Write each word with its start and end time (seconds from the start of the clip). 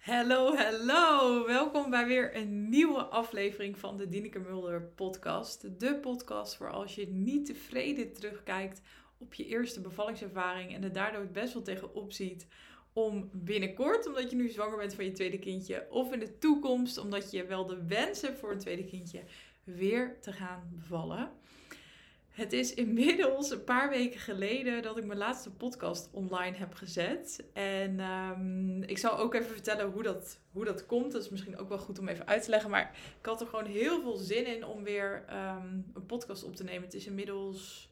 Hallo, 0.00 0.56
hallo! 0.56 1.46
Welkom 1.46 1.90
bij 1.90 2.06
weer 2.06 2.36
een 2.36 2.68
nieuwe 2.68 3.02
aflevering 3.02 3.78
van 3.78 3.96
de 3.96 4.08
Dineke 4.08 4.38
Mulder 4.38 4.82
podcast. 4.82 5.80
De 5.80 5.94
podcast 5.94 6.56
voor 6.56 6.70
als 6.70 6.94
je 6.94 7.08
niet 7.08 7.46
tevreden 7.46 8.12
terugkijkt 8.12 8.82
op 9.18 9.34
je 9.34 9.46
eerste 9.46 9.80
bevallingservaring 9.80 10.74
en 10.74 10.84
er 10.84 10.92
daardoor 10.92 11.26
best 11.26 11.52
wel 11.52 11.62
tegenop 11.62 12.12
ziet 12.12 12.46
om 12.92 13.30
binnenkort, 13.32 14.06
omdat 14.06 14.30
je 14.30 14.36
nu 14.36 14.48
zwanger 14.48 14.76
bent 14.76 14.94
van 14.94 15.04
je 15.04 15.12
tweede 15.12 15.38
kindje, 15.38 15.86
of 15.90 16.12
in 16.12 16.18
de 16.18 16.38
toekomst, 16.38 16.98
omdat 16.98 17.30
je 17.30 17.46
wel 17.46 17.66
de 17.66 17.86
wens 17.86 18.22
hebt 18.22 18.38
voor 18.38 18.52
een 18.52 18.58
tweede 18.58 18.84
kindje, 18.84 19.22
weer 19.64 20.20
te 20.20 20.32
gaan 20.32 20.68
bevallen. 20.72 21.30
Het 22.40 22.52
is 22.52 22.74
inmiddels 22.74 23.50
een 23.50 23.64
paar 23.64 23.88
weken 23.88 24.20
geleden 24.20 24.82
dat 24.82 24.96
ik 24.96 25.04
mijn 25.04 25.18
laatste 25.18 25.50
podcast 25.50 26.08
online 26.12 26.56
heb 26.56 26.74
gezet. 26.74 27.44
En 27.52 28.00
um, 28.00 28.82
ik 28.82 28.98
zal 28.98 29.18
ook 29.18 29.34
even 29.34 29.50
vertellen 29.50 29.90
hoe 29.90 30.02
dat, 30.02 30.40
hoe 30.52 30.64
dat 30.64 30.86
komt. 30.86 31.12
Dat 31.12 31.22
is 31.22 31.28
misschien 31.28 31.58
ook 31.58 31.68
wel 31.68 31.78
goed 31.78 31.98
om 31.98 32.08
even 32.08 32.26
uit 32.26 32.42
te 32.42 32.50
leggen. 32.50 32.70
Maar 32.70 32.96
ik 33.18 33.26
had 33.26 33.40
er 33.40 33.46
gewoon 33.46 33.66
heel 33.66 34.00
veel 34.00 34.16
zin 34.16 34.46
in 34.46 34.64
om 34.64 34.84
weer 34.84 35.24
um, 35.30 35.90
een 35.94 36.06
podcast 36.06 36.44
op 36.44 36.56
te 36.56 36.64
nemen. 36.64 36.82
Het 36.82 36.94
is 36.94 37.06
inmiddels 37.06 37.90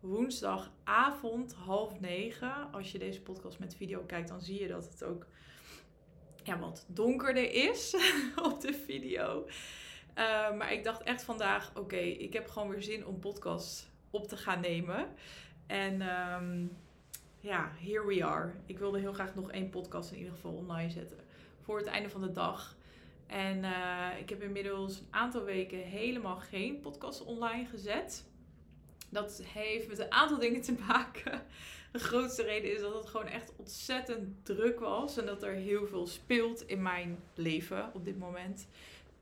woensdagavond, 0.00 1.54
half 1.54 2.00
negen. 2.00 2.72
Als 2.72 2.92
je 2.92 2.98
deze 2.98 3.22
podcast 3.22 3.58
met 3.58 3.76
video 3.76 4.02
kijkt, 4.06 4.28
dan 4.28 4.40
zie 4.40 4.60
je 4.60 4.68
dat 4.68 4.88
het 4.90 5.04
ook 5.04 5.26
ja, 6.42 6.58
wat 6.58 6.84
donkerder 6.88 7.52
is 7.52 7.96
op 8.52 8.60
de 8.60 8.72
video. 8.86 9.46
Uh, 10.18 10.56
maar 10.56 10.72
ik 10.72 10.84
dacht 10.84 11.02
echt 11.02 11.22
vandaag, 11.22 11.72
oké, 11.74 11.96
ik 11.96 12.32
heb 12.32 12.48
gewoon 12.48 12.68
weer 12.68 12.82
zin 12.82 13.06
om 13.06 13.18
podcast 13.18 13.90
op 14.10 14.28
te 14.28 14.36
gaan 14.36 14.60
nemen. 14.60 15.08
En 15.66 16.02
um, 16.02 16.76
ja, 17.40 17.72
here 17.78 18.06
we 18.06 18.24
are. 18.24 18.52
Ik 18.66 18.78
wilde 18.78 18.98
heel 18.98 19.12
graag 19.12 19.34
nog 19.34 19.50
één 19.50 19.70
podcast 19.70 20.10
in 20.10 20.18
ieder 20.18 20.32
geval 20.32 20.52
online 20.52 20.90
zetten. 20.90 21.18
Voor 21.60 21.78
het 21.78 21.86
einde 21.86 22.10
van 22.10 22.20
de 22.20 22.32
dag. 22.32 22.76
En 23.26 23.64
uh, 23.64 24.08
ik 24.20 24.28
heb 24.28 24.42
inmiddels 24.42 24.98
een 24.98 25.06
aantal 25.10 25.44
weken 25.44 25.78
helemaal 25.78 26.36
geen 26.36 26.80
podcast 26.80 27.24
online 27.24 27.66
gezet. 27.66 28.24
Dat 29.08 29.42
heeft 29.44 29.88
met 29.88 29.98
een 29.98 30.12
aantal 30.12 30.38
dingen 30.38 30.62
te 30.62 30.74
maken. 30.88 31.42
De 31.92 31.98
grootste 31.98 32.42
reden 32.42 32.72
is 32.72 32.80
dat 32.80 32.94
het 32.94 33.06
gewoon 33.06 33.26
echt 33.26 33.52
ontzettend 33.56 34.44
druk 34.44 34.80
was. 34.80 35.16
En 35.16 35.26
dat 35.26 35.42
er 35.42 35.52
heel 35.52 35.86
veel 35.86 36.06
speelt 36.06 36.66
in 36.66 36.82
mijn 36.82 37.18
leven 37.34 37.90
op 37.94 38.04
dit 38.04 38.18
moment. 38.18 38.68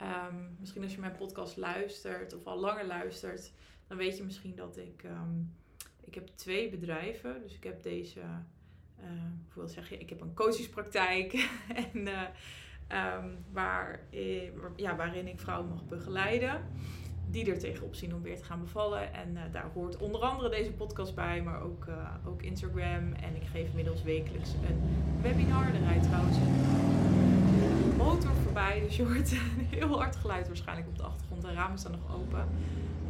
Um, 0.02 0.56
misschien 0.60 0.82
als 0.82 0.94
je 0.94 1.00
mijn 1.00 1.16
podcast 1.16 1.56
luistert 1.56 2.34
of 2.34 2.46
al 2.46 2.58
langer 2.58 2.86
luistert, 2.86 3.52
dan 3.86 3.96
weet 3.96 4.16
je 4.16 4.24
misschien 4.24 4.54
dat 4.54 4.76
ik. 4.76 5.02
Um, 5.04 5.54
ik 6.14 6.14
heb 6.14 6.28
twee 6.34 6.70
bedrijven. 6.70 7.42
Dus 7.42 7.54
ik 7.54 7.64
heb 7.64 7.82
deze. 7.82 8.20
Uh, 9.56 9.64
zeg 9.64 9.88
je? 9.88 9.98
Ik 9.98 10.08
heb 10.08 10.20
een 10.20 10.34
coachingspraktijk. 10.34 11.32
en, 11.92 12.06
uh, 12.06 12.22
um, 13.22 13.44
waar, 13.52 14.00
ja, 14.76 14.96
waarin 14.96 15.28
ik 15.28 15.40
vrouwen 15.40 15.68
mag 15.68 15.84
begeleiden. 15.84 16.64
Die 17.30 17.50
er 17.50 17.58
tegenop 17.58 17.94
zien 17.94 18.14
om 18.14 18.22
weer 18.22 18.36
te 18.36 18.44
gaan 18.44 18.60
bevallen. 18.60 19.12
En 19.12 19.30
uh, 19.34 19.42
daar 19.52 19.70
hoort 19.74 19.96
onder 19.96 20.20
andere 20.20 20.48
deze 20.48 20.72
podcast 20.72 21.14
bij, 21.14 21.42
maar 21.42 21.62
ook, 21.62 21.86
ook 22.26 22.42
Instagram. 22.42 23.12
En 23.12 23.36
ik 23.36 23.46
geef 23.52 23.68
inmiddels 23.68 24.02
wekelijks 24.02 24.52
een 24.52 24.82
webinar. 25.22 25.66
Er 25.66 25.80
rijdt 25.80 26.04
trouwens 26.04 26.36
motor 27.96 28.30
voorbij. 28.42 28.80
Dus 28.80 28.96
je 28.96 29.04
hoort 29.04 29.30
heel 29.76 29.98
hard 29.98 30.16
geluid 30.16 30.46
waarschijnlijk 30.46 30.88
op 30.88 30.96
de 30.96 31.02
achtergrond. 31.02 31.42
De 31.42 31.52
ramen 31.52 31.78
staan 31.78 31.92
nog 31.92 32.14
open. 32.14 32.48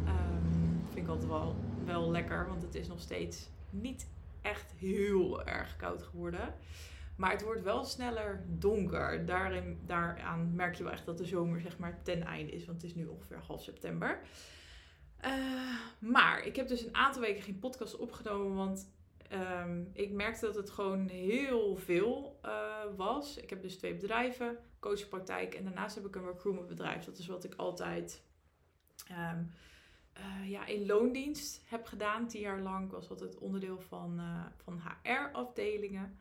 Um, 0.07 0.81
vind 0.89 1.05
ik 1.05 1.07
altijd 1.07 1.29
wel, 1.29 1.55
wel 1.85 2.11
lekker, 2.11 2.47
want 2.47 2.61
het 2.61 2.75
is 2.75 2.87
nog 2.87 2.99
steeds 2.99 3.49
niet 3.69 4.07
echt 4.41 4.73
heel 4.77 5.45
erg 5.45 5.75
koud 5.75 6.03
geworden. 6.03 6.53
Maar 7.15 7.31
het 7.31 7.43
wordt 7.43 7.63
wel 7.63 7.83
sneller 7.83 8.43
donker. 8.47 9.25
Daarin, 9.25 9.79
daaraan 9.85 10.55
merk 10.55 10.75
je 10.75 10.83
wel 10.83 10.91
echt 10.91 11.05
dat 11.05 11.17
de 11.17 11.25
zomer 11.25 11.61
zeg 11.61 11.77
maar 11.77 12.03
ten 12.03 12.23
einde 12.23 12.51
is. 12.51 12.65
Want 12.65 12.81
het 12.81 12.91
is 12.91 12.95
nu 12.95 13.05
ongeveer 13.05 13.39
half 13.47 13.61
september. 13.61 14.19
Uh, 15.25 15.31
maar 15.99 16.45
ik 16.45 16.55
heb 16.55 16.67
dus 16.67 16.85
een 16.85 16.95
aantal 16.95 17.21
weken 17.21 17.43
geen 17.43 17.59
podcast 17.59 17.97
opgenomen. 17.97 18.55
Want 18.55 18.89
um, 19.33 19.89
ik 19.93 20.11
merkte 20.11 20.45
dat 20.45 20.55
het 20.55 20.69
gewoon 20.69 21.07
heel 21.07 21.75
veel 21.75 22.39
uh, 22.45 22.51
was. 22.95 23.37
Ik 23.37 23.49
heb 23.49 23.61
dus 23.61 23.77
twee 23.77 23.95
bedrijven, 23.95 24.57
coachpraktijk. 24.85 25.53
En 25.53 25.63
daarnaast 25.63 25.95
heb 25.95 26.05
ik 26.05 26.15
een 26.15 26.25
recruitmentbedrijf. 26.25 27.03
Dat 27.05 27.17
is 27.17 27.27
wat 27.27 27.43
ik 27.43 27.53
altijd 27.55 28.23
um, 29.11 29.51
uh, 30.17 30.49
ja, 30.49 30.65
in 30.65 30.85
loondienst 30.85 31.61
heb 31.65 31.85
gedaan. 31.85 32.27
Tien 32.27 32.41
jaar 32.41 32.61
lang 32.61 32.91
was 32.91 33.07
dat 33.07 33.19
het 33.19 33.37
onderdeel 33.37 33.79
van, 33.79 34.19
uh, 34.19 34.45
van 34.63 34.81
HR-afdelingen. 34.81 36.17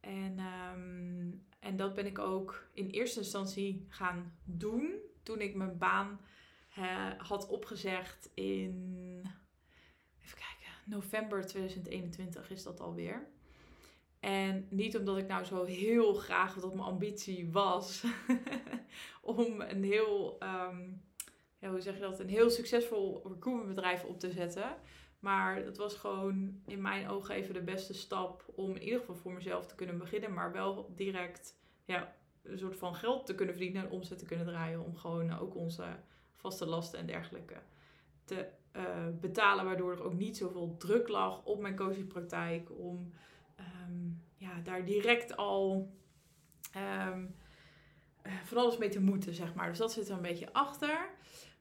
En, 0.00 0.38
um, 0.38 1.46
en 1.58 1.76
dat 1.76 1.94
ben 1.94 2.06
ik 2.06 2.18
ook 2.18 2.68
in 2.72 2.88
eerste 2.88 3.18
instantie 3.18 3.86
gaan 3.88 4.32
doen 4.44 4.94
toen 5.22 5.40
ik 5.40 5.54
mijn 5.54 5.78
baan 5.78 6.20
uh, 6.78 7.10
had 7.18 7.48
opgezegd 7.48 8.30
in, 8.34 9.22
even 10.22 10.38
kijken, 10.38 10.72
november 10.84 11.46
2021 11.46 12.50
is 12.50 12.62
dat 12.62 12.80
alweer. 12.80 13.26
En 14.22 14.66
niet 14.70 14.96
omdat 14.96 15.18
ik 15.18 15.26
nou 15.26 15.44
zo 15.44 15.64
heel 15.64 16.14
graag, 16.14 16.54
wat 16.54 16.74
mijn 16.74 16.86
ambitie 16.86 17.50
was, 17.50 18.04
om 19.22 19.60
een 19.60 19.84
heel 19.84 20.38
um, 20.42 21.02
ja, 21.58 21.70
hoe 21.70 21.80
zeg 21.80 21.94
je 21.94 22.00
dat, 22.00 22.20
een 22.20 22.28
heel 22.28 22.50
succesvol 22.50 23.22
recruitmentbedrijf 23.24 24.04
op 24.04 24.20
te 24.20 24.30
zetten. 24.30 24.76
Maar 25.18 25.64
dat 25.64 25.76
was 25.76 25.94
gewoon 25.94 26.60
in 26.66 26.80
mijn 26.80 27.08
ogen 27.08 27.34
even 27.34 27.54
de 27.54 27.62
beste 27.62 27.94
stap 27.94 28.44
om 28.54 28.70
in 28.70 28.82
ieder 28.82 29.00
geval 29.00 29.14
voor 29.14 29.32
mezelf 29.32 29.66
te 29.66 29.74
kunnen 29.74 29.98
beginnen. 29.98 30.32
Maar 30.32 30.52
wel 30.52 30.92
direct 30.94 31.58
ja, 31.84 32.14
een 32.42 32.58
soort 32.58 32.76
van 32.76 32.94
geld 32.94 33.26
te 33.26 33.34
kunnen 33.34 33.54
verdienen 33.54 33.84
en 33.84 33.90
omzet 33.90 34.18
te 34.18 34.24
kunnen 34.24 34.46
draaien. 34.46 34.84
Om 34.84 34.96
gewoon 34.96 35.38
ook 35.38 35.54
onze 35.54 35.84
vaste 36.34 36.66
lasten 36.66 36.98
en 36.98 37.06
dergelijke 37.06 37.56
te 38.24 38.46
uh, 38.76 38.82
betalen. 39.20 39.64
Waardoor 39.64 39.92
er 39.92 40.04
ook 40.04 40.14
niet 40.14 40.36
zoveel 40.36 40.76
druk 40.78 41.08
lag 41.08 41.44
op 41.44 41.60
mijn 41.60 41.76
coachingpraktijk. 41.76 42.70
Om 42.78 43.12
um, 43.88 44.22
ja, 44.36 44.60
daar 44.62 44.84
direct 44.84 45.36
al 45.36 45.92
um, 46.76 47.34
uh, 48.26 48.32
van 48.44 48.58
alles 48.58 48.76
mee 48.76 48.88
te 48.88 49.00
moeten, 49.00 49.34
zeg 49.34 49.54
maar. 49.54 49.68
Dus 49.68 49.78
dat 49.78 49.92
zit 49.92 50.08
er 50.08 50.14
een 50.14 50.22
beetje 50.22 50.52
achter. 50.52 51.10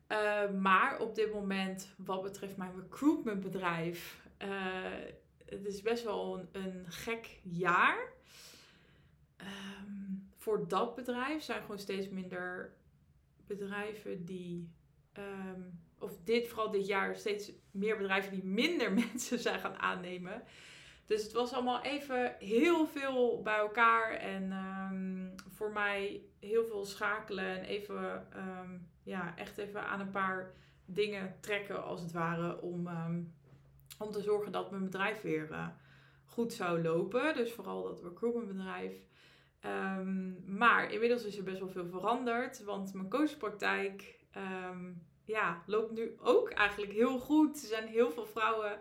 Uh, 0.07 0.51
maar 0.51 0.99
op 0.99 1.15
dit 1.15 1.33
moment, 1.33 1.93
wat 1.97 2.21
betreft 2.21 2.57
mijn 2.57 2.75
recruitmentbedrijf, 2.75 4.27
uh, 4.41 4.47
het 5.45 5.65
is 5.65 5.81
best 5.81 6.03
wel 6.03 6.47
een, 6.51 6.85
gek 6.87 7.39
jaar. 7.43 8.09
Um, 9.37 10.29
voor 10.35 10.67
dat 10.67 10.95
bedrijf 10.95 11.43
zijn 11.43 11.61
gewoon 11.61 11.79
steeds 11.79 12.09
minder 12.09 12.73
bedrijven 13.47 14.25
die, 14.25 14.69
of 15.99 16.17
dit, 16.23 16.47
vooral 16.47 16.71
dit 16.71 16.87
jaar, 16.87 17.15
steeds 17.15 17.51
meer 17.71 17.97
bedrijven 17.97 18.31
die 18.31 18.43
minder 18.43 18.93
mensen 19.07 19.39
zijn 19.39 19.59
gaan 19.59 19.77
aannemen. 19.77 20.43
Dus 21.11 21.23
het 21.23 21.31
was 21.31 21.53
allemaal 21.53 21.81
even 21.81 22.35
heel 22.39 22.87
veel 22.87 23.41
bij 23.41 23.57
elkaar. 23.57 24.11
En 24.11 24.51
um, 24.51 25.35
voor 25.49 25.71
mij 25.71 26.21
heel 26.39 26.65
veel 26.65 26.85
schakelen. 26.85 27.45
En 27.45 27.63
even, 27.63 28.27
um, 28.35 28.89
ja, 29.03 29.37
echt 29.37 29.57
even 29.57 29.85
aan 29.85 29.99
een 29.99 30.11
paar 30.11 30.53
dingen 30.85 31.35
trekken 31.39 31.83
als 31.83 32.01
het 32.01 32.11
ware. 32.11 32.61
Om, 32.61 32.87
um, 32.87 33.33
om 33.99 34.11
te 34.11 34.21
zorgen 34.21 34.51
dat 34.51 34.71
mijn 34.71 34.83
bedrijf 34.83 35.21
weer 35.21 35.49
uh, 35.51 35.67
goed 36.25 36.53
zou 36.53 36.81
lopen. 36.81 37.35
Dus 37.35 37.51
vooral 37.51 37.83
dat 37.83 38.03
recruitmentbedrijf. 38.03 38.93
maar 40.45 40.91
inmiddels 40.91 41.25
is 41.25 41.37
er 41.37 41.43
best 41.43 41.59
wel 41.59 41.69
veel 41.69 41.87
veranderd. 41.87 42.63
Want 42.63 42.93
mijn 42.93 43.09
coachpraktijk 43.09 44.19
ja, 45.25 45.63
loopt 45.65 45.91
nu 45.91 46.15
ook 46.19 46.49
eigenlijk 46.49 46.91
heel 46.91 47.19
goed. 47.19 47.61
Er 47.61 47.67
zijn 47.67 47.87
heel 47.87 48.11
veel 48.11 48.25
vrouwen 48.25 48.79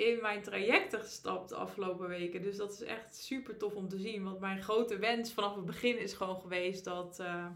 in 0.00 0.18
mijn 0.22 0.42
trajecten 0.42 1.00
gestapt 1.00 1.48
de 1.48 1.54
afgelopen 1.54 2.08
weken. 2.08 2.42
Dus 2.42 2.56
dat 2.56 2.72
is 2.72 2.82
echt 2.82 3.16
super 3.16 3.56
tof 3.56 3.74
om 3.74 3.88
te 3.88 3.98
zien. 3.98 4.24
Want 4.24 4.40
mijn 4.40 4.62
grote 4.62 4.98
wens 4.98 5.32
vanaf 5.32 5.54
het 5.54 5.64
begin 5.64 5.98
is 5.98 6.12
gewoon 6.12 6.40
geweest 6.40 6.84
dat, 6.84 7.18
uh, 7.20 7.46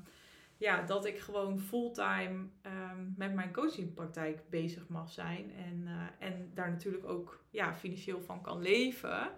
ja, 0.56 0.82
dat 0.82 1.04
ik 1.04 1.18
gewoon 1.18 1.60
fulltime 1.60 2.46
um, 2.66 3.14
met 3.16 3.34
mijn 3.34 3.52
coachingpraktijk 3.52 4.50
bezig 4.50 4.88
mag 4.88 5.10
zijn. 5.10 5.52
En, 5.54 5.82
uh, 5.86 6.28
en 6.28 6.50
daar 6.54 6.70
natuurlijk 6.70 7.04
ook 7.04 7.44
ja, 7.50 7.74
financieel 7.74 8.20
van 8.20 8.42
kan 8.42 8.62
leven. 8.62 9.30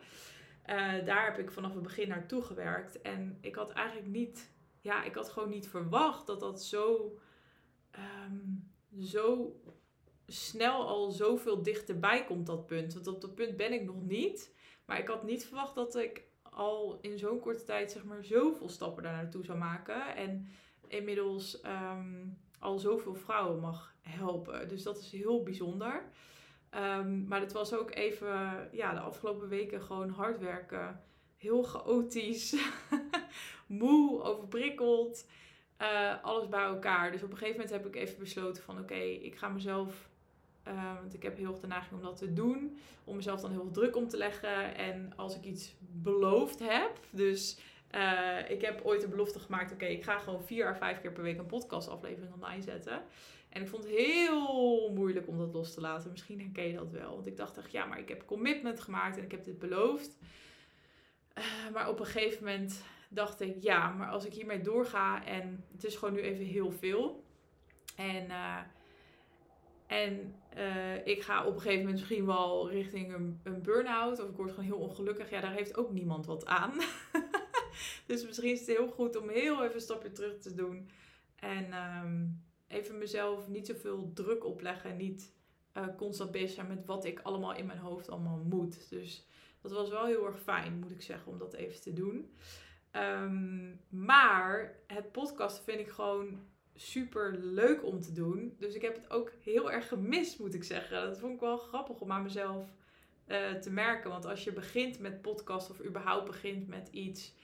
Uh, 0.67 1.05
daar 1.05 1.25
heb 1.25 1.39
ik 1.39 1.51
vanaf 1.51 1.75
het 1.75 1.83
begin 1.83 2.09
naartoe 2.09 2.43
gewerkt. 2.43 3.03
En 3.03 3.39
ik 3.41 3.55
had 3.55 3.71
eigenlijk 3.71 4.09
niet, 4.09 4.53
ja, 4.81 5.05
ik 5.05 5.15
had 5.15 5.29
gewoon 5.29 5.49
niet 5.49 5.69
verwacht 5.69 6.27
dat 6.27 6.41
dat 6.41 6.63
zo, 6.63 7.19
um, 8.29 8.71
zo 8.99 9.57
snel 10.27 10.87
al 10.87 11.11
zoveel 11.11 11.63
dichterbij 11.63 12.25
komt, 12.25 12.47
dat 12.47 12.67
punt. 12.67 12.95
Want 12.95 13.07
op 13.07 13.21
dat 13.21 13.35
punt 13.35 13.57
ben 13.57 13.73
ik 13.73 13.85
nog 13.85 14.03
niet. 14.03 14.55
Maar 14.85 14.99
ik 14.99 15.09
had 15.09 15.23
niet 15.23 15.47
verwacht 15.47 15.75
dat 15.75 15.97
ik 15.97 16.23
al 16.43 16.99
in 17.01 17.19
zo'n 17.19 17.41
korte 17.41 17.65
tijd, 17.65 17.91
zeg 17.91 18.05
maar, 18.05 18.25
zoveel 18.25 18.69
stappen 18.69 19.03
daar 19.03 19.13
naartoe 19.13 19.45
zou 19.45 19.59
maken. 19.59 20.17
En 20.17 20.49
inmiddels 20.89 21.61
um, 21.65 22.39
al 22.59 22.79
zoveel 22.79 23.15
vrouwen 23.15 23.61
mag 23.61 23.95
helpen. 24.01 24.69
Dus 24.69 24.83
dat 24.83 24.99
is 24.99 25.13
heel 25.13 25.43
bijzonder. 25.43 26.03
Um, 26.71 27.27
maar 27.29 27.41
het 27.41 27.53
was 27.53 27.75
ook 27.75 27.95
even, 27.95 28.69
ja, 28.73 28.95
de 28.95 29.01
afgelopen 29.01 29.49
weken 29.49 29.83
gewoon 29.83 30.09
hard 30.11 30.39
werken 30.39 31.05
heel 31.37 31.63
chaotisch, 31.63 32.57
moe, 33.67 34.23
overprikkeld. 34.23 35.27
Uh, 35.83 36.25
alles 36.25 36.49
bij 36.49 36.63
elkaar. 36.63 37.13
Dus 37.13 37.23
op 37.23 37.31
een 37.31 37.37
gegeven 37.37 37.61
moment 37.61 37.77
heb 37.77 37.87
ik 37.87 37.97
even 37.97 38.19
besloten 38.19 38.63
van 38.63 38.79
oké, 38.79 38.95
ik 38.95 39.37
ga 39.37 39.49
mezelf 39.49 40.09
uh, 40.69 40.95
want 41.01 41.15
ik 41.15 41.23
heb 41.23 41.37
heel 41.37 41.51
erg 41.51 41.61
de 41.61 41.67
neiging 41.67 41.95
om 41.95 42.03
dat 42.03 42.17
te 42.17 42.33
doen. 42.33 42.79
Om 43.05 43.17
mezelf 43.17 43.41
dan 43.41 43.51
heel 43.51 43.63
veel 43.63 43.71
druk 43.71 43.97
om 43.97 44.09
te 44.09 44.17
leggen. 44.17 44.75
En 44.77 45.13
als 45.17 45.37
ik 45.37 45.45
iets 45.45 45.75
beloofd 45.81 46.59
heb. 46.59 46.99
Dus 47.11 47.59
uh, 47.95 48.51
ik 48.51 48.61
heb 48.61 48.81
ooit 48.85 49.03
een 49.03 49.11
belofte 49.11 49.39
gemaakt. 49.39 49.73
Oké, 49.73 49.85
ik 49.85 50.05
ga 50.05 50.19
gewoon 50.19 50.45
vier 50.45 50.67
à 50.67 50.75
vijf 50.75 51.01
keer 51.01 51.13
per 51.13 51.23
week 51.23 51.39
een 51.39 51.47
podcastaflevering 51.47 52.33
online 52.33 52.63
zetten. 52.63 53.03
En 53.49 53.63
ik 53.63 53.69
vond 53.69 53.85
het 53.85 53.93
heel 53.93 54.93
moeilijk 54.95 55.29
om 55.29 55.39
dat 55.39 55.53
los 55.53 55.75
te 55.75 55.81
laten. 55.81 56.11
Misschien 56.11 56.41
herken 56.41 56.67
je 56.67 56.75
dat 56.75 56.91
wel. 56.91 57.15
Want 57.15 57.27
ik 57.27 57.37
dacht 57.37 57.59
echt, 57.59 57.73
ja, 57.73 57.85
maar 57.85 57.99
ik 57.99 58.09
heb 58.09 58.27
commitment 58.27 58.81
gemaakt 58.81 59.17
en 59.17 59.25
ik 59.25 59.31
heb 59.31 59.45
dit 59.45 59.59
beloofd. 59.59 60.19
Uh, 61.39 61.45
maar 61.73 61.89
op 61.89 62.01
een 62.01 62.07
gegeven 62.07 62.45
moment 62.45 62.83
dacht 63.09 63.41
ik, 63.41 63.63
ja, 63.63 63.89
maar 63.93 64.09
als 64.09 64.25
ik 64.25 64.33
hiermee 64.33 64.61
doorga 64.61 65.25
en 65.25 65.65
het 65.73 65.85
is 65.85 65.97
gewoon 65.97 66.15
nu 66.15 66.21
even 66.21 66.45
heel 66.45 66.71
veel. 66.73 67.25
En, 67.97 68.31
en 69.87 70.35
uh, 70.57 71.07
ik 71.07 71.23
ga 71.23 71.45
op 71.45 71.55
een 71.55 71.61
gegeven 71.61 71.79
moment 71.79 71.99
misschien 71.99 72.27
wel 72.27 72.71
richting 72.71 73.15
een, 73.15 73.41
een 73.43 73.63
burn-out 73.63 74.21
of 74.21 74.29
ik 74.29 74.37
word 74.37 74.51
gewoon 74.51 74.65
heel 74.65 74.79
ongelukkig. 74.79 75.31
Ja, 75.31 75.41
daar 75.41 75.53
heeft 75.53 75.77
ook 75.77 75.93
niemand 75.93 76.27
wat 76.27 76.47
aan. 76.47 76.73
dus 78.07 78.25
misschien 78.25 78.51
is 78.51 78.59
het 78.59 78.77
heel 78.77 78.89
goed 78.89 79.17
om 79.17 79.29
heel 79.29 79.63
even 79.63 79.75
een 79.75 79.81
stapje 79.81 80.13
terug 80.13 80.39
te 80.39 80.55
doen. 80.55 80.89
En 81.37 81.75
um, 82.05 82.45
even 82.69 82.99
mezelf 82.99 83.49
niet 83.49 83.67
zoveel 83.67 84.11
druk 84.15 84.45
opleggen. 84.45 84.97
Niet 84.97 85.35
uh, 85.75 85.87
constant 85.97 86.31
bezig 86.31 86.51
zijn 86.51 86.67
met 86.67 86.87
wat 86.87 87.05
ik 87.05 87.21
allemaal 87.21 87.55
in 87.55 87.67
mijn 87.67 87.79
hoofd 87.79 88.11
allemaal 88.11 88.39
moet. 88.39 88.91
Dus 88.91 89.27
dat 89.61 89.73
was 89.73 89.89
wel 89.89 90.07
heel 90.07 90.27
erg 90.27 90.41
fijn, 90.41 90.79
moet 90.79 90.91
ik 90.91 91.03
zeggen, 91.03 91.33
om 91.33 91.39
dat 91.39 91.55
even 91.55 91.81
te 91.81 91.93
doen. 91.93 92.37
Um, 92.93 93.81
maar 93.89 94.79
het 94.87 95.13
podcast 95.13 95.65
vind 95.65 95.81
ik 95.81 95.89
gewoon 95.89 96.41
super 96.77 97.39
leuk 97.39 97.85
om 97.85 98.01
te 98.01 98.13
doen. 98.13 98.57
Dus 98.59 98.75
ik 98.75 98.83
heb 98.83 98.95
het 98.95 99.11
ook 99.11 99.33
heel 99.43 99.73
erg 99.73 99.89
gemist, 99.89 100.39
moet 100.39 100.55
ik 100.55 100.65
zeggen. 100.65 101.03
Dat 101.03 101.19
vond 101.19 101.35
ik 101.35 101.41
wel 101.41 101.57
grappig 101.57 102.01
om 102.01 102.13
aan 102.13 102.23
mezelf 102.23 102.75
uh, 103.29 103.51
te 103.51 103.71
merken. 103.71 104.11
Want 104.11 104.25
als 104.25 104.45
je 104.45 104.53
begint 104.53 104.99
met 104.99 105.23
podcast 105.23 105.71
of 105.71 105.85
überhaupt 105.85 106.27
begint 106.27 106.69
met 106.69 106.89
iets 106.89 107.35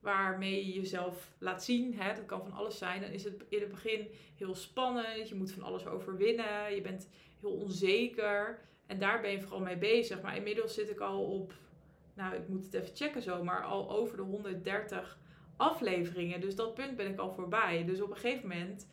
waarmee 0.00 0.66
je 0.66 0.72
jezelf 0.72 1.32
laat 1.38 1.64
zien, 1.64 1.94
hè, 1.94 2.14
dat 2.14 2.26
kan 2.26 2.42
van 2.42 2.52
alles 2.52 2.78
zijn, 2.78 3.00
dan 3.00 3.10
is 3.10 3.24
het 3.24 3.44
in 3.48 3.60
het 3.60 3.70
begin 3.70 4.08
heel 4.36 4.54
spannend. 4.54 5.28
Je 5.28 5.34
moet 5.34 5.52
van 5.52 5.62
alles 5.62 5.86
overwinnen. 5.86 6.74
Je 6.74 6.80
bent 6.80 7.08
heel 7.40 7.52
onzeker. 7.52 8.60
En 8.86 8.98
daar 8.98 9.20
ben 9.20 9.30
je 9.30 9.40
vooral 9.40 9.60
mee 9.60 9.78
bezig. 9.78 10.20
Maar 10.20 10.36
inmiddels 10.36 10.74
zit 10.74 10.90
ik 10.90 11.00
al 11.00 11.24
op, 11.24 11.52
nou 12.14 12.34
ik 12.34 12.48
moet 12.48 12.64
het 12.64 12.74
even 12.74 12.96
checken 12.96 13.22
zo, 13.22 13.44
maar 13.44 13.64
al 13.64 13.90
over 13.90 14.16
de 14.16 14.22
130 14.22 15.18
afleveringen. 15.56 16.40
Dus 16.40 16.56
dat 16.56 16.74
punt 16.74 16.96
ben 16.96 17.10
ik 17.10 17.18
al 17.18 17.32
voorbij. 17.32 17.84
Dus 17.84 18.00
op 18.00 18.10
een 18.10 18.16
gegeven 18.16 18.48
moment 18.48 18.86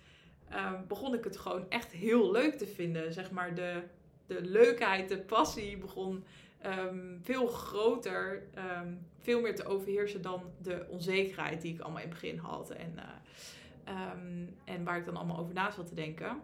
uh, 0.52 0.74
begon 0.88 1.14
ik 1.14 1.24
het 1.24 1.38
gewoon 1.38 1.70
echt 1.70 1.92
heel 1.92 2.32
leuk 2.32 2.58
te 2.58 2.68
vinden. 2.68 3.14
Zeg 3.14 3.32
maar 3.32 3.56
de, 3.56 3.84
de 4.26 4.42
leukheid, 4.42 5.10
de 5.10 5.20
passie 5.20 5.78
begon 5.78 6.24
um, 6.66 7.20
veel 7.22 7.48
groter, 7.48 8.44
um, 8.84 9.08
veel 9.18 9.42
meer 9.42 9.56
te 9.56 9.66
overheersen 9.66 10.22
dan 10.22 10.44
de 10.62 10.86
onzekerheid 10.90 11.62
die 11.62 11.74
ik 11.74 11.80
allemaal 11.80 12.02
in 12.02 12.10
het 12.10 12.20
begin 12.20 12.38
had. 12.38 12.70
En, 12.70 12.94
um, 13.88 14.56
en 14.64 14.84
waar 14.84 14.98
ik 14.98 15.06
dan 15.06 15.18
allemaal 15.18 15.40
over 15.40 15.54
na 15.54 15.72
zat 15.72 15.88
te 15.88 15.96
denken. 15.96 16.42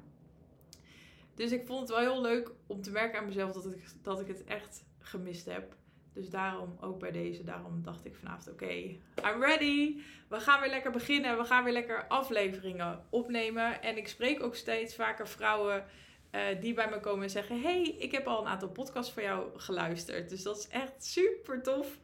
Dus 1.36 1.52
ik 1.52 1.66
vond 1.66 1.80
het 1.80 1.90
wel 1.90 2.00
heel 2.00 2.22
leuk 2.22 2.52
om 2.68 2.82
te 2.82 2.92
merken 2.92 3.20
aan 3.20 3.26
mezelf 3.26 3.52
dat 3.52 3.66
ik, 3.66 3.84
dat 4.02 4.20
ik 4.20 4.28
het 4.28 4.44
echt 4.44 4.86
gemist 5.00 5.46
heb. 5.46 5.76
Dus 6.16 6.30
daarom 6.30 6.78
ook 6.82 7.00
bij 7.00 7.12
deze, 7.12 7.44
daarom 7.44 7.82
dacht 7.84 8.06
ik 8.06 8.16
vanavond: 8.16 8.52
oké, 8.52 8.72
I'm 9.24 9.44
ready. 9.44 10.02
We 10.28 10.40
gaan 10.40 10.62
weer 10.62 10.70
lekker 10.70 10.92
beginnen. 10.92 11.38
We 11.38 11.44
gaan 11.44 11.64
weer 11.64 11.74
lekker 11.74 12.08
afleveringen 12.08 13.04
opnemen. 13.10 13.82
En 13.82 13.98
ik 13.98 14.08
spreek 14.08 14.44
ook 14.44 14.56
steeds 14.56 14.96
vaker 14.96 15.28
vrouwen 15.28 15.86
uh, 16.32 16.42
die 16.62 16.74
bij 16.74 16.90
me 16.90 17.00
komen 17.00 17.24
en 17.24 17.30
zeggen: 17.30 17.62
Hey, 17.62 17.96
ik 18.00 18.12
heb 18.12 18.28
al 18.28 18.42
een 18.42 18.48
aantal 18.48 18.70
podcasts 18.70 19.14
van 19.14 19.24
jou 19.24 19.60
geluisterd. 19.60 20.30
Dus 20.30 20.44
dat 20.44 20.58
is 20.58 20.68
echt 20.68 21.06
super 21.06 21.64
tof 21.64 21.98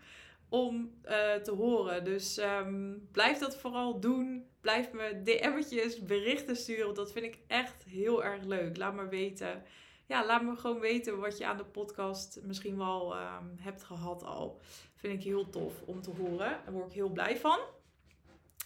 om 0.50 0.92
uh, 1.06 1.34
te 1.34 1.52
horen. 1.52 2.04
Dus 2.04 2.38
um, 2.38 3.07
blijf 3.12 3.38
dat 3.38 3.57
vooral 3.57 4.00
doen. 4.00 4.46
Blijf 4.62 4.92
me 4.92 5.22
DM'tjes, 5.24 6.04
berichten 6.04 6.56
sturen. 6.56 6.94
Dat 6.94 7.12
vind 7.12 7.25
ik 7.25 7.38
echt 7.48 7.84
heel 7.84 8.24
erg 8.24 8.44
leuk. 8.44 8.78
Laat 8.78 8.94
me 8.94 9.07
weten 9.07 9.64
ja, 10.06 10.25
laat 10.25 10.44
me 10.44 10.56
gewoon 10.56 10.80
weten 10.80 11.19
wat 11.19 11.38
je 11.38 11.45
aan 11.45 11.57
de 11.57 11.65
podcast 11.65 12.39
misschien 12.44 12.77
wel 12.77 13.15
um, 13.15 13.56
hebt 13.59 13.83
gehad 13.83 14.24
al. 14.24 14.59
Vind 14.95 15.13
ik 15.13 15.24
heel 15.24 15.50
tof 15.50 15.81
om 15.86 16.01
te 16.01 16.12
horen. 16.12 16.59
Daar 16.63 16.74
word 16.74 16.88
ik 16.88 16.94
heel 16.94 17.09
blij 17.09 17.38
van. 17.38 17.59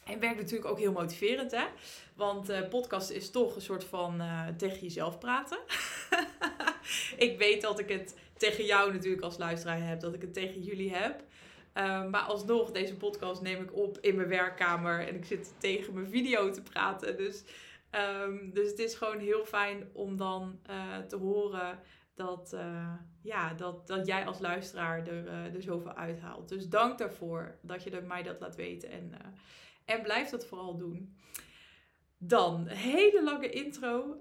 En 0.05 0.19
werkt 0.19 0.37
natuurlijk 0.37 0.69
ook 0.69 0.79
heel 0.79 0.91
motiverend, 0.91 1.51
hè? 1.51 1.65
Want 2.15 2.49
uh, 2.49 2.67
podcast 2.69 3.09
is 3.09 3.31
toch 3.31 3.55
een 3.55 3.61
soort 3.61 3.83
van 3.83 4.21
uh, 4.21 4.47
tegen 4.47 4.79
jezelf 4.79 5.17
praten. 5.17 5.57
ik 7.27 7.37
weet 7.37 7.61
dat 7.61 7.79
ik 7.79 7.89
het 7.89 8.15
tegen 8.37 8.65
jou 8.65 8.93
natuurlijk 8.93 9.23
als 9.23 9.37
luisteraar 9.37 9.87
heb, 9.87 9.99
dat 9.99 10.13
ik 10.13 10.21
het 10.21 10.33
tegen 10.33 10.61
jullie 10.61 10.95
heb. 10.95 11.23
Uh, 11.77 12.05
maar 12.05 12.21
alsnog, 12.21 12.71
deze 12.71 12.95
podcast 12.95 13.41
neem 13.41 13.61
ik 13.61 13.75
op 13.75 13.97
in 14.01 14.15
mijn 14.15 14.27
werkkamer 14.27 15.07
en 15.07 15.15
ik 15.15 15.25
zit 15.25 15.53
tegen 15.57 15.93
mijn 15.93 16.09
video 16.09 16.51
te 16.51 16.61
praten. 16.61 17.17
Dus 17.17 17.43
Um, 17.95 18.53
dus 18.53 18.69
het 18.69 18.79
is 18.79 18.95
gewoon 18.95 19.19
heel 19.19 19.45
fijn 19.45 19.89
om 19.93 20.17
dan 20.17 20.59
uh, 20.69 20.97
te 20.97 21.15
horen 21.15 21.79
dat, 22.15 22.51
uh, 22.53 22.93
ja, 23.21 23.53
dat, 23.53 23.87
dat 23.87 24.07
jij 24.07 24.25
als 24.25 24.39
luisteraar 24.39 25.07
er, 25.07 25.25
uh, 25.25 25.55
er 25.55 25.61
zoveel 25.61 25.93
uithaalt. 25.93 26.49
Dus 26.49 26.69
dank 26.69 26.97
daarvoor 26.97 27.57
dat 27.61 27.83
je 27.83 28.01
mij 28.01 28.23
dat 28.23 28.39
laat 28.39 28.55
weten. 28.55 28.89
En, 28.89 29.11
en 29.85 30.01
blijf 30.01 30.29
dat 30.29 30.45
vooral 30.45 30.77
doen. 30.77 31.15
Dan, 32.17 32.67
hele 32.67 33.23
lange 33.23 33.49
intro. 33.49 34.17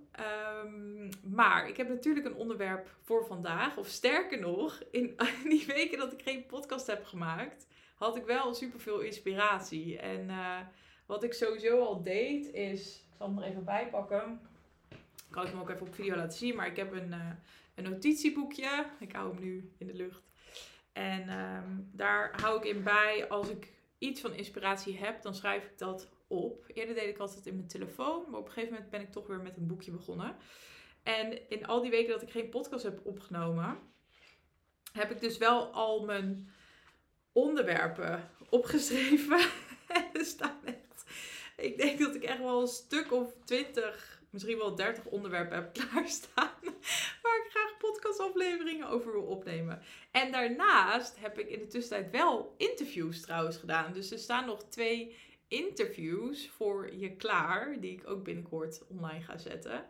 Um, 0.65 1.09
maar 1.23 1.69
ik 1.69 1.77
heb 1.77 1.89
natuurlijk 1.89 2.27
een 2.27 2.35
onderwerp 2.35 2.97
voor 3.01 3.27
vandaag. 3.27 3.77
Of 3.77 3.87
sterker 3.87 4.41
nog, 4.41 4.83
in 4.91 5.17
die 5.45 5.67
weken 5.67 5.99
dat 5.99 6.13
ik 6.13 6.23
geen 6.23 6.47
podcast 6.47 6.87
heb 6.87 7.05
gemaakt, 7.05 7.67
had 7.95 8.17
ik 8.17 8.25
wel 8.25 8.55
superveel 8.55 9.01
inspiratie. 9.01 9.99
En 9.99 10.31
wat 11.07 11.25
ik 11.25 11.33
sowieso 11.33 11.81
al 11.81 12.03
deed, 12.03 12.53
is 12.53 13.04
ik 13.15 13.21
zal 13.21 13.29
hem 13.29 13.39
er 13.39 13.45
even 13.45 13.65
bij 13.65 13.89
pakken. 13.91 14.41
Ik 14.91 15.31
kan 15.31 15.47
hem 15.47 15.61
ook 15.61 15.71
even 15.71 15.87
op 15.87 15.95
video 15.95 16.17
laten 16.17 16.39
zien. 16.39 16.55
Maar 16.55 16.67
ik 16.67 16.77
heb 16.77 16.93
een, 16.93 17.09
uh, 17.09 17.31
een 17.75 17.85
notitieboekje. 17.85 18.87
Ik 18.99 19.13
hou 19.13 19.35
hem 19.35 19.43
nu 19.43 19.73
in 19.79 19.87
de 19.87 19.95
lucht. 19.95 20.23
En 20.93 21.39
um, 21.39 21.91
daar 21.93 22.41
hou 22.41 22.59
ik 22.59 22.65
in 22.65 22.83
bij. 22.83 23.29
Als 23.29 23.49
ik 23.49 23.73
iets 23.99 24.21
van 24.21 24.33
inspiratie 24.33 24.99
heb, 24.99 25.23
dan 25.23 25.35
schrijf 25.35 25.65
ik 25.65 25.79
dat 25.79 26.09
op. 26.27 26.65
Eerder 26.67 26.95
deed 26.95 27.09
ik 27.09 27.19
altijd 27.19 27.47
in 27.47 27.55
mijn 27.55 27.69
telefoon. 27.69 28.25
Maar 28.31 28.41
op 28.41 28.47
een 28.47 28.53
gegeven 28.53 28.73
moment 28.73 28.91
ben 28.91 29.01
ik 29.01 29.13
toch 29.13 29.27
weer 29.27 29.41
met 29.41 29.57
een 29.57 29.67
boekje 29.67 29.91
begonnen. 29.91 30.37
En 31.03 31.51
in 31.51 31.67
al 31.67 31.83
die 31.83 31.91
weken 31.91 32.13
dat 32.13 32.23
ik 32.23 32.31
geen 32.31 32.49
podcast 32.49 32.85
heb 32.85 33.01
opgenomen, 33.07 33.79
heb 34.93 35.11
ik 35.11 35.21
dus 35.21 35.39
wel 35.39 35.67
al 35.67 36.05
mijn 36.05 36.51
onderwerpen 37.33 38.31
opgeschreven. 38.49 39.39
er 40.13 40.25
staan 40.25 40.61
ik 41.69 41.79
denk 41.79 41.99
dat 41.99 42.15
ik 42.15 42.23
echt 42.23 42.39
wel 42.39 42.61
een 42.61 42.67
stuk 42.67 43.13
of 43.13 43.33
twintig, 43.45 44.23
misschien 44.31 44.59
wel 44.59 44.75
dertig 44.75 45.05
onderwerpen 45.05 45.57
heb 45.57 45.73
klaarstaan. 45.79 46.53
Waar 47.23 47.45
ik 47.45 47.51
graag 47.51 47.77
podcastafleveringen 47.79 48.89
over 48.89 49.13
wil 49.13 49.23
opnemen. 49.23 49.83
En 50.11 50.33
daarnaast 50.33 51.21
heb 51.21 51.39
ik 51.39 51.49
in 51.49 51.59
de 51.59 51.67
tussentijd 51.67 52.11
wel 52.11 52.55
interviews 52.57 53.21
trouwens 53.21 53.57
gedaan. 53.57 53.93
Dus 53.93 54.11
er 54.11 54.19
staan 54.19 54.47
nog 54.47 54.65
twee 54.69 55.17
interviews 55.49 56.49
voor 56.49 56.95
je 56.95 57.17
klaar. 57.17 57.81
Die 57.81 57.93
ik 57.93 58.09
ook 58.09 58.25
binnenkort 58.25 58.83
online 58.89 59.23
ga 59.23 59.39
zetten. 59.39 59.87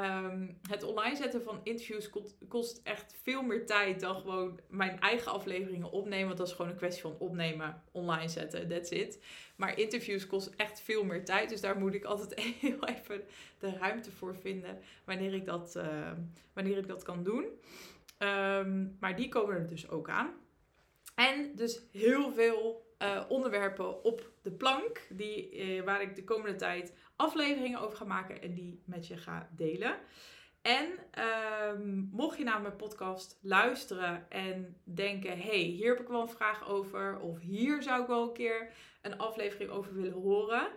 Um, 0.00 0.58
het 0.68 0.82
online 0.82 1.16
zetten 1.16 1.42
van 1.42 1.60
interviews 1.62 2.10
kost, 2.48 2.80
echt 2.84 3.14
veel 3.22 3.42
meer 3.42 3.66
tijd 3.66 4.00
dan 4.00 4.16
gewoon 4.16 4.60
mijn 4.68 5.00
eigen 5.00 5.32
afleveringen 5.32 5.90
opnemen. 5.90 6.26
Want 6.26 6.38
dat 6.38 6.46
is 6.46 6.52
gewoon 6.52 6.70
een 6.70 6.76
kwestie 6.76 7.02
van 7.02 7.16
opnemen, 7.18 7.82
online 7.92 8.28
zetten, 8.28 8.68
that's 8.68 8.90
it. 8.90 9.22
Maar 9.56 9.78
interviews 9.78 10.26
kost 10.26 10.52
echt 10.56 10.80
veel 10.80 11.04
meer 11.04 11.24
tijd. 11.24 11.48
Dus 11.48 11.60
daar 11.60 11.78
moet 11.78 11.94
ik 11.94 12.04
altijd 12.04 12.40
heel 12.60 12.84
even 12.84 13.22
de 13.58 13.76
ruimte 13.78 14.10
voor 14.10 14.36
vinden 14.36 14.78
wanneer 15.04 15.34
ik 15.34 15.44
dat, 15.44 15.76
uh, 15.76 16.12
wanneer 16.52 16.78
ik 16.78 16.86
dat 16.86 17.02
kan 17.02 17.22
doen. 17.22 17.44
Um, 18.18 18.96
maar 19.00 19.16
die 19.16 19.28
komen 19.28 19.54
er 19.54 19.68
dus 19.68 19.88
ook 19.88 20.08
aan. 20.08 20.32
En 21.14 21.52
dus 21.54 21.80
heel 21.92 22.32
veel 22.32 22.88
uh, 23.02 23.24
onderwerpen 23.28 24.04
op 24.04 24.30
de 24.42 24.50
plank, 24.50 25.06
die, 25.08 25.56
uh, 25.56 25.82
waar 25.82 26.02
ik 26.02 26.16
de 26.16 26.24
komende 26.24 26.56
tijd 26.56 26.92
afleveringen 27.20 27.80
over 27.80 27.96
ga 27.96 28.04
maken 28.04 28.42
en 28.42 28.54
die 28.54 28.82
met 28.84 29.06
je 29.06 29.16
ga 29.16 29.48
delen. 29.56 29.96
En 30.62 30.86
um, 31.68 32.08
mocht 32.12 32.38
je 32.38 32.44
naar 32.44 32.60
mijn 32.60 32.76
podcast 32.76 33.38
luisteren 33.42 34.30
en 34.30 34.76
denken: 34.84 35.40
hey, 35.40 35.58
hier 35.58 35.88
heb 35.88 36.00
ik 36.00 36.08
wel 36.08 36.20
een 36.20 36.28
vraag 36.28 36.68
over, 36.68 37.18
of 37.18 37.38
hier 37.38 37.82
zou 37.82 38.02
ik 38.02 38.06
wel 38.06 38.22
een 38.22 38.32
keer 38.32 38.72
een 39.02 39.18
aflevering 39.18 39.70
over 39.70 39.94
willen 39.94 40.12
horen, 40.12 40.68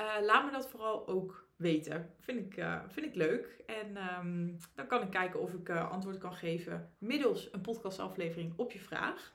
uh, 0.00 0.24
laat 0.24 0.44
me 0.44 0.50
dat 0.50 0.68
vooral 0.68 1.08
ook 1.08 1.48
weten. 1.56 2.14
Vind 2.20 2.38
ik, 2.38 2.56
uh, 2.56 2.80
vind 2.88 3.06
ik 3.06 3.14
leuk. 3.14 3.62
En 3.66 3.96
um, 4.18 4.56
dan 4.74 4.86
kan 4.86 5.02
ik 5.02 5.10
kijken 5.10 5.40
of 5.40 5.52
ik 5.52 5.68
uh, 5.68 5.90
antwoord 5.90 6.18
kan 6.18 6.34
geven 6.34 6.94
middels 6.98 7.52
een 7.52 7.60
podcastaflevering 7.60 8.52
op 8.56 8.72
je 8.72 8.80
vraag. 8.80 9.34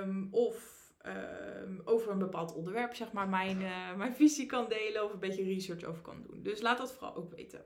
Um, 0.00 0.28
of 0.30 0.83
ehm, 1.04 1.78
over 1.84 2.10
een 2.10 2.18
bepaald 2.18 2.54
onderwerp, 2.54 2.94
zeg 2.94 3.12
maar, 3.12 3.28
mijn, 3.28 3.62
eh, 3.62 3.94
mijn 3.94 4.14
visie 4.14 4.46
kan 4.46 4.68
delen 4.68 5.04
of 5.04 5.12
een 5.12 5.18
beetje 5.18 5.44
research 5.44 5.84
over 5.84 6.02
kan 6.02 6.22
doen. 6.22 6.42
Dus 6.42 6.60
laat 6.60 6.78
dat 6.78 6.92
vooral 6.92 7.16
ook 7.16 7.30
weten. 7.30 7.64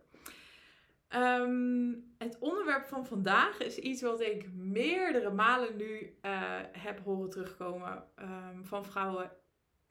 Ehm, 1.09 1.95
het 2.19 2.39
onderwerp 2.39 2.87
van 2.87 3.07
vandaag 3.07 3.59
is 3.59 3.79
iets 3.79 4.03
wat 4.03 4.21
ik 4.21 4.53
meerdere 4.53 5.31
malen 5.31 5.77
nu 5.77 6.17
uh, 6.23 6.61
heb 6.73 7.01
horen 7.05 7.31
terugkomen 7.31 8.05
um, 8.21 8.65
van 8.67 8.85
vrouwen 8.85 9.33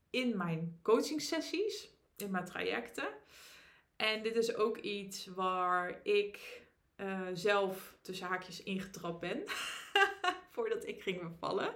in 0.10 0.38
mijn 0.38 0.80
coachingsessies, 0.82 1.90
in 2.18 2.32
mijn 2.32 2.46
trajecten. 2.46 3.10
En 3.96 4.24
dit 4.24 4.36
is 4.36 4.56
ook 4.56 4.78
iets 4.78 5.26
waar 5.26 6.00
ik 6.04 6.66
uh, 6.98 7.28
zelf 7.34 7.98
tussen 8.02 8.28
haakjes 8.28 8.64
ingetrapt 8.64 9.20
ben. 9.20 9.44
voordat 10.58 10.88
ik 10.88 11.02
ging 11.02 11.22
bevallen. 11.22 11.74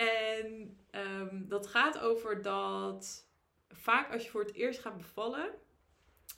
En 0.00 0.76
um, 0.90 1.48
dat 1.48 1.66
gaat 1.66 1.98
over 1.98 2.42
dat 2.42 3.28
vaak 3.68 4.12
als 4.12 4.24
je 4.24 4.30
voor 4.30 4.40
het 4.40 4.54
eerst 4.54 4.80
gaat 4.80 4.96
bevallen, 4.96 5.50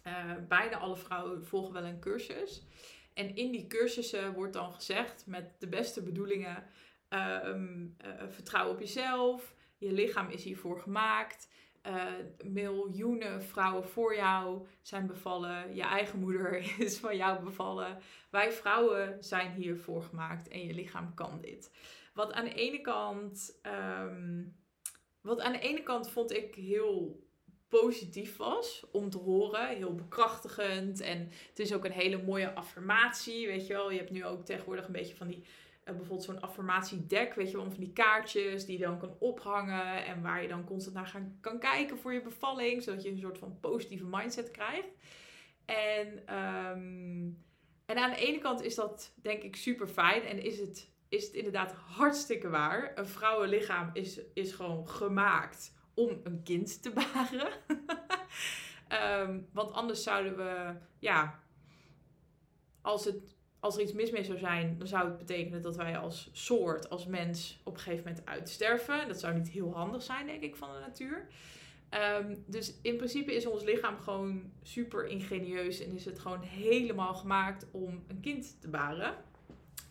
uh, 0.07 0.33
bijna 0.49 0.77
alle 0.79 0.97
vrouwen 0.97 1.45
volgen 1.45 1.73
wel 1.73 1.85
een 1.85 2.01
cursus. 2.01 2.67
En 3.15 3.37
in 3.37 3.51
die 3.51 3.67
cursussen 3.67 4.35
wordt 4.35 4.53
dan 4.53 4.73
gezegd 4.73 5.27
met 5.27 5.61
de 5.61 5.69
beste 5.69 6.03
bedoelingen: 6.03 6.65
um, 7.09 7.97
uh, 8.05 8.11
vertrouw 8.29 8.71
op 8.71 8.79
jezelf, 8.79 9.55
je 9.79 9.93
lichaam 9.93 10.31
is 10.31 10.45
hiervoor 10.45 10.81
gemaakt. 10.81 11.49
Uh, 11.87 12.05
miljoenen 12.45 13.43
vrouwen 13.43 13.89
voor 13.89 14.17
jou 14.17 14.67
zijn 14.83 15.07
bevallen. 15.07 15.75
Je 15.75 15.83
eigen 15.83 16.19
moeder 16.19 16.57
is 16.85 16.99
van 16.99 17.17
jou 17.17 17.45
bevallen. 17.45 17.99
Wij 18.31 18.53
vrouwen 18.53 19.25
zijn 19.25 19.53
hiervoor 19.53 20.03
gemaakt 20.03 20.49
en 20.49 20.67
je 20.67 20.75
lichaam 20.75 21.15
kan 21.15 21.41
dit. 21.41 21.71
Wat 22.15 22.33
aan 22.33 22.45
de 22.45 22.55
ene 22.55 22.81
kant, 22.81 23.61
um, 24.01 24.57
wat 25.21 25.41
aan 25.41 25.53
de 25.53 25.59
ene 25.59 25.83
kant 25.83 26.11
vond 26.11 26.33
ik 26.33 26.55
heel 26.55 27.27
positief 27.81 28.37
was 28.37 28.85
om 28.91 29.11
te 29.11 29.19
horen. 29.19 29.69
Heel 29.69 29.95
bekrachtigend. 29.95 31.01
En 31.01 31.19
het 31.49 31.59
is 31.59 31.73
ook 31.73 31.85
een 31.85 31.93
hele 31.93 32.23
mooie 32.23 32.55
affirmatie. 32.55 33.47
Weet 33.47 33.67
je 33.67 33.73
wel, 33.73 33.91
je 33.91 33.99
hebt 33.99 34.11
nu 34.11 34.25
ook 34.25 34.45
tegenwoordig 34.45 34.87
een 34.87 34.93
beetje 34.93 35.17
van 35.17 35.27
die 35.27 35.45
bijvoorbeeld 35.85 36.23
zo'n 36.23 36.41
affirmatiedek, 36.41 37.35
weet 37.35 37.51
je 37.51 37.57
wel, 37.57 37.71
van 37.71 37.81
die 37.81 37.93
kaartjes 37.93 38.65
die 38.65 38.79
je 38.79 38.85
dan 38.85 38.99
kan 38.99 39.17
ophangen 39.19 40.05
en 40.05 40.23
waar 40.23 40.43
je 40.43 40.49
dan 40.49 40.65
constant 40.65 40.95
naar 40.95 41.07
gaan, 41.07 41.39
kan 41.41 41.59
kijken 41.59 41.99
voor 41.99 42.13
je 42.13 42.23
bevalling, 42.23 42.83
zodat 42.83 43.03
je 43.03 43.11
een 43.11 43.19
soort 43.19 43.39
van 43.39 43.61
positieve 43.61 44.05
mindset 44.05 44.51
krijgt. 44.51 44.89
En, 45.65 46.37
um, 46.39 47.45
en 47.87 47.97
aan 47.97 48.11
de 48.11 48.17
ene 48.17 48.39
kant 48.39 48.63
is 48.63 48.75
dat 48.75 49.13
denk 49.23 49.43
ik 49.43 49.57
super 49.57 49.87
fijn 49.87 50.23
en 50.23 50.43
is 50.43 50.59
het, 50.59 50.91
is 51.09 51.25
het 51.25 51.35
inderdaad 51.35 51.73
hartstikke 51.73 52.49
waar. 52.49 52.93
Een 52.95 53.07
vrouwenlichaam 53.07 53.91
is, 53.93 54.21
is 54.35 54.53
gewoon 54.53 54.89
gemaakt 54.89 55.75
om 55.95 56.21
een 56.23 56.43
kind 56.43 56.83
te 56.83 56.93
baren. 57.13 57.53
um, 59.29 59.49
want 59.53 59.73
anders 59.73 60.03
zouden 60.03 60.37
we, 60.37 60.75
ja, 60.99 61.43
als 62.81 63.05
het 63.05 63.37
als 63.63 63.77
er 63.77 63.83
iets 63.83 63.93
mis 63.93 64.11
mee 64.11 64.25
zou 64.25 64.39
zijn, 64.39 64.79
dan 64.79 64.87
zou 64.87 65.09
het 65.09 65.19
betekenen 65.19 65.63
dat 65.63 65.77
wij 65.77 65.99
als 65.99 66.29
soort, 66.33 66.91
als 66.91 67.07
mens, 67.07 67.61
op 67.65 67.75
een 67.75 67.81
gegeven 67.81 68.05
moment 68.05 68.27
uitsterven. 68.27 69.09
Dat 69.09 69.21
zou 69.21 69.35
niet 69.35 69.49
heel 69.49 69.73
handig 69.75 70.03
zijn, 70.03 70.27
denk 70.27 70.43
ik, 70.43 70.57
van 70.57 70.73
de 70.73 70.79
natuur. 70.79 71.27
Um, 72.21 72.45
dus 72.47 72.75
in 72.83 72.97
principe 72.97 73.35
is 73.35 73.47
ons 73.47 73.63
lichaam 73.63 73.99
gewoon 73.99 74.53
super 74.63 75.07
ingenieus 75.07 75.81
en 75.81 75.95
is 75.95 76.05
het 76.05 76.19
gewoon 76.19 76.43
helemaal 76.43 77.15
gemaakt 77.15 77.67
om 77.71 78.05
een 78.09 78.21
kind 78.21 78.61
te 78.61 78.69
baren. 78.69 79.15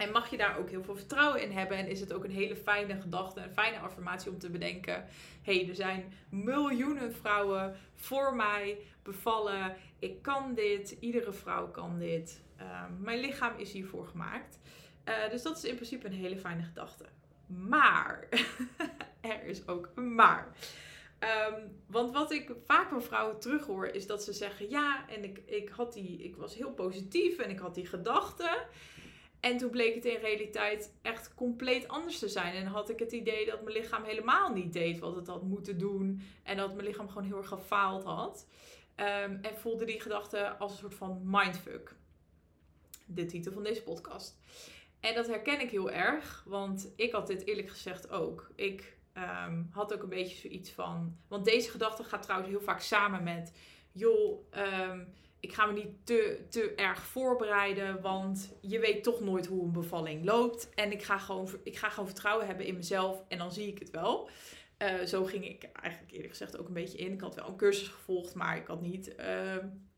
En 0.02 0.12
mag 0.12 0.30
je 0.30 0.38
daar 0.38 0.58
ook 0.58 0.70
heel 0.70 0.84
veel 0.84 0.96
vertrouwen 0.96 1.42
in 1.42 1.52
hebben. 1.52 1.78
En 1.78 1.88
is 1.88 2.00
het 2.00 2.14
ook 2.14 2.24
een 2.24 2.32
hele 2.32 2.56
fijne 2.56 3.02
gedachte, 3.02 3.42
een 3.42 3.52
fijne 3.52 3.80
affirmatie 3.80 4.32
om 4.32 4.40
te 4.40 4.50
bedenken. 4.50 5.06
Hé, 5.42 5.60
hey, 5.60 5.70
er 5.70 5.76
zijn 5.76 6.14
miljoenen 6.30 7.14
vrouwen 7.14 7.76
voor 7.96 8.36
mij 8.36 8.78
bevallen. 9.04 9.76
Ik 10.00 10.22
kan 10.22 10.54
dit. 10.54 10.98
Iedere 11.00 11.32
vrouw 11.32 11.68
kan 11.68 12.00
dit. 12.00 12.42
Um, 12.60 13.02
mijn 13.02 13.20
lichaam 13.20 13.58
is 13.58 13.72
hiervoor 13.72 14.08
gemaakt. 14.08 14.60
Uh, 15.06 15.30
dus 15.30 15.42
dat 15.42 15.58
is 15.58 15.64
in 15.64 15.76
principe 15.76 16.06
een 16.06 16.14
hele 16.14 16.38
fijne 16.38 16.64
gedachte. 16.64 17.06
Maar, 17.46 18.28
er 19.22 19.44
is 19.44 19.68
ook 19.68 19.90
een 19.96 20.16
maar. 20.16 20.48
Um, 21.20 21.78
want 21.88 22.12
wat 22.12 22.32
ik 22.32 22.52
vaak 22.66 22.90
van 22.90 23.04
vrouwen 23.04 23.40
terughoor 23.40 23.88
is 23.88 24.08
dat 24.08 24.24
ze 24.24 24.34
zeggen: 24.34 24.70
Ja, 24.70 25.10
en 25.10 25.24
ik, 25.24 25.42
ik, 25.46 25.70
had 25.70 25.94
die, 25.94 26.24
ik 26.24 26.36
was 26.36 26.56
heel 26.56 26.72
positief 26.72 27.38
en 27.38 27.50
ik 27.50 27.60
had 27.60 27.76
die 27.76 27.86
gedachten. 27.86 28.58
En 29.42 29.58
toen 29.58 29.70
bleek 29.70 29.96
het 29.96 30.06
in 30.06 30.20
realiteit 30.20 30.94
echt 31.02 31.34
compleet 31.34 31.88
anders 31.88 32.20
te 32.20 32.30
zijn. 32.30 32.56
En 32.56 32.66
had 32.66 32.90
ik 32.90 33.00
het 33.00 33.12
idee 33.12 33.46
dat 33.46 33.64
mijn 33.64 33.76
lichaam 33.76 34.04
helemaal 34.04 34.54
niet 34.54 34.74
deed 34.74 35.00
wat 35.00 35.16
het 35.16 35.28
had 35.28 35.44
moeten 35.44 35.78
doen. 35.78 36.22
En 36.44 36.58
dat 36.58 36.74
mijn 36.74 36.88
lichaam 36.88 37.08
gewoon 37.08 37.24
heel 37.24 37.38
erg 37.38 37.48
gefaald 37.48 38.04
had. 38.04 38.48
Um, 38.96 39.40
en 39.42 39.58
voelde 39.58 39.86
die 39.86 40.00
gedachte 40.00 40.58
als 40.58 40.72
een 40.72 40.78
soort 40.78 40.96
van 40.96 41.22
mindfuck 41.26 41.96
de 43.06 43.26
titel 43.26 43.52
van 43.52 43.64
deze 43.64 43.84
podcast. 43.84 44.38
En 45.00 45.16
dat 45.16 45.28
herken 45.28 45.62
ik 45.62 45.70
heel 45.70 45.92
erg, 45.92 46.44
want 46.46 46.94
ik 46.96 47.12
had 47.12 47.28
dit 47.28 47.46
eerlijk 47.46 47.70
gezegd 47.70 48.10
ook. 48.10 48.52
Ik 48.56 48.98
um, 49.18 49.70
had 49.72 49.94
ook 49.94 50.04
een 50.04 50.10
beetje 50.10 50.38
zoiets 50.38 50.72
van. 50.72 51.18
Want 51.28 51.46
deze 51.46 51.70
gedachte 51.70 52.04
gaat 52.04 52.22
trouwens 52.22 52.52
heel 52.52 52.62
vaak 52.62 52.82
samen 52.82 53.24
met. 53.24 53.54
joh, 53.92 54.40
um, 54.90 55.14
ik 55.42 55.54
ga 55.54 55.66
me 55.66 55.74
niet 55.74 56.06
te, 56.06 56.46
te 56.50 56.74
erg 56.76 57.02
voorbereiden, 57.02 58.02
want 58.02 58.54
je 58.62 58.80
weet 58.80 59.04
toch 59.04 59.20
nooit 59.20 59.46
hoe 59.46 59.64
een 59.64 59.72
bevalling 59.72 60.26
loopt. 60.26 60.70
En 60.76 60.92
ik 60.92 61.04
ga 61.04 61.18
gewoon, 61.18 61.50
ik 61.64 61.78
ga 61.78 61.90
gewoon 61.90 62.10
vertrouwen 62.10 62.46
hebben 62.46 62.66
in 62.66 62.76
mezelf 62.76 63.24
en 63.28 63.38
dan 63.38 63.52
zie 63.52 63.68
ik 63.68 63.80
het 63.80 63.90
wel. 63.90 64.30
Uh, 64.78 65.06
zo 65.06 65.26
ging 65.26 65.46
ik 65.46 65.64
eigenlijk 65.64 66.12
eerlijk 66.12 66.30
gezegd 66.30 66.58
ook 66.58 66.68
een 66.68 66.74
beetje 66.74 66.98
in. 66.98 67.12
Ik 67.12 67.22
had 67.22 67.36
wel 67.36 67.48
een 67.48 67.56
cursus 67.56 67.88
gevolgd, 67.88 68.36
maar 68.36 68.58
ik 68.58 68.68
had 68.68 68.82
niet 68.82 69.08
uh, 69.08 69.16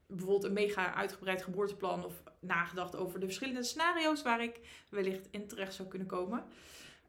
bijvoorbeeld 0.07 0.43
een 0.43 0.53
mega 0.53 0.93
uitgebreid 0.93 1.43
geboorteplan 1.43 2.05
of 2.05 2.23
nagedacht 2.39 2.95
over 2.95 3.19
de 3.19 3.25
verschillende 3.25 3.63
scenario's 3.63 4.21
waar 4.21 4.43
ik 4.43 4.59
wellicht 4.89 5.27
in 5.31 5.47
terecht 5.47 5.73
zou 5.73 5.87
kunnen 5.87 6.07
komen. 6.07 6.43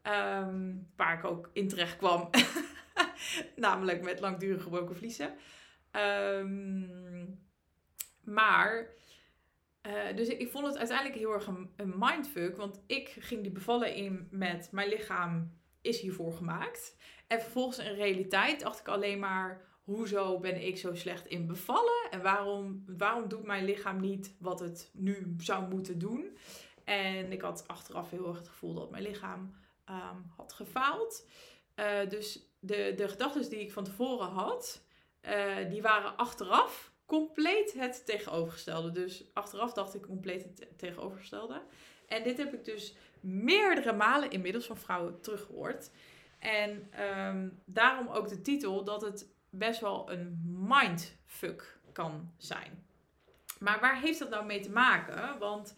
Um, 0.03 0.87
waar 0.95 1.17
ik 1.17 1.23
ook 1.23 1.49
in 1.53 1.67
terecht 1.67 1.97
kwam, 1.97 2.29
namelijk 3.55 4.03
met 4.03 4.19
langdurig 4.19 4.63
gebroken 4.63 4.95
vliezen. 4.95 5.33
Um, 5.91 7.44
maar, 8.35 8.93
uh, 9.87 10.15
dus 10.15 10.27
ik, 10.27 10.51
vond 10.51 10.67
het 10.67 10.77
uiteindelijk 10.77 11.17
heel 11.17 11.33
erg 11.33 11.47
een, 11.47 11.93
mindfuck, 11.95 12.57
want 12.57 12.83
ik 12.87 13.15
ging 13.19 13.41
die 13.41 13.51
bevallen 13.51 13.95
in 13.95 14.27
met 14.31 14.71
mijn 14.71 14.89
lichaam 14.89 15.51
is 15.81 15.99
hiervoor 15.99 16.33
gemaakt. 16.33 16.95
En 17.27 17.41
vervolgens 17.41 17.77
in 17.77 17.95
realiteit 17.95 18.59
dacht 18.59 18.79
ik 18.79 18.87
alleen 18.87 19.19
maar, 19.19 19.61
hoezo 19.83 20.39
ben 20.39 20.65
ik 20.65 20.77
zo 20.77 20.95
slecht 20.95 21.27
in 21.27 21.47
bevallen? 21.47 22.07
En 22.09 22.21
waarom, 22.21 22.83
waarom 22.97 23.27
doet 23.27 23.45
mijn 23.45 23.65
lichaam 23.65 23.99
niet 23.99 24.35
wat 24.39 24.59
het 24.59 24.89
nu 24.93 25.35
zou 25.37 25.67
moeten 25.67 25.99
doen? 25.99 26.37
En 26.83 27.31
ik 27.31 27.41
had 27.41 27.67
achteraf 27.67 28.09
heel 28.09 28.27
erg 28.27 28.37
het 28.37 28.47
gevoel 28.47 28.73
dat 28.73 28.91
mijn 28.91 29.03
lichaam 29.03 29.55
um, 29.89 30.31
had 30.35 30.53
gefaald. 30.53 31.27
Uh, 31.75 32.09
dus 32.09 32.49
de, 32.59 32.93
de 32.95 33.07
gedachten 33.07 33.49
die 33.49 33.59
ik 33.59 33.71
van 33.71 33.83
tevoren 33.83 34.27
had, 34.27 34.81
uh, 35.21 35.69
die 35.69 35.81
waren 35.81 36.17
achteraf 36.17 36.93
compleet 37.05 37.73
het 37.73 38.05
tegenovergestelde. 38.05 38.91
Dus 38.91 39.23
achteraf 39.33 39.73
dacht 39.73 39.95
ik 39.95 40.01
compleet 40.01 40.43
het 40.43 40.67
tegenovergestelde. 40.77 41.61
En 42.07 42.23
dit 42.23 42.37
heb 42.37 42.53
ik 42.53 42.65
dus 42.65 42.95
meerdere 43.19 43.93
malen 43.93 44.31
inmiddels 44.31 44.65
van 44.65 44.77
vrouwen 44.77 45.21
teruggehoord. 45.21 45.91
En 46.39 46.91
um, 47.27 47.61
daarom 47.65 48.07
ook 48.07 48.29
de 48.29 48.41
titel 48.41 48.83
dat 48.83 49.01
het 49.01 49.29
best 49.49 49.79
wel 49.79 50.11
een 50.11 50.41
mindfuck 50.67 51.79
kan 51.91 52.33
zijn. 52.37 52.85
Maar 53.59 53.79
waar 53.79 54.01
heeft 54.01 54.19
dat 54.19 54.29
nou 54.29 54.45
mee 54.45 54.59
te 54.59 54.71
maken? 54.71 55.39
Want 55.39 55.75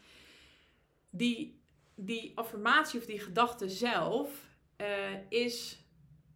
die, 1.10 1.62
die 1.96 2.32
affirmatie 2.36 3.00
of 3.00 3.06
die 3.06 3.20
gedachte 3.20 3.70
zelf 3.70 4.48
uh, 4.78 4.88
is 5.30 5.86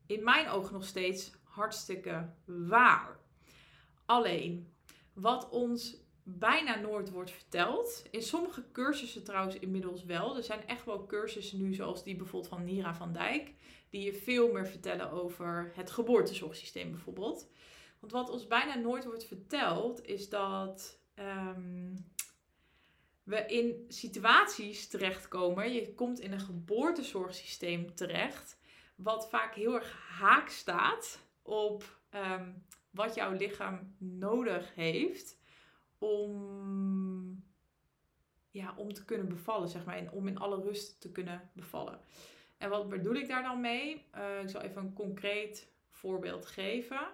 in 0.05 0.24
mijn 0.24 0.50
ogen 0.50 0.74
nog 0.74 0.86
steeds 0.86 1.31
hartstikke 1.43 2.29
waar. 2.45 3.19
Alleen, 4.05 4.71
wat 5.22 5.50
ons 5.50 5.96
bijna 6.24 6.75
nooit 6.75 7.10
wordt 7.10 7.32
verteld. 7.32 8.04
In 8.12 8.22
sommige 8.22 8.72
cursussen 8.72 9.24
trouwens 9.24 9.60
inmiddels 9.60 10.04
wel. 10.04 10.36
Er 10.38 10.44
zijn 10.44 10.68
echt 10.68 10.86
wel 10.86 11.06
cursussen 11.06 11.62
nu, 11.62 11.74
zoals 11.74 12.04
die 12.04 12.16
bijvoorbeeld 12.16 12.54
van 12.54 12.63
Nira 12.63 12.96
van 12.96 13.13
Dijk, 13.13 13.54
die 13.90 14.01
je 14.01 14.13
veel 14.13 14.51
meer 14.51 14.68
vertellen 14.68 15.12
over 15.12 15.72
het 15.75 15.92
geboortezorgsysteem 15.92 16.92
bijvoorbeeld. 16.92 17.50
Want 18.00 18.12
wat 18.12 18.30
ons 18.30 18.48
bijna 18.48 18.75
nooit 18.75 19.06
wordt 19.06 19.25
verteld, 19.25 20.06
is 20.06 20.30
dat 20.30 21.00
um, 21.16 22.06
we 23.24 23.46
in 23.46 23.86
situaties 23.88 24.88
terechtkomen. 24.88 25.74
Je 25.74 25.94
komt 25.94 26.20
in 26.20 26.32
een 26.32 26.40
geboortezorgsysteem 26.40 27.96
terecht, 27.96 28.60
wat 28.96 29.30
vaak 29.30 29.56
heel 29.56 29.74
erg 29.74 29.92
haak 30.20 30.50
staat 30.50 31.20
op 31.42 32.00
um, 32.13 32.66
wat 32.91 33.15
jouw 33.15 33.31
lichaam 33.31 33.95
nodig 33.98 34.75
heeft 34.75 35.39
om, 35.98 37.43
ja, 38.51 38.74
om 38.77 38.93
te 38.93 39.05
kunnen 39.05 39.29
bevallen, 39.29 39.69
zeg 39.69 39.86
maar. 39.86 39.98
En 39.98 40.12
om 40.12 40.27
in 40.27 40.38
alle 40.38 40.62
rust 40.62 41.01
te 41.01 41.12
kunnen 41.12 41.50
bevallen. 41.53 42.00
En 42.57 42.69
wat 42.69 42.89
bedoel 42.89 43.15
ik 43.15 43.27
daar 43.27 43.43
dan 43.43 43.62
mee? 43.62 43.93
ik 44.41 44.50
zal 44.50 44.62
even 44.62 44.81
een 44.81 44.93
concreet 44.93 45.71
voorbeeld 45.89 46.45
geven. 46.45 47.07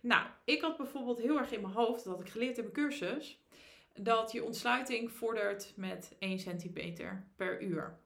Nou, 0.00 0.26
ik 0.44 0.60
had 0.60 0.76
bijvoorbeeld 0.76 1.18
heel 1.18 1.38
erg 1.38 1.52
in 1.52 1.60
mijn 1.60 1.74
hoofd, 1.74 2.04
dat 2.04 2.12
had 2.12 2.22
ik 2.22 2.32
geleerd 2.32 2.56
in 2.56 2.62
mijn 2.62 2.74
cursus, 2.74 3.42
dat 3.92 4.32
je 4.32 4.44
ontsluiting 4.44 5.12
vordert 5.12 5.72
met 5.76 6.16
1 6.18 6.38
centimeter 6.38 7.26
per 7.36 7.62
uur. 7.62 7.98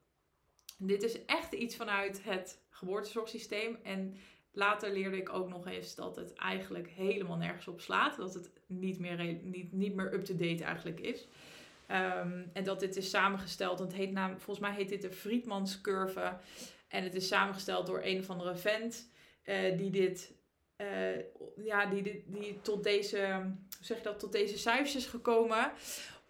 Dit 0.79 1.03
is 1.03 1.25
echt 1.25 1.53
iets 1.53 1.77
vanuit 1.77 2.25
het 2.25 2.63
geboortezorgsysteem. 2.71 3.79
En 3.83 4.17
later 4.59 4.93
leerde 4.93 5.17
ik 5.17 5.33
ook 5.33 5.49
nog 5.49 5.67
eens 5.67 5.95
dat 5.95 6.17
het 6.17 6.35
eigenlijk 6.35 6.89
helemaal 6.89 7.37
nergens 7.37 7.69
op 7.69 7.81
slaat. 7.81 8.17
Dat 8.17 8.35
het 8.35 8.51
niet 8.67 8.99
meer, 8.99 9.39
niet, 9.43 9.73
niet 9.73 9.95
meer 9.95 10.15
up-to-date 10.15 10.65
eigenlijk 10.65 11.01
is. 11.01 11.29
Ehm, 11.87 12.43
en 12.53 12.65
dat 12.65 12.81
dit 12.81 12.97
is 12.97 13.11
samengesteld, 13.11 13.79
het 13.79 13.93
heet 13.93 14.13
naam, 14.13 14.41
volgens 14.41 14.67
mij 14.67 14.75
heet 14.75 14.89
dit 14.89 15.03
de 15.03 15.11
Friedmans 15.11 15.81
curve. 15.81 16.37
En 16.89 17.03
het 17.03 17.15
is 17.15 17.29
samengesteld 17.29 17.87
door 17.87 18.01
een 18.03 18.19
of 18.19 18.31
andere 18.31 18.57
vent 18.57 19.11
uh, 19.45 19.79
die 19.79 19.91
dit, 19.91 20.33
uh, 20.77 20.87
ja, 21.65 21.87
die, 21.87 22.25
die, 22.27 22.61
tot 22.61 22.85
deze, 22.85 23.53
zeg 23.81 24.03
dat, 24.03 24.19
tot 24.19 24.33
deze 24.33 24.59
cijfers 24.59 24.97
is 24.97 25.07
gekomen 25.07 25.73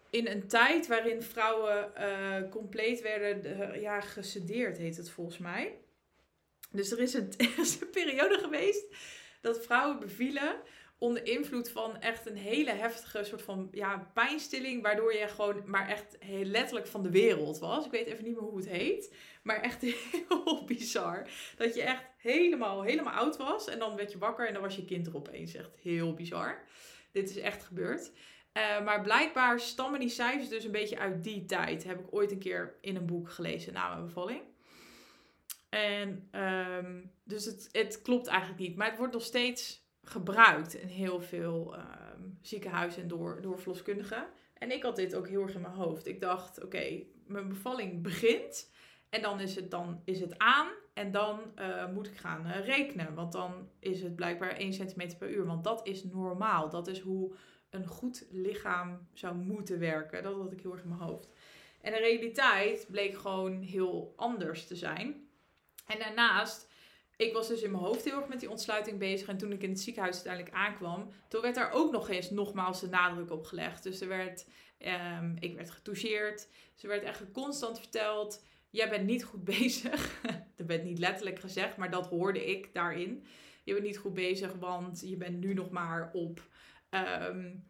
in 0.09 0.27
een 0.27 0.47
tijd 0.47 0.87
waarin 0.87 1.21
vrouwen 1.21 1.91
uh, 1.97 2.49
compleet 2.49 3.01
werden 3.01 3.81
ja, 3.81 4.01
gesedeerd, 4.01 4.77
heet 4.77 4.97
het 4.97 5.09
volgens 5.09 5.37
mij. 5.37 5.77
Dus 6.71 6.91
er 6.91 6.99
is, 6.99 7.13
een, 7.13 7.31
er 7.81 7.87
periode 7.91 8.37
geweest 8.37 8.85
dat 9.41 9.65
vrouwen 9.65 9.99
bevielen 9.99 10.61
onder 10.99 11.25
invloed 11.25 11.69
van 11.69 12.01
echt 12.01 12.25
een 12.25 12.35
hele 12.35 12.71
heftige 12.71 13.23
soort 13.23 13.41
van 13.41 13.67
ja, 13.71 14.11
pijnstilling, 14.13 14.81
waardoor 14.81 15.13
je 15.13 15.27
gewoon 15.27 15.61
maar 15.65 15.87
echt 15.87 16.15
heel 16.19 16.45
letterlijk 16.45 16.87
van 16.87 17.03
de 17.03 17.09
wereld 17.09 17.59
was. 17.59 17.85
Ik 17.85 17.91
weet 17.91 18.07
even 18.07 18.23
niet 18.23 18.33
meer 18.33 18.49
hoe 18.49 18.57
het 18.57 18.69
heet, 18.69 19.13
maar 19.43 19.61
echt 19.61 19.81
heel 19.91 20.63
bizar. 20.65 21.27
Dat 21.57 21.75
je 21.75 21.81
echt 21.81 22.03
helemaal, 22.17 22.81
helemaal 22.81 23.13
oud 23.13 23.37
was 23.37 23.67
en 23.67 23.79
dan 23.79 23.95
werd 23.95 24.11
je 24.11 24.17
wakker 24.17 24.47
en 24.47 24.53
dan 24.53 24.61
was 24.61 24.75
je 24.75 24.85
kind 24.85 25.07
er 25.07 25.15
opeens. 25.15 25.53
Echt 25.53 25.75
heel 25.81 26.13
bizar. 26.13 26.63
Dit 27.11 27.29
is 27.29 27.37
echt 27.37 27.63
gebeurd. 27.63 28.11
Uh, 28.53 28.83
maar 28.83 29.01
blijkbaar 29.01 29.59
stammen 29.59 29.99
die 29.99 30.09
cijfers 30.09 30.49
dus 30.49 30.63
een 30.63 30.71
beetje 30.71 30.97
uit 30.97 31.23
die 31.23 31.45
tijd. 31.45 31.83
Heb 31.83 31.99
ik 31.99 32.13
ooit 32.13 32.31
een 32.31 32.39
keer 32.39 32.77
in 32.81 32.95
een 32.95 33.05
boek 33.05 33.29
gelezen 33.29 33.73
na 33.73 33.89
mijn 33.89 34.05
bevalling. 34.05 34.41
En 35.69 36.29
um, 36.31 37.11
dus 37.23 37.45
het, 37.45 37.69
het 37.71 38.01
klopt 38.01 38.27
eigenlijk 38.27 38.59
niet. 38.59 38.75
Maar 38.75 38.87
het 38.87 38.97
wordt 38.97 39.13
nog 39.13 39.23
steeds 39.23 39.87
gebruikt 40.03 40.73
in 40.73 40.87
heel 40.87 41.21
veel 41.21 41.75
um, 41.75 42.37
ziekenhuizen 42.41 43.01
en 43.01 43.07
door, 43.07 43.41
door 43.41 43.59
verloskundigen. 43.59 44.27
En 44.53 44.71
ik 44.71 44.83
had 44.83 44.95
dit 44.95 45.15
ook 45.15 45.27
heel 45.27 45.41
erg 45.41 45.55
in 45.55 45.61
mijn 45.61 45.73
hoofd. 45.73 46.07
Ik 46.07 46.21
dacht, 46.21 46.63
oké, 46.63 47.03
mijn 47.27 47.47
bevalling 47.47 48.03
begint. 48.03 48.71
En 49.09 49.21
dan 49.21 49.39
is 49.39 49.55
het, 49.55 49.71
dan 49.71 50.01
is 50.05 50.19
het 50.19 50.37
aan. 50.37 50.67
En 50.93 51.11
dan 51.11 51.39
uh, 51.59 51.91
moet 51.93 52.07
ik 52.07 52.17
gaan 52.17 52.45
uh, 52.45 52.65
rekenen. 52.65 53.13
Want 53.13 53.31
dan 53.31 53.69
is 53.79 54.01
het 54.01 54.15
blijkbaar 54.15 54.51
1 54.51 54.73
centimeter 54.73 55.17
per 55.17 55.29
uur. 55.29 55.45
Want 55.45 55.63
dat 55.63 55.87
is 55.87 56.03
normaal. 56.03 56.69
Dat 56.69 56.87
is 56.87 56.99
hoe 56.99 57.35
een 57.69 57.87
goed 57.87 58.25
lichaam 58.31 59.07
zou 59.13 59.35
moeten 59.35 59.79
werken. 59.79 60.23
Dat 60.23 60.35
had 60.35 60.51
ik 60.51 60.61
heel 60.61 60.71
erg 60.71 60.81
in 60.81 60.89
mijn 60.89 61.01
hoofd. 61.01 61.29
En 61.81 61.91
de 61.91 61.97
realiteit 61.99 62.87
bleek 62.91 63.17
gewoon 63.17 63.61
heel 63.61 64.13
anders 64.15 64.67
te 64.67 64.75
zijn. 64.75 65.28
En 65.89 65.99
daarnaast, 65.99 66.67
ik 67.15 67.33
was 67.33 67.47
dus 67.47 67.61
in 67.61 67.71
mijn 67.71 67.83
hoofd 67.83 68.05
heel 68.05 68.19
erg 68.19 68.27
met 68.27 68.39
die 68.39 68.49
ontsluiting 68.49 68.99
bezig. 68.99 69.27
En 69.27 69.37
toen 69.37 69.51
ik 69.51 69.63
in 69.63 69.69
het 69.69 69.79
ziekenhuis 69.79 70.15
uiteindelijk 70.15 70.55
aankwam, 70.55 71.11
toen 71.27 71.41
werd 71.41 71.55
daar 71.55 71.71
ook 71.71 71.91
nog 71.91 72.09
eens 72.09 72.29
nogmaals 72.29 72.79
de 72.79 72.87
nadruk 72.87 73.31
op 73.31 73.45
gelegd. 73.45 73.83
Dus 73.83 74.01
er 74.01 74.07
werd, 74.07 74.45
um, 75.19 75.35
ik 75.39 75.55
werd 75.55 75.71
getoucheerd. 75.71 76.47
Er 76.81 76.87
werd 76.87 77.03
echt 77.03 77.31
constant 77.31 77.79
verteld, 77.79 78.43
jij 78.69 78.89
bent 78.89 79.05
niet 79.05 79.23
goed 79.23 79.43
bezig. 79.59 80.21
dat 80.55 80.67
werd 80.67 80.83
niet 80.83 80.99
letterlijk 80.99 81.39
gezegd, 81.39 81.77
maar 81.77 81.91
dat 81.91 82.07
hoorde 82.07 82.45
ik 82.45 82.73
daarin. 82.73 83.25
Je 83.63 83.73
bent 83.73 83.85
niet 83.85 83.97
goed 83.97 84.13
bezig, 84.13 84.53
want 84.53 85.01
je 85.05 85.17
bent 85.17 85.39
nu 85.39 85.53
nog 85.53 85.69
maar 85.69 86.09
op 86.13 86.47
Um, 87.29 87.63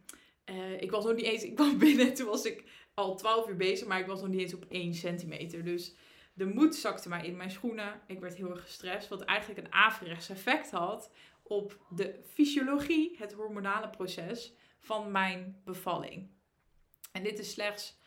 uh, 0.45 0.81
ik 0.81 0.91
was 0.91 1.05
nog 1.05 1.15
niet 1.15 1.25
eens, 1.25 1.43
ik 1.43 1.55
kwam 1.55 1.77
binnen, 1.87 2.13
toen 2.13 2.27
was 2.27 2.45
ik 2.45 2.63
al 2.93 3.15
12 3.15 3.47
uur 3.47 3.55
bezig, 3.55 3.87
maar 3.87 3.99
ik 3.99 4.05
was 4.05 4.21
nog 4.21 4.29
niet 4.29 4.39
eens 4.39 4.53
op 4.53 4.65
1 4.69 4.93
centimeter. 4.93 5.63
Dus 5.63 5.95
de 6.39 6.45
moed 6.45 6.75
zakte 6.75 7.09
mij 7.09 7.25
in 7.25 7.37
mijn 7.37 7.51
schoenen. 7.51 8.01
Ik 8.07 8.19
werd 8.19 8.35
heel 8.35 8.49
erg 8.49 8.61
gestrest, 8.61 9.07
wat 9.07 9.21
eigenlijk 9.21 9.59
een 9.59 9.73
averechts 9.73 10.29
effect 10.29 10.71
had 10.71 11.11
op 11.43 11.85
de 11.89 12.19
fysiologie, 12.33 13.15
het 13.17 13.33
hormonale 13.33 13.89
proces 13.89 14.53
van 14.79 15.11
mijn 15.11 15.61
bevalling. 15.63 16.29
En 17.11 17.23
dit 17.23 17.39
is 17.39 17.51
slechts 17.51 17.97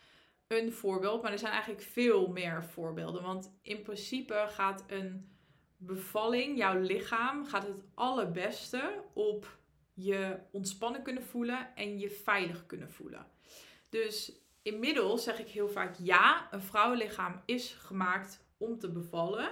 een 0.47 0.73
voorbeeld, 0.73 1.23
maar 1.23 1.33
er 1.33 1.39
zijn 1.39 1.53
eigenlijk 1.53 1.83
veel 1.83 2.29
meer 2.29 2.65
voorbeelden. 2.65 3.23
Want 3.23 3.53
in 3.63 3.83
principe 3.83 4.47
gaat 4.49 4.85
een 4.87 5.37
bevalling, 5.77 6.57
jouw 6.59 6.81
lichaam, 6.81 7.47
gaat 7.47 7.67
het 7.67 7.83
allerbeste 7.95 9.03
op 9.13 9.59
je 9.95 10.39
ontspannen 10.51 11.03
kunnen 11.03 11.23
voelen 11.23 11.75
en 11.75 11.99
je 11.99 12.11
veilig 12.11 12.67
kunnen 12.67 12.91
voelen. 12.91 13.27
Dus 13.89 14.42
inmiddels 14.63 15.23
zeg 15.23 15.39
ik 15.39 15.49
heel 15.49 15.69
vaak 15.69 15.97
ja, 15.99 16.49
een 16.51 16.63
vrouwenlichaam 16.63 17.43
is 17.45 17.73
gemaakt 17.73 18.45
om 18.57 18.79
te 18.79 18.91
bevallen, 18.91 19.51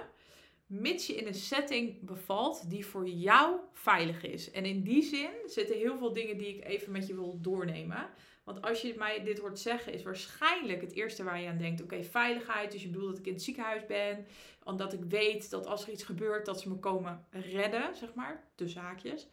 mits 0.65 1.07
je 1.07 1.15
in 1.15 1.27
een 1.27 1.33
setting 1.33 1.99
bevalt 2.01 2.69
die 2.69 2.85
voor 2.85 3.07
jou 3.07 3.59
veilig 3.73 4.23
is. 4.23 4.51
En 4.51 4.65
in 4.65 4.83
die 4.83 5.03
zin 5.03 5.31
zitten 5.45 5.77
heel 5.77 5.97
veel 5.97 6.13
dingen 6.13 6.37
die 6.37 6.55
ik 6.55 6.65
even 6.65 6.91
met 6.91 7.07
je 7.07 7.13
wil 7.13 7.41
doornemen. 7.41 8.09
Want 8.43 8.61
als 8.61 8.81
je 8.81 8.93
mij 8.97 9.23
dit 9.23 9.39
hoort 9.39 9.59
zeggen, 9.59 9.93
is 9.93 10.03
waarschijnlijk 10.03 10.81
het 10.81 10.93
eerste 10.93 11.23
waar 11.23 11.41
je 11.41 11.47
aan 11.47 11.57
denkt: 11.57 11.81
oké, 11.81 12.03
veiligheid. 12.03 12.71
Dus 12.71 12.81
je 12.81 12.89
bedoelt 12.89 13.09
dat 13.09 13.19
ik 13.19 13.25
in 13.25 13.33
het 13.33 13.43
ziekenhuis 13.43 13.85
ben. 13.85 14.25
Omdat 14.63 14.93
ik 14.93 15.03
weet 15.03 15.49
dat 15.49 15.65
als 15.65 15.83
er 15.83 15.91
iets 15.91 16.03
gebeurt, 16.03 16.45
dat 16.45 16.61
ze 16.61 16.69
me 16.69 16.75
komen 16.75 17.25
redden, 17.29 17.95
zeg 17.95 18.13
maar. 18.13 18.43
Tussen 18.55 18.81
haakjes. 18.81 19.27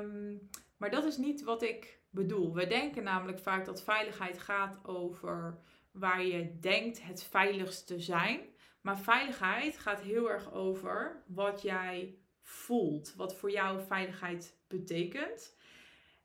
Um, 0.00 0.48
maar 0.76 0.90
dat 0.90 1.04
is 1.04 1.16
niet 1.16 1.42
wat 1.42 1.62
ik 1.62 2.00
bedoel. 2.16 2.54
We 2.54 2.66
denken 2.66 3.02
namelijk 3.02 3.38
vaak 3.38 3.64
dat 3.64 3.82
veiligheid 3.82 4.38
gaat 4.38 4.78
over 4.82 5.58
waar 5.90 6.24
je 6.24 6.58
denkt 6.60 7.02
het 7.02 7.24
veiligst 7.24 7.86
te 7.86 8.00
zijn. 8.00 8.40
Maar 8.80 8.98
veiligheid 8.98 9.78
gaat 9.78 10.00
heel 10.00 10.30
erg 10.30 10.52
over 10.52 11.22
wat 11.26 11.62
jij 11.62 12.18
voelt, 12.40 13.14
wat 13.16 13.36
voor 13.36 13.50
jou 13.50 13.80
veiligheid 13.86 14.56
betekent. 14.68 15.56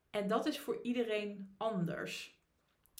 En 0.10 0.28
dat 0.28 0.46
is 0.46 0.60
voor 0.60 0.80
iedereen 0.82 1.56
anders. 1.58 2.40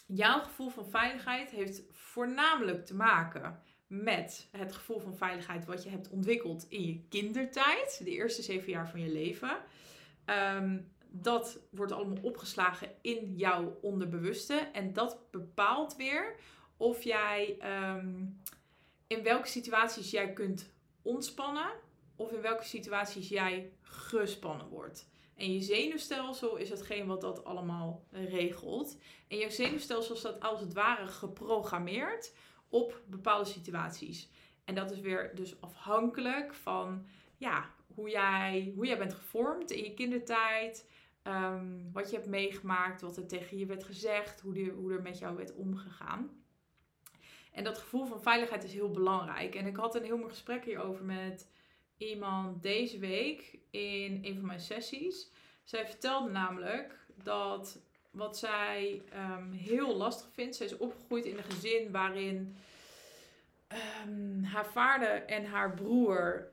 Jouw 0.08 0.40
gevoel 0.40 0.70
van 0.70 0.90
veiligheid 0.90 1.52
heeft 1.52 1.84
voornamelijk 1.92 2.86
te 2.86 2.96
maken 2.96 3.62
met 3.88 4.48
het 4.52 4.74
gevoel 4.74 5.00
van 5.00 5.16
veiligheid 5.16 5.66
wat 5.66 5.84
je 5.84 5.90
hebt 5.90 6.10
ontwikkeld 6.10 6.66
in 6.70 6.86
je 6.86 7.08
kindertijd, 7.10 8.02
de 8.04 8.12
eerste 8.12 8.42
zeven 8.42 8.72
jaar 8.72 8.90
van 8.90 9.02
je 9.02 9.12
leven. 9.12 9.58
Ehm, 10.26 10.78
dat 11.14 11.60
wordt 11.70 11.92
allemaal 11.92 12.18
opgeslagen 12.22 12.90
in 13.02 13.36
jouw 13.36 13.78
onderbewuste. 13.82 14.54
En 14.54 14.94
dat 14.94 15.32
bepaalt 15.32 15.96
weer 15.96 16.36
of 16.78 17.04
jij 17.04 17.56
ehm, 17.60 18.26
in 19.08 19.24
welke 19.24 19.48
situaties 19.48 20.12
jij 20.12 20.34
kunt 20.34 20.74
ontspannen 21.02 21.72
of 22.16 22.32
in 22.32 22.42
welke 22.42 22.64
situaties 22.64 23.30
jij 23.30 23.74
gespannen 23.82 24.68
wordt. 24.68 25.10
En 25.36 25.54
je 25.54 25.62
zenuwstelsel 25.62 26.56
is 26.56 26.70
hetgeen 26.70 27.08
wat 27.08 27.22
dat 27.22 27.44
allemaal 27.44 28.06
regelt. 28.12 28.98
En 29.28 29.38
je 29.38 29.50
zenuwstelsel 29.50 30.16
staat 30.16 30.40
als 30.40 30.60
het 30.60 30.74
ware 30.74 31.08
geprogrammeerd 31.08 32.34
op 32.70 33.02
bepaalde 33.06 33.50
situaties. 33.50 34.30
En 34.66 34.76
dat 34.76 34.92
is 34.92 35.00
weer 35.00 35.36
dus 35.36 35.62
afhankelijk 35.62 36.54
van 36.54 37.06
ja, 37.38 37.70
hoe 37.96 38.10
jij, 38.10 38.72
hoe 38.76 38.86
jij 38.86 38.98
bent 38.98 39.14
gevormd 39.14 39.72
in 39.72 39.84
je 39.84 39.94
kindertijd. 39.94 40.90
Ehm, 41.22 41.92
wat 41.92 42.10
je 42.10 42.16
hebt 42.16 42.28
meegemaakt, 42.28 43.02
wat 43.02 43.18
er 43.18 43.28
tegen 43.28 43.58
je 43.58 43.66
werd 43.66 43.84
gezegd, 43.84 44.42
hoe, 44.42 44.70
hoe 44.70 44.94
er 44.94 45.02
met 45.02 45.20
jou 45.20 45.36
werd 45.36 45.56
omgegaan. 45.56 46.44
En 47.52 47.64
dat 47.64 47.78
gevoel 47.78 48.06
van 48.06 48.22
veiligheid 48.22 48.64
is 48.64 48.74
heel 48.74 48.92
belangrijk. 48.92 49.56
En 49.56 49.66
ik 49.66 49.76
had 49.76 49.96
een 49.96 50.04
heel 50.04 50.18
mooi 50.18 50.30
gesprek 50.30 50.66
hierover 50.66 51.04
met 51.04 51.50
iemand 51.98 52.64
deze 52.64 53.00
week 53.00 53.60
in 53.70 54.20
een 54.24 54.36
van 54.36 54.46
mijn 54.46 54.60
sessies. 54.60 55.32
Zij 55.64 55.86
vertelde 55.86 56.32
namelijk 56.32 57.06
dat 57.16 57.82
wat 58.12 58.38
zij 58.38 59.02
um, 59.14 59.52
heel 59.52 59.96
lastig 59.96 60.30
vindt. 60.32 60.56
Zij 60.56 60.66
is 60.66 60.78
opgegroeid 60.78 61.26
in 61.26 61.38
een 61.38 61.44
gezin 61.44 61.92
waarin 61.92 62.56
um, 64.08 64.44
haar 64.44 64.72
vader 64.72 65.26
en 65.26 65.46
haar 65.46 65.74
broer 65.74 66.50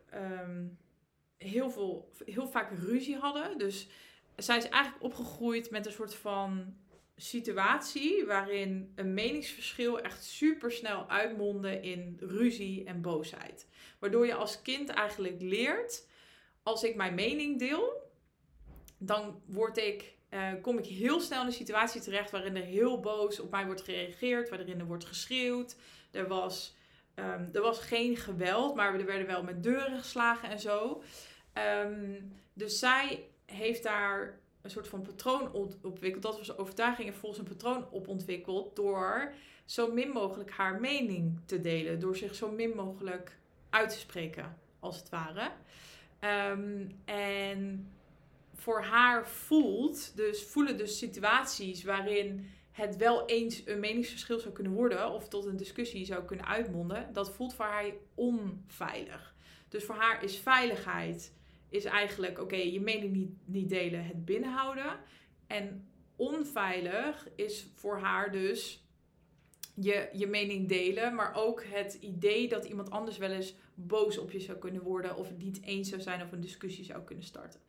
heel, 1.36 1.70
veel, 1.70 2.12
heel 2.24 2.48
vaak 2.48 2.70
ruzie 2.78 3.16
hadden. 3.16 3.58
Dus 3.58 3.88
zij 4.38 4.56
is 4.56 4.68
eigenlijk 4.68 5.04
opgegroeid 5.04 5.70
met 5.70 5.86
een 5.86 5.92
soort 5.92 6.14
van 6.14 6.76
situatie 7.16 8.24
waarin 8.26 8.92
een 8.94 9.14
meningsverschil 9.14 10.00
echt 10.00 10.24
super 10.24 10.72
snel 10.72 11.08
uitmondde 11.08 11.80
in 11.80 12.16
ruzie 12.20 12.84
en 12.84 13.00
boosheid. 13.00 13.66
Waardoor 13.98 14.26
je 14.26 14.34
als 14.34 14.62
kind 14.62 14.88
eigenlijk 14.88 15.40
leert, 15.40 16.06
als 16.62 16.82
ik 16.82 16.94
mijn 16.94 17.14
mening 17.14 17.58
deel, 17.58 18.10
dan 18.98 19.42
word 19.46 19.76
ik, 19.76 20.16
uh, 20.30 20.52
kom 20.62 20.78
ik 20.78 20.86
heel 20.86 21.20
snel 21.20 21.40
in 21.40 21.46
een 21.46 21.52
situatie 21.52 22.00
terecht 22.00 22.30
waarin 22.30 22.56
er 22.56 22.62
heel 22.62 23.00
boos 23.00 23.40
op 23.40 23.50
mij 23.50 23.66
wordt 23.66 23.82
gereageerd, 23.82 24.48
waarin 24.48 24.80
er 24.80 24.86
wordt 24.86 25.04
geschreeuwd. 25.04 25.76
Er 26.10 26.28
was 26.28 26.76
ehm, 27.14 27.48
er 27.52 27.60
was 27.60 27.78
geen 27.78 28.16
geweld, 28.16 28.74
maar 28.74 28.94
er 28.94 29.06
werden 29.06 29.26
wel 29.26 29.42
met 29.42 29.62
deuren 29.62 29.98
geslagen 29.98 30.50
en 30.50 30.60
zo. 30.60 31.02
Ehm, 31.52 32.20
dus 32.52 32.78
zij 32.78 33.28
heeft 33.52 33.82
daar 33.82 34.38
een 34.62 34.70
soort 34.70 34.88
van 34.88 35.02
patroon 35.02 35.52
ontwikkeld. 35.82 36.22
Dat 36.22 36.38
was 36.38 36.56
overtuiging 36.56 37.08
en 37.08 37.14
volgens 37.14 37.40
een 37.40 37.56
patroon 37.56 37.90
op 37.90 38.08
ontwikkeld 38.08 38.76
door 38.76 39.32
zo 39.64 39.92
min 39.92 40.08
mogelijk 40.08 40.50
haar 40.50 40.80
mening 40.80 41.40
te 41.46 41.60
delen. 41.60 42.00
Door 42.00 42.16
zich 42.16 42.34
zo 42.34 42.50
min 42.50 42.72
mogelijk 42.74 43.36
uit 43.70 43.90
te 43.90 43.98
spreken, 43.98 44.58
als 44.80 44.96
het 44.96 45.08
ware. 45.08 45.50
Ehm, 46.18 46.86
en 47.04 47.90
voor 48.54 48.82
haar 48.82 49.28
voelt, 49.28 50.16
dus 50.16 50.44
voelen 50.44 50.76
dus 50.76 50.98
situaties 50.98 51.84
waarin 51.84 52.50
het 52.72 52.96
wel 52.96 53.26
eens 53.26 53.62
een 53.66 53.80
meningsverschil 53.80 54.38
zou 54.38 54.54
kunnen 54.54 54.72
worden 54.72 55.10
of 55.10 55.28
tot 55.28 55.46
een 55.46 55.56
discussie 55.56 56.04
zou 56.04 56.24
kunnen 56.24 56.46
uitmonden, 56.46 57.12
dat 57.12 57.30
voelt 57.30 57.54
voor 57.54 57.64
haar 57.64 57.92
onveilig. 58.14 59.34
Dus 59.68 59.84
voor 59.84 59.94
haar 59.94 60.24
is 60.24 60.38
veiligheid 60.38 61.32
is 61.68 61.84
eigenlijk, 61.84 62.38
oké, 62.38 62.56
je 62.56 62.80
mening 62.80 63.12
niet, 63.12 63.30
niet 63.44 63.68
delen, 63.68 64.04
het 64.04 64.24
binnenhouden. 64.24 64.98
En 65.46 65.88
onveilig 66.16 67.28
is 67.34 67.66
voor 67.74 67.98
haar 67.98 68.32
dus 68.32 68.86
je, 69.74 70.08
je 70.12 70.26
mening 70.26 70.68
delen, 70.68 71.14
maar 71.14 71.34
ook 71.34 71.64
het 71.64 71.94
idee 71.94 72.48
dat 72.48 72.64
iemand 72.64 72.90
anders 72.90 73.18
wel 73.18 73.30
eens 73.30 73.54
boos 73.74 74.18
op 74.18 74.30
je 74.30 74.40
zou 74.40 74.58
kunnen 74.58 74.82
worden 74.82 75.16
of 75.16 75.28
het 75.28 75.38
niet 75.38 75.62
eens 75.62 75.88
zou 75.88 76.00
zijn 76.00 76.22
of 76.22 76.32
een 76.32 76.40
discussie 76.40 76.84
zou 76.84 77.02
kunnen 77.02 77.24
starten. 77.24 77.60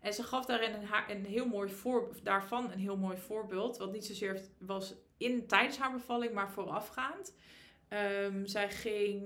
En 0.00 0.12
ze 0.12 0.22
gaf 0.22 0.46
daarin 0.46 0.74
een, 0.74 1.16
een 1.16 1.24
heel 1.24 1.46
mooi 1.46 1.70
voor, 1.70 2.16
daarvan 2.22 2.72
een 2.72 2.78
heel 2.78 2.96
mooi 2.96 3.16
voorbeeld, 3.16 3.76
wat 3.76 3.92
niet 3.92 4.06
zozeer 4.06 4.40
was 4.58 4.94
in, 5.16 5.46
tijdens 5.46 5.78
haar 5.78 5.92
bevalling, 5.92 6.32
maar 6.32 6.50
voorafgaand. 6.50 7.34
Um, 7.88 8.46
zij 8.46 8.70
ging 8.70 9.22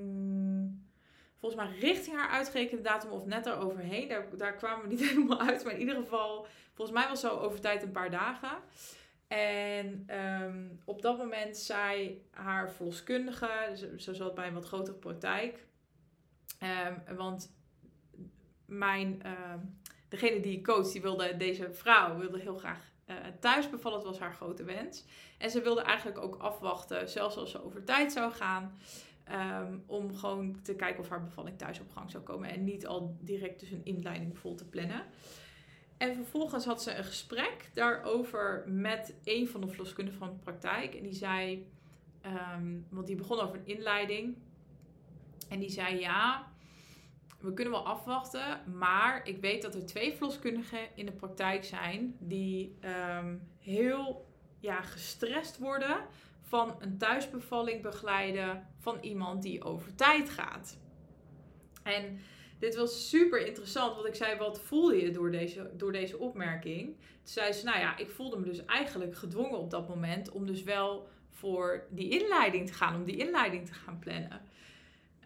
volgens 1.41 1.63
mij 1.63 1.79
richting 1.79 2.17
haar 2.17 2.29
uitgerekende 2.29 2.83
datum 2.83 3.11
of 3.11 3.27
net 3.27 3.47
eroverheen. 3.47 4.09
Daar, 4.09 4.37
daar 4.37 4.55
kwamen 4.55 4.83
we 4.83 4.89
niet 4.89 5.05
helemaal 5.09 5.41
uit, 5.41 5.65
maar 5.65 5.73
in 5.73 5.81
ieder 5.81 5.95
geval, 5.95 6.47
volgens 6.75 6.99
mij 6.99 7.09
was 7.09 7.21
zo 7.21 7.37
over 7.37 7.61
tijd 7.61 7.83
een 7.83 7.91
paar 7.91 8.11
dagen. 8.11 8.59
En 9.29 10.03
ehm, 10.07 10.67
op 10.85 11.03
dat 11.03 11.19
moment 11.19 11.57
zei 11.57 12.23
haar 12.31 12.71
verloskundige, 12.71 13.49
ze 13.97 14.15
zat 14.15 14.35
bij 14.35 14.47
een 14.47 14.55
wat 14.55 14.67
grotere 14.67 14.97
praktijk. 14.97 15.67
Um, 16.63 17.17
want 17.17 17.53
mijn, 18.67 19.23
ehm, 19.23 19.59
degene 20.09 20.41
die 20.41 20.57
ik 20.57 20.65
coach, 20.65 20.93
die 20.93 21.03
wilde, 21.03 21.37
deze 21.37 21.73
vrouw 21.73 22.19
wilde 22.19 22.39
heel 22.39 22.57
graag 22.57 22.81
uh, 23.07 23.17
thuis 23.41 23.71
bevallen. 23.71 23.99
Dat 23.99 24.09
was 24.09 24.19
haar 24.19 24.35
grote 24.35 24.65
wens. 24.65 25.05
En 25.39 25.51
ze 25.51 25.63
wilde 25.63 25.81
eigenlijk 25.81 26.19
ook 26.19 26.37
afwachten, 26.37 27.09
zelfs 27.09 27.37
als 27.37 27.51
ze 27.51 27.65
over 27.65 27.85
tijd 27.85 28.13
zou 28.13 28.33
gaan. 28.33 28.79
Om 29.87 30.17
gewoon 30.17 30.63
te 30.63 30.75
kijken 30.75 31.01
of 31.01 31.09
haar 31.09 31.23
bevalling 31.23 31.59
thuis 31.59 31.81
op 31.81 31.91
gang 31.91 32.11
zou 32.11 32.23
komen. 32.23 32.51
En 32.51 32.65
niet 32.65 32.87
al 32.87 33.17
direct 33.21 33.61
dus 33.61 33.71
een 33.71 33.85
inleiding 33.85 34.39
vol 34.39 34.55
te 34.55 34.69
plannen. 34.69 35.03
En 35.97 36.15
vervolgens 36.15 36.65
had 36.65 36.83
ze 36.83 36.95
een 36.95 37.05
gesprek 37.05 37.71
daarover 37.75 38.65
met 38.67 39.15
een 39.25 39.49
van 39.49 39.61
de 39.61 39.69
verloskundigen 39.69 40.19
van 40.21 40.29
de 40.29 40.43
praktijk. 40.43 40.95
En 40.95 41.03
die 41.03 41.15
zei, 41.15 41.71
ehm, 42.21 42.77
want 42.89 43.07
die 43.07 43.17
begon 43.17 43.41
over 43.41 43.57
een 43.57 43.67
inleiding. 43.67 44.37
En 45.49 45.59
die 45.59 45.71
zei, 45.71 46.01
ja, 46.01 46.53
we 47.41 47.53
kunnen 47.53 47.73
wel 47.73 47.87
afwachten. 47.87 48.61
Maar 48.79 49.27
ik 49.29 49.41
weet 49.41 49.63
dat 49.63 49.75
er 49.75 49.87
twee 49.87 50.13
verloskundigen 50.13 50.79
in 50.95 51.07
de 51.07 51.13
praktijk 51.13 51.65
zijn 51.65 52.17
die 52.19 52.77
ehm, 52.81 53.37
heel 53.59 54.27
ja, 54.61 54.83
gestrest 54.83 55.59
worden 55.59 55.97
van 56.49 56.77
een 56.79 56.99
thuisbevalling 56.99 57.83
begeleiden 57.83 58.67
van 58.79 58.99
iemand 59.01 59.43
die 59.43 59.65
over 59.65 59.95
tijd 59.95 60.31
gaat. 60.31 60.79
En 61.83 62.19
dit 62.59 62.77
was 62.77 63.09
super 63.09 63.47
interessant, 63.47 63.95
want 63.95 64.07
ik 64.07 64.15
zei, 64.15 64.39
wat 64.39 64.61
voel 64.61 64.93
je 64.93 65.11
door 65.11 65.31
deze, 65.31 65.71
door 65.77 65.93
deze 65.93 66.19
opmerking? 66.19 66.87
Toen 66.87 66.97
zei 67.23 67.53
ze, 67.53 67.65
nou 67.65 67.79
ja, 67.79 67.97
ik 67.97 68.11
voelde 68.11 68.39
me 68.39 68.45
dus 68.45 68.65
eigenlijk 68.65 69.15
gedwongen 69.17 69.59
op 69.59 69.71
dat 69.71 69.89
moment 69.89 70.31
om 70.31 70.47
dus 70.47 70.63
wel 70.63 71.09
voor 71.31 71.87
die 71.91 72.21
inleiding 72.21 72.67
te 72.67 72.73
gaan, 72.73 72.95
om 72.95 73.05
die 73.05 73.17
inleiding 73.17 73.67
te 73.67 73.75
gaan 73.75 73.99
plannen. 73.99 74.41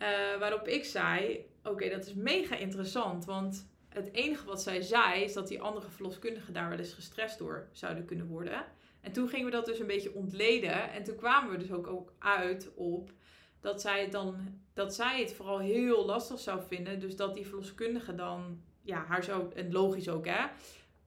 Uh, 0.03 0.09
waarop 0.39 0.67
ik 0.67 0.85
zei, 0.85 1.47
oké, 1.65 1.89
dat 1.89 2.07
is 2.07 2.15
mega 2.15 2.57
interessant, 2.57 3.25
want 3.25 3.71
het 3.89 4.13
enige 4.13 4.47
wat 4.47 4.63
zij 4.63 4.81
zei 4.81 5.23
is 5.23 5.33
dat 5.33 5.49
die 5.49 5.63
andere 5.63 5.91
verloskundigen 5.91 6.53
daar 6.53 6.69
wel 6.69 6.79
eens 6.79 6.93
gestrest 6.93 7.39
door 7.39 7.69
zouden 7.73 8.05
kunnen 8.05 8.27
worden. 8.27 8.65
En 9.03 9.13
toen 9.13 9.29
gingen 9.29 9.45
we 9.45 9.51
dat 9.51 9.67
dus 9.67 9.79
een 9.79 9.87
beetje 9.87 10.15
ontleden 10.15 10.91
en 10.91 11.03
toen 11.03 11.17
kwamen 11.17 11.51
we 11.51 11.57
dus 11.57 11.73
ook, 11.73 11.87
ook 11.87 12.13
uit 12.19 12.71
op 12.75 13.13
dat 13.61 13.81
zij 13.81 14.01
het 14.01 14.13
dan 14.13 14.61
dat 14.75 14.95
zij 14.95 15.21
het 15.21 15.35
vooral 15.35 15.59
heel 15.59 16.05
lastig 16.05 16.39
zou 16.39 16.61
vinden. 16.69 17.01
Dus 17.01 17.17
dat 17.17 17.35
die 17.35 17.47
verloskundige 17.47 18.15
dan, 18.15 18.63
ja, 18.83 19.05
haar 19.05 19.25
zo, 19.25 19.51
en 19.55 19.73
logisch 19.73 20.09
ook 20.09 20.27
hè, 20.27 20.47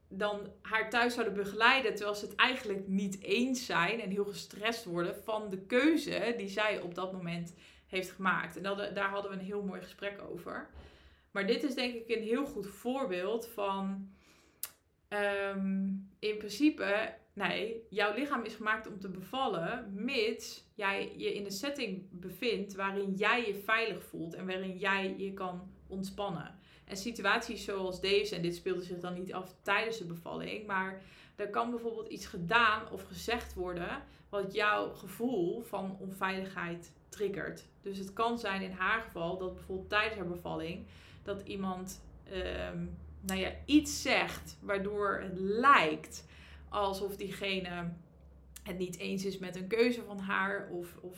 dan 0.08 0.52
haar 0.62 0.90
thuis 0.90 1.14
zouden 1.14 1.36
begeleiden. 1.36 1.96
Terwijl 1.96 2.16
ze 2.16 2.26
het 2.26 2.36
eigenlijk 2.36 2.88
niet 2.88 3.22
eens 3.22 3.66
zijn 3.66 4.02
en 4.02 4.10
heel 4.10 4.26
gestrest 4.26 4.86
worden 4.86 5.16
van 5.24 5.50
de 5.50 5.60
keuze 5.60 6.34
die 6.38 6.50
zij 6.50 6.82
op 6.82 6.96
dat 6.96 7.12
moment 7.12 7.54
heeft 7.88 8.12
gemaakt. 8.12 8.58
En 8.58 8.64
dat, 8.64 8.96
daar 8.96 9.10
hadden 9.10 9.32
we 9.32 9.38
een 9.38 9.46
heel 9.46 9.64
mooi 9.64 9.82
gesprek 9.82 10.22
over. 10.32 10.70
Maar 11.32 11.48
dit 11.48 11.64
is 11.64 11.76
denk 11.76 11.94
ik 11.94 12.16
een 12.16 12.24
heel 12.24 12.46
goed 12.46 12.68
voorbeeld 12.68 13.48
van. 13.48 14.10
Ehm, 15.08 15.86
in 16.20 16.38
principe 16.38 17.14
Nee, 17.36 17.86
jouw 17.90 18.14
lichaam 18.14 18.44
is 18.44 18.56
gemaakt 18.56 18.88
om 18.88 19.00
te 19.00 19.10
bevallen, 19.10 19.92
mits 19.94 20.66
jij 20.74 21.14
je 21.18 21.34
in 21.34 21.46
een 21.46 21.52
setting 21.52 22.08
bevindt 22.12 22.76
waarin 22.76 23.14
jij 23.14 23.48
je 23.48 23.56
veilig 23.56 24.04
voelt 24.04 24.34
en 24.34 24.48
waarin 24.48 24.78
jij 24.78 25.16
je 25.18 25.34
kan 25.34 25.72
ontspannen. 25.88 26.60
En 26.86 26.98
situaties 26.98 27.64
zoals 27.64 28.02
deze, 28.02 28.36
en 28.36 28.42
dit 28.42 28.56
speelde 28.56 28.84
zich 28.84 29.00
dan 29.00 29.14
niet 29.14 29.34
af 29.34 29.56
tijdens 29.62 29.98
de 29.98 30.06
bevalling, 30.06 30.68
maar 30.68 31.02
er 31.36 31.50
kan 31.50 31.70
bijvoorbeeld 31.70 32.08
iets 32.08 32.26
gedaan 32.26 32.92
of 32.92 33.04
gezegd 33.04 33.54
worden 33.54 34.04
wat 34.30 34.54
jouw 34.54 34.94
gevoel 34.94 35.62
van 35.62 35.98
onveiligheid 36.00 36.92
triggert. 37.10 37.66
Dus 37.82 37.98
het 37.98 38.14
kan 38.14 38.40
zijn 38.40 38.62
in 38.62 38.72
haar 38.72 39.02
geval 39.02 39.38
dat 39.38 39.54
bijvoorbeeld 39.54 39.90
tijdens 39.90 40.16
haar 40.16 40.28
bevalling 40.28 40.86
dat 41.24 41.42
iemand 41.42 42.02
um, 42.72 42.98
nou 43.22 43.40
ja, 43.40 43.52
iets 43.66 44.02
zegt 44.02 44.58
waardoor 44.62 45.20
het 45.22 45.40
lijkt 45.40 46.26
alsof 46.70 47.16
diegene 47.16 47.94
het 48.64 48.78
niet 48.78 48.98
eens 48.98 49.26
is 49.26 49.38
met 49.38 49.56
een 49.56 49.68
keuze 49.68 50.04
van 50.04 50.20
haar. 50.20 50.70
Of, 50.72 50.98
of 51.02 51.18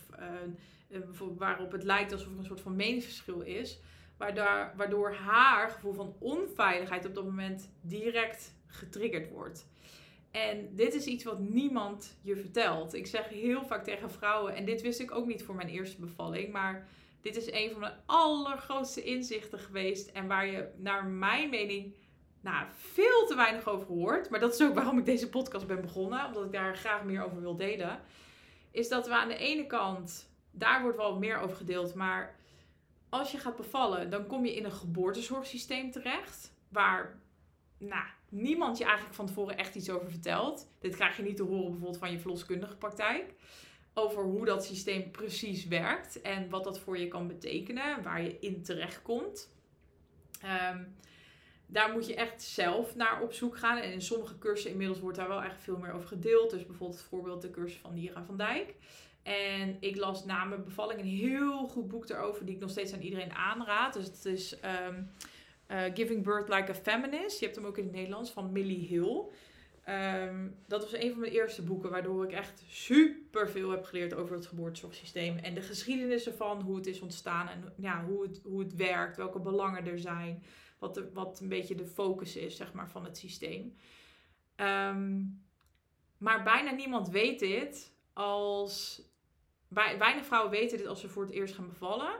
uh, 0.89 0.99
waarop 1.37 1.71
het 1.71 1.83
lijkt 1.83 2.11
alsof 2.11 2.31
er 2.31 2.37
een 2.37 2.45
soort 2.45 2.61
van 2.61 2.75
meningsverschil 2.75 3.41
is. 3.41 3.79
Waardoor, 4.17 4.73
waardoor 4.75 5.13
haar 5.13 5.69
gevoel 5.69 5.93
van 5.93 6.15
onveiligheid 6.19 7.05
op 7.05 7.15
dat 7.15 7.23
moment 7.23 7.69
direct 7.81 8.55
getriggerd 8.67 9.29
wordt. 9.29 9.67
En 10.31 10.75
dit 10.75 10.93
is 10.93 11.05
iets 11.05 11.23
wat 11.23 11.39
niemand 11.39 12.17
je 12.21 12.35
vertelt. 12.35 12.93
Ik 12.93 13.07
zeg 13.07 13.29
heel 13.29 13.65
vaak 13.65 13.83
tegen 13.83 14.11
vrouwen, 14.11 14.55
en 14.55 14.65
dit 14.65 14.81
wist 14.81 14.99
ik 14.99 15.15
ook 15.15 15.27
niet 15.27 15.43
voor 15.43 15.55
mijn 15.55 15.69
eerste 15.69 15.99
bevalling, 15.99 16.51
maar 16.51 16.87
dit 17.21 17.35
is 17.35 17.51
een 17.51 17.71
van 17.71 17.79
mijn 17.79 17.97
allergrootste 18.05 19.03
inzichten 19.03 19.59
geweest. 19.59 20.09
En 20.09 20.27
waar 20.27 20.47
je, 20.47 20.67
naar 20.77 21.05
mijn 21.05 21.49
mening, 21.49 21.95
nou, 22.47 22.65
veel 22.71 23.25
te 23.27 23.35
weinig 23.35 23.67
over 23.67 23.87
hoort. 23.87 24.29
Maar 24.29 24.39
dat 24.39 24.53
is 24.53 24.61
ook 24.61 24.73
waarom 24.73 24.97
ik 24.97 25.05
deze 25.05 25.29
podcast 25.29 25.67
ben 25.67 25.81
begonnen. 25.81 26.25
Omdat 26.25 26.45
ik 26.45 26.51
daar 26.51 26.75
graag 26.75 27.03
meer 27.03 27.23
over 27.23 27.41
wil 27.41 27.55
delen. 27.55 27.99
Is 28.71 28.87
dat 28.87 29.07
we 29.07 29.15
aan 29.15 29.27
de 29.27 29.37
ene 29.37 29.65
kant, 29.65 30.29
daar 30.51 30.81
wordt 30.81 30.97
wel 30.97 31.17
meer 31.17 31.39
over 31.39 31.57
gedeeld. 31.57 31.93
Maar 31.93 32.35
als 33.09 33.31
je 33.31 33.37
gaat 33.37 33.55
bevallen, 33.55 34.09
dan 34.09 34.27
kom 34.27 34.45
je 34.45 34.55
in 34.55 34.65
een 34.65 34.71
geboortezorgsysteem 34.71 35.91
terecht. 35.91 36.53
Waar 36.69 37.19
nou, 37.77 38.05
niemand 38.29 38.77
je 38.77 38.83
eigenlijk 38.83 39.15
van 39.15 39.25
tevoren 39.25 39.57
echt 39.57 39.75
iets 39.75 39.89
over 39.89 40.09
vertelt. 40.09 40.67
Dit 40.79 40.95
krijg 40.95 41.17
je 41.17 41.23
niet 41.23 41.37
te 41.37 41.43
horen 41.43 41.69
bijvoorbeeld 41.69 41.97
van 41.97 42.11
je 42.11 42.19
verloskundige 42.19 42.75
praktijk. 42.75 43.33
Over 43.93 44.23
hoe 44.23 44.45
dat 44.45 44.65
systeem 44.65 45.11
precies 45.11 45.65
werkt 45.65 46.21
en 46.21 46.49
wat 46.49 46.63
dat 46.63 46.79
voor 46.79 46.97
je 46.97 47.07
kan 47.07 47.27
betekenen. 47.27 48.03
Waar 48.03 48.21
je 48.21 48.39
in 48.39 48.63
terecht 48.63 49.01
komt. 49.01 49.49
Um, 50.71 50.95
daar 51.67 51.91
moet 51.91 52.07
je 52.07 52.15
echt 52.15 52.41
zelf 52.41 52.95
naar 52.95 53.21
op 53.21 53.33
zoek 53.33 53.57
gaan. 53.57 53.77
En 53.77 53.91
in 53.91 54.01
sommige 54.01 54.37
cursussen 54.37 54.71
inmiddels 54.71 54.99
wordt 54.99 55.17
daar 55.17 55.27
wel 55.27 55.43
echt 55.43 55.61
veel 55.61 55.77
meer 55.77 55.91
over 55.91 56.07
gedeeld. 56.07 56.49
Dus 56.49 56.65
bijvoorbeeld 56.65 56.99
het 56.99 57.09
voorbeeld 57.09 57.41
de 57.41 57.49
cursus 57.49 57.79
van 57.79 57.93
Nira 57.93 58.23
van 58.23 58.37
Dijk. 58.37 58.75
En 59.23 59.77
ik 59.79 59.95
las 59.95 60.25
na 60.25 60.43
mijn 60.43 60.63
bevalling 60.63 60.99
een 60.99 61.05
heel 61.05 61.67
goed 61.67 61.87
boek 61.87 62.07
daarover, 62.07 62.45
die 62.45 62.55
ik 62.55 62.61
nog 62.61 62.69
steeds 62.69 62.93
aan 62.93 63.01
iedereen 63.01 63.33
aanraad. 63.33 63.93
Dus 63.93 64.05
het 64.05 64.25
is 64.25 64.59
ehm, 64.59 65.01
eh, 65.67 65.81
Giving 65.93 66.23
Birth 66.23 66.49
Like 66.49 66.71
a 66.71 66.75
Feminist. 66.75 67.39
Je 67.39 67.45
hebt 67.45 67.57
hem 67.57 67.65
ook 67.65 67.77
in 67.77 67.83
het 67.83 67.93
Nederlands 67.93 68.31
van 68.31 68.51
Millie 68.51 68.87
Hill. 68.87 69.23
Um, 69.89 70.55
dat 70.67 70.81
was 70.81 70.93
een 70.93 71.11
van 71.11 71.19
mijn 71.19 71.31
eerste 71.31 71.63
boeken, 71.63 71.89
waardoor 71.89 72.23
ik 72.23 72.31
echt 72.31 72.63
super 72.67 73.49
veel 73.49 73.69
heb 73.69 73.83
geleerd 73.83 74.13
over 74.13 74.35
het 74.35 74.45
geboortezorgsysteem. 74.45 75.37
En 75.37 75.53
de 75.53 75.61
geschiedenis 75.61 76.27
ervan, 76.27 76.61
hoe 76.61 76.75
het 76.75 76.87
is 76.87 76.99
ontstaan 76.99 77.47
en 77.47 77.73
ja, 77.77 78.05
hoe, 78.05 78.23
het, 78.23 78.41
hoe 78.43 78.59
het 78.59 78.75
werkt, 78.75 79.17
welke 79.17 79.39
belangen 79.39 79.87
er 79.87 79.99
zijn 79.99 80.43
wat, 80.79 80.93
de, 80.93 81.11
wat 81.11 81.39
een 81.39 81.49
beetje 81.49 81.75
de 81.75 81.85
focus 81.85 82.35
is 82.35 82.55
zeg 82.55 82.73
maar, 82.73 82.89
van 82.89 83.03
het 83.03 83.17
systeem. 83.17 83.75
Um, 84.55 85.45
maar 86.17 86.43
bijna 86.43 86.71
niemand 86.71 87.09
weet 87.09 87.39
dit 87.39 87.95
als 88.13 89.01
weinig 89.67 90.25
vrouwen 90.25 90.51
weten 90.51 90.77
dit 90.77 90.87
als 90.87 90.99
ze 90.99 91.09
voor 91.09 91.23
het 91.23 91.31
eerst 91.31 91.55
gaan 91.55 91.67
bevallen. 91.67 92.19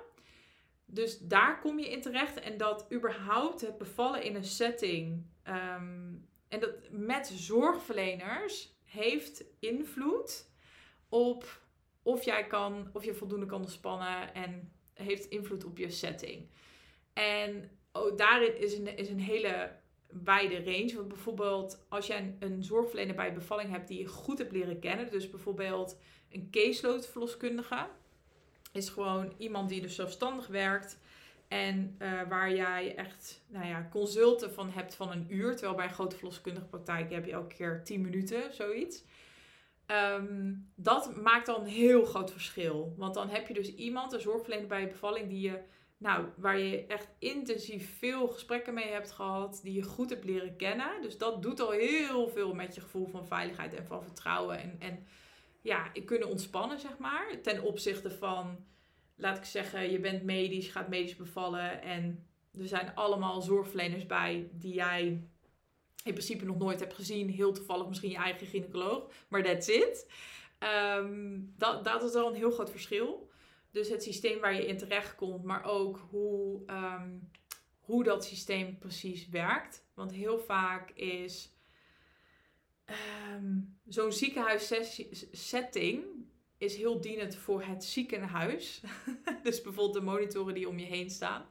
Dus 0.85 1.19
daar 1.19 1.59
kom 1.59 1.79
je 1.79 1.89
in 1.89 2.01
terecht. 2.01 2.39
En 2.39 2.57
dat 2.57 2.93
überhaupt 2.93 3.61
het 3.61 3.77
bevallen 3.77 4.23
in 4.23 4.35
een 4.35 4.43
setting 4.43 5.25
ehm, 5.43 6.15
en 6.47 6.59
dat 6.59 6.89
met 6.91 7.27
zorgverleners 7.27 8.75
heeft 8.83 9.43
invloed 9.59 10.49
op 11.09 11.61
of 12.01 12.23
jij 12.23 12.47
kan, 12.47 12.89
of 12.93 13.03
je 13.03 13.13
voldoende 13.13 13.45
kan 13.45 13.61
ontspannen 13.61 14.33
en 14.33 14.71
heeft 14.93 15.25
invloed 15.25 15.65
op 15.65 15.77
je 15.77 15.89
setting. 15.89 16.49
En 17.13 17.76
oh, 18.03 18.17
daarin 18.17 18.59
is 18.59 18.77
een, 18.77 18.97
is 18.97 19.09
een 19.09 19.19
hele 19.19 19.71
wijde 20.23 20.63
range. 20.63 20.95
Want 20.95 21.07
bijvoorbeeld 21.07 21.85
als 21.89 22.07
jij 22.07 22.35
een, 22.39 22.63
zorgverlener 22.63 23.15
bij 23.15 23.33
bevalling 23.33 23.69
hebt 23.69 23.87
die 23.87 23.99
je 23.99 24.07
goed 24.07 24.37
hebt 24.37 24.51
leren 24.51 24.79
kennen, 24.79 25.11
dus 25.11 25.29
bijvoorbeeld 25.29 25.99
een 26.31 26.47
caseload 26.51 27.07
verloskundige, 27.07 27.87
is 28.71 28.89
gewoon 28.89 29.33
iemand 29.37 29.69
die 29.69 29.81
dus 29.81 29.95
zelfstandig 29.95 30.47
werkt. 30.47 30.99
En 31.47 31.95
uh, 31.99 32.21
waar 32.29 32.53
jij 32.53 32.95
echt 32.95 33.43
nou 33.47 33.65
ja, 33.65 33.87
consulten 33.91 34.53
van 34.53 34.69
hebt 34.69 34.95
van 34.95 35.11
een 35.11 35.25
uur. 35.29 35.51
Terwijl 35.51 35.75
bij 35.75 35.85
een 35.85 35.93
grote 35.93 36.15
verloskundige 36.15 36.65
praktijk 36.65 37.11
heb 37.11 37.25
je 37.25 37.31
elke 37.31 37.55
keer 37.55 37.83
10 37.83 38.01
minuten, 38.01 38.53
zoiets. 38.53 39.03
Um, 39.87 40.71
dat 40.75 41.15
maakt 41.15 41.45
dan 41.45 41.61
een 41.61 41.67
heel 41.67 42.05
groot 42.05 42.31
verschil. 42.31 42.93
Want 42.97 43.13
dan 43.13 43.29
heb 43.29 43.47
je 43.47 43.53
dus 43.53 43.75
iemand, 43.75 44.13
een 44.13 44.21
zorgverlener 44.21 44.67
bij 44.67 44.81
je 44.81 44.87
bevalling, 44.87 45.29
die 45.29 45.41
je, 45.41 45.59
nou, 45.97 46.25
waar 46.35 46.57
je 46.59 46.85
echt 46.85 47.07
intensief 47.19 47.97
veel 47.97 48.27
gesprekken 48.27 48.73
mee 48.73 48.87
hebt 48.87 49.11
gehad, 49.11 49.59
die 49.63 49.73
je 49.73 49.83
goed 49.83 50.09
hebt 50.09 50.25
leren 50.25 50.55
kennen. 50.55 51.01
Dus 51.01 51.17
dat 51.17 51.41
doet 51.41 51.59
al 51.59 51.71
heel 51.71 52.29
veel 52.29 52.53
met 52.53 52.75
je 52.75 52.81
gevoel 52.81 53.07
van 53.07 53.27
veiligheid 53.27 53.73
en 53.73 53.85
van 53.85 54.03
vertrouwen. 54.03 54.59
En, 54.59 54.75
en 54.79 55.07
ja, 55.61 55.91
kunnen 56.05 56.29
ontspannen, 56.29 56.79
zeg 56.79 56.97
maar. 56.97 57.41
Ten 57.41 57.63
opzichte 57.63 58.11
van, 58.11 58.65
laat 59.15 59.37
ik 59.37 59.43
zeggen, 59.43 59.91
je 59.91 59.99
bent 59.99 60.23
medisch, 60.23 60.67
gaat 60.67 60.89
medisch 60.89 61.15
bevallen. 61.15 61.81
En 61.81 62.27
er 62.59 62.67
zijn 62.67 62.95
allemaal 62.95 63.41
zorgverleners 63.41 64.05
bij 64.05 64.49
die 64.53 64.73
jij 64.73 65.03
in 66.03 66.13
principe 66.13 66.45
nog 66.45 66.57
nooit 66.57 66.79
hebt 66.79 66.93
gezien. 66.93 67.29
Heel 67.29 67.51
toevallig 67.51 67.87
misschien 67.87 68.09
je 68.09 68.17
eigen 68.17 68.47
gynaecoloog, 68.47 69.11
maar 69.27 69.43
that's 69.43 69.67
it. 69.67 70.11
Um, 70.99 71.53
dat, 71.57 71.83
dat 71.83 72.03
is 72.03 72.13
al 72.13 72.27
een 72.27 72.35
heel 72.35 72.51
groot 72.51 72.69
verschil. 72.69 73.26
Dus 73.71 73.89
het 73.89 74.03
systeem 74.03 74.39
waar 74.39 74.53
je 74.53 74.67
in 74.67 74.77
terecht 74.77 75.15
komt, 75.15 75.43
maar 75.43 75.63
ook 75.63 76.07
hoe, 76.09 76.61
um, 76.67 77.29
hoe 77.79 78.03
dat 78.03 78.25
systeem 78.25 78.77
precies 78.77 79.29
werkt. 79.29 79.85
Want 79.93 80.11
heel 80.11 80.39
vaak 80.39 80.91
is 80.91 81.55
um, 83.35 83.79
zo'n 83.87 84.11
ziekenhuissetting 84.11 86.05
is 86.57 86.75
heel 86.75 87.01
dienend 87.01 87.35
voor 87.35 87.63
het 87.63 87.83
ziekenhuis. 87.83 88.81
dus 89.43 89.61
bijvoorbeeld 89.61 89.93
de 89.93 90.01
monitoren 90.01 90.53
die 90.53 90.69
om 90.69 90.79
je 90.79 90.85
heen 90.85 91.09
staan. 91.09 91.45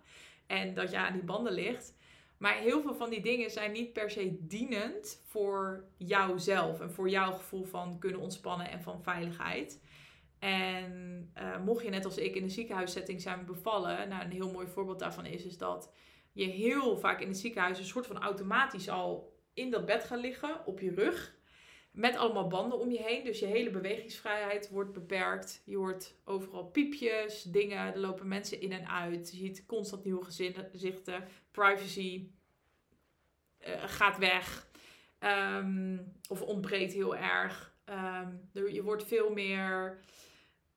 En 0.46 0.74
dat 0.74 0.90
je 0.90 0.96
aan 0.96 1.12
die 1.12 1.22
banden 1.22 1.52
ligt. 1.52 1.94
Maar 2.38 2.54
heel 2.54 2.82
veel 2.82 2.94
van 2.94 3.10
die 3.10 3.20
dingen 3.20 3.50
zijn 3.50 3.72
niet 3.72 3.92
per 3.92 4.10
se 4.10 4.36
dienend 4.40 5.22
voor 5.24 5.84
jouzelf. 5.96 6.80
En 6.80 6.92
voor 6.92 7.08
jouw 7.08 7.32
gevoel 7.32 7.64
van 7.64 7.98
kunnen 7.98 8.20
ontspannen 8.20 8.70
en 8.70 8.82
van 8.82 9.02
veiligheid. 9.02 9.80
Mocht 11.66 11.84
je 11.84 11.90
net 11.90 12.04
als 12.04 12.16
ik 12.16 12.34
in 12.34 12.42
een 12.42 12.50
ziekenhuissetting 12.50 13.20
zijn 13.20 13.44
bevallen. 13.44 14.08
Nou, 14.08 14.24
een 14.24 14.30
heel 14.30 14.50
mooi 14.50 14.66
voorbeeld 14.66 14.98
daarvan 14.98 15.26
is, 15.26 15.44
is 15.44 15.58
dat 15.58 15.92
je 16.32 16.44
heel 16.44 16.98
vaak 16.98 17.20
in 17.20 17.28
het 17.28 17.38
ziekenhuis 17.38 17.78
een 17.78 17.84
soort 17.84 18.06
van 18.06 18.22
automatisch 18.22 18.88
al 18.88 19.38
in 19.54 19.70
dat 19.70 19.86
bed 19.86 20.04
gaat 20.04 20.20
liggen 20.20 20.66
op 20.66 20.80
je 20.80 20.94
rug. 20.94 21.34
Met 21.90 22.16
allemaal 22.16 22.46
banden 22.46 22.78
om 22.78 22.90
je 22.90 23.02
heen. 23.02 23.24
Dus 23.24 23.38
je 23.38 23.46
hele 23.46 23.70
bewegingsvrijheid 23.70 24.68
wordt 24.68 24.92
beperkt. 24.92 25.62
Je 25.64 25.76
hoort 25.76 26.14
overal 26.24 26.64
piepjes, 26.64 27.42
dingen. 27.42 27.94
Er 27.94 27.98
lopen 27.98 28.28
mensen 28.28 28.60
in 28.60 28.72
en 28.72 28.88
uit. 28.88 29.30
Je 29.30 29.36
ziet 29.36 29.66
constant 29.66 30.04
nieuwe 30.04 30.24
gezichten. 30.70 31.28
Privacy 31.50 32.28
uh, 33.66 33.82
gaat 33.86 34.18
weg. 34.18 34.68
Um, 35.20 36.12
of 36.28 36.42
ontbreekt 36.42 36.92
heel 36.92 37.16
erg. 37.16 37.74
Um, 37.88 38.50
je 38.72 38.82
wordt 38.82 39.04
veel 39.04 39.32
meer. 39.32 39.98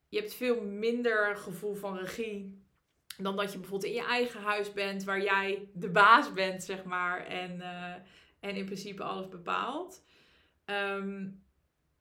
Je 0.09 0.17
hebt 0.17 0.33
veel 0.33 0.61
minder 0.61 1.35
gevoel 1.35 1.75
van 1.75 1.97
regie. 1.97 2.63
Dan 3.17 3.35
dat 3.35 3.51
je 3.51 3.59
bijvoorbeeld 3.59 3.91
in 3.91 3.97
je 3.97 4.05
eigen 4.05 4.41
huis 4.41 4.73
bent. 4.73 5.03
Waar 5.03 5.21
jij 5.21 5.69
de 5.73 5.89
baas 5.89 6.33
bent, 6.33 6.63
zeg 6.63 6.83
maar. 6.83 7.25
En, 7.25 7.57
uh, 7.57 7.93
en 8.39 8.55
in 8.55 8.65
principe 8.65 9.03
alles 9.03 9.27
bepaalt. 9.27 10.03
Um, 10.65 11.43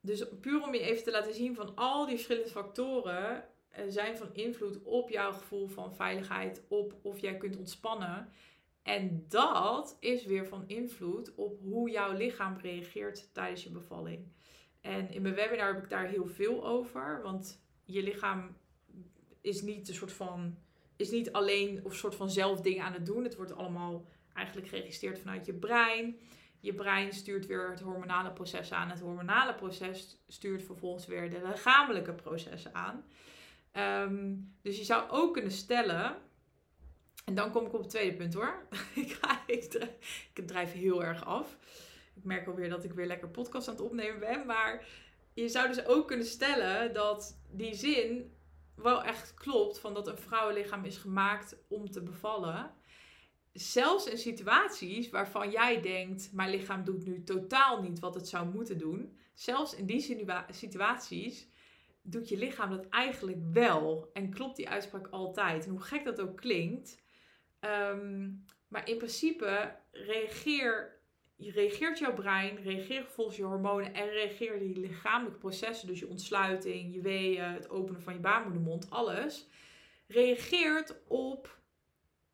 dus 0.00 0.24
puur 0.40 0.62
om 0.62 0.74
je 0.74 0.80
even 0.80 1.04
te 1.04 1.10
laten 1.10 1.34
zien 1.34 1.54
van 1.54 1.74
al 1.74 2.06
die 2.06 2.14
verschillende 2.14 2.50
factoren 2.50 3.44
uh, 3.78 3.84
zijn 3.88 4.16
van 4.16 4.28
invloed 4.32 4.82
op 4.82 5.10
jouw 5.10 5.32
gevoel 5.32 5.66
van 5.66 5.94
veiligheid, 5.94 6.64
op 6.68 6.94
of 7.02 7.18
jij 7.18 7.36
kunt 7.36 7.56
ontspannen. 7.56 8.28
En 8.82 9.24
dat 9.28 9.96
is 10.00 10.24
weer 10.24 10.46
van 10.46 10.64
invloed 10.66 11.34
op 11.34 11.58
hoe 11.60 11.90
jouw 11.90 12.12
lichaam 12.12 12.58
reageert 12.58 13.34
tijdens 13.34 13.64
je 13.64 13.70
bevalling. 13.70 14.32
En 14.80 15.10
in 15.10 15.22
mijn 15.22 15.34
webinar 15.34 15.74
heb 15.74 15.82
ik 15.82 15.90
daar 15.90 16.06
heel 16.06 16.26
veel 16.26 16.66
over, 16.66 17.22
want 17.22 17.66
je 17.88 18.02
lichaam 18.02 18.56
is 19.40 19.62
niet 19.62 19.88
een 19.88 19.94
soort 19.94 20.12
van 20.12 20.58
is 20.96 21.10
niet 21.10 21.32
alleen 21.32 21.84
of 21.84 21.94
soort 21.94 22.14
van 22.14 22.30
zelf 22.30 22.60
dingen 22.60 22.84
aan 22.84 22.92
het 22.92 23.06
doen. 23.06 23.24
Het 23.24 23.36
wordt 23.36 23.56
allemaal 23.56 24.04
eigenlijk 24.34 24.68
geregistreerd 24.68 25.18
vanuit 25.18 25.46
je 25.46 25.54
brein. 25.54 26.18
Je 26.60 26.74
brein 26.74 27.12
stuurt 27.12 27.46
weer 27.46 27.70
het 27.70 27.80
hormonale 27.80 28.32
proces 28.32 28.72
aan. 28.72 28.90
Het 28.90 29.00
hormonale 29.00 29.54
proces 29.54 30.22
stuurt 30.28 30.62
vervolgens 30.62 31.06
weer 31.06 31.30
de 31.30 31.40
lichamelijke 31.46 32.12
processen 32.12 32.74
aan. 32.74 33.04
Um, 34.04 34.54
dus 34.62 34.78
je 34.78 34.84
zou 34.84 35.10
ook 35.10 35.32
kunnen 35.32 35.52
stellen. 35.52 36.16
En 37.24 37.34
dan 37.34 37.50
kom 37.50 37.66
ik 37.66 37.74
op 37.74 37.80
het 37.80 37.90
tweede 37.90 38.16
punt 38.16 38.34
hoor. 38.34 38.66
ik, 38.94 39.12
ga, 39.12 39.42
ik, 39.46 39.62
drijf, 39.62 40.30
ik 40.34 40.46
drijf 40.46 40.72
heel 40.72 41.04
erg 41.04 41.24
af. 41.24 41.56
Ik 42.14 42.24
merk 42.24 42.46
alweer 42.46 42.68
dat 42.68 42.84
ik 42.84 42.92
weer 42.92 43.06
lekker 43.06 43.28
podcast 43.28 43.68
aan 43.68 43.74
het 43.74 43.84
opnemen 43.84 44.20
ben. 44.20 44.46
Maar 44.46 44.86
je 45.40 45.48
zou 45.48 45.68
dus 45.68 45.86
ook 45.86 46.06
kunnen 46.06 46.26
stellen 46.26 46.92
dat 46.92 47.40
die 47.50 47.74
zin 47.74 48.32
wel 48.74 49.02
echt 49.02 49.34
klopt. 49.34 49.78
Van 49.78 49.94
dat 49.94 50.06
een 50.06 50.18
vrouwenlichaam 50.18 50.84
is 50.84 50.96
gemaakt 50.96 51.56
om 51.68 51.90
te 51.90 52.02
bevallen 52.02 52.76
zelfs 53.60 54.06
in 54.06 54.18
situaties 54.18 55.10
waarvan 55.10 55.50
jij 55.50 55.80
denkt, 55.80 56.32
mijn 56.32 56.50
lichaam 56.50 56.84
doet 56.84 57.04
nu 57.04 57.24
totaal 57.24 57.82
niet 57.82 57.98
wat 57.98 58.14
het 58.14 58.28
zou 58.28 58.48
moeten 58.48 58.78
doen. 58.78 59.18
Zelfs 59.34 59.74
in 59.74 59.86
die 59.86 60.24
situaties 60.50 61.48
doet 62.02 62.28
je 62.28 62.36
lichaam 62.36 62.70
dat 62.70 62.88
eigenlijk 62.88 63.38
wel. 63.52 64.10
En 64.12 64.30
klopt 64.30 64.56
die 64.56 64.68
uitspraak 64.68 65.06
altijd. 65.06 65.64
En 65.64 65.70
hoe 65.70 65.80
gek 65.80 66.04
dat 66.04 66.20
ook 66.20 66.36
klinkt. 66.36 67.02
Ehm, 67.60 68.30
maar 68.68 68.88
in 68.88 68.96
principe 68.96 69.76
reageer, 69.90 70.97
reageert 71.38 71.98
jouw 71.98 72.14
brein, 72.14 72.62
reageert 72.62 73.12
volgens 73.12 73.36
je 73.36 73.42
hormonen 73.42 73.94
en 73.94 74.08
reageert 74.08 74.60
die 74.60 74.78
lichamelijke 74.78 75.38
processen, 75.38 75.88
dus 75.88 75.98
je 75.98 76.08
ontsluiting, 76.08 76.94
je 76.94 77.00
weeën, 77.00 77.42
het 77.42 77.70
openen 77.70 78.02
van 78.02 78.12
je 78.12 78.20
baarmoedermond, 78.20 78.90
alles, 78.90 79.46
reageert 80.06 80.96
op 81.06 81.58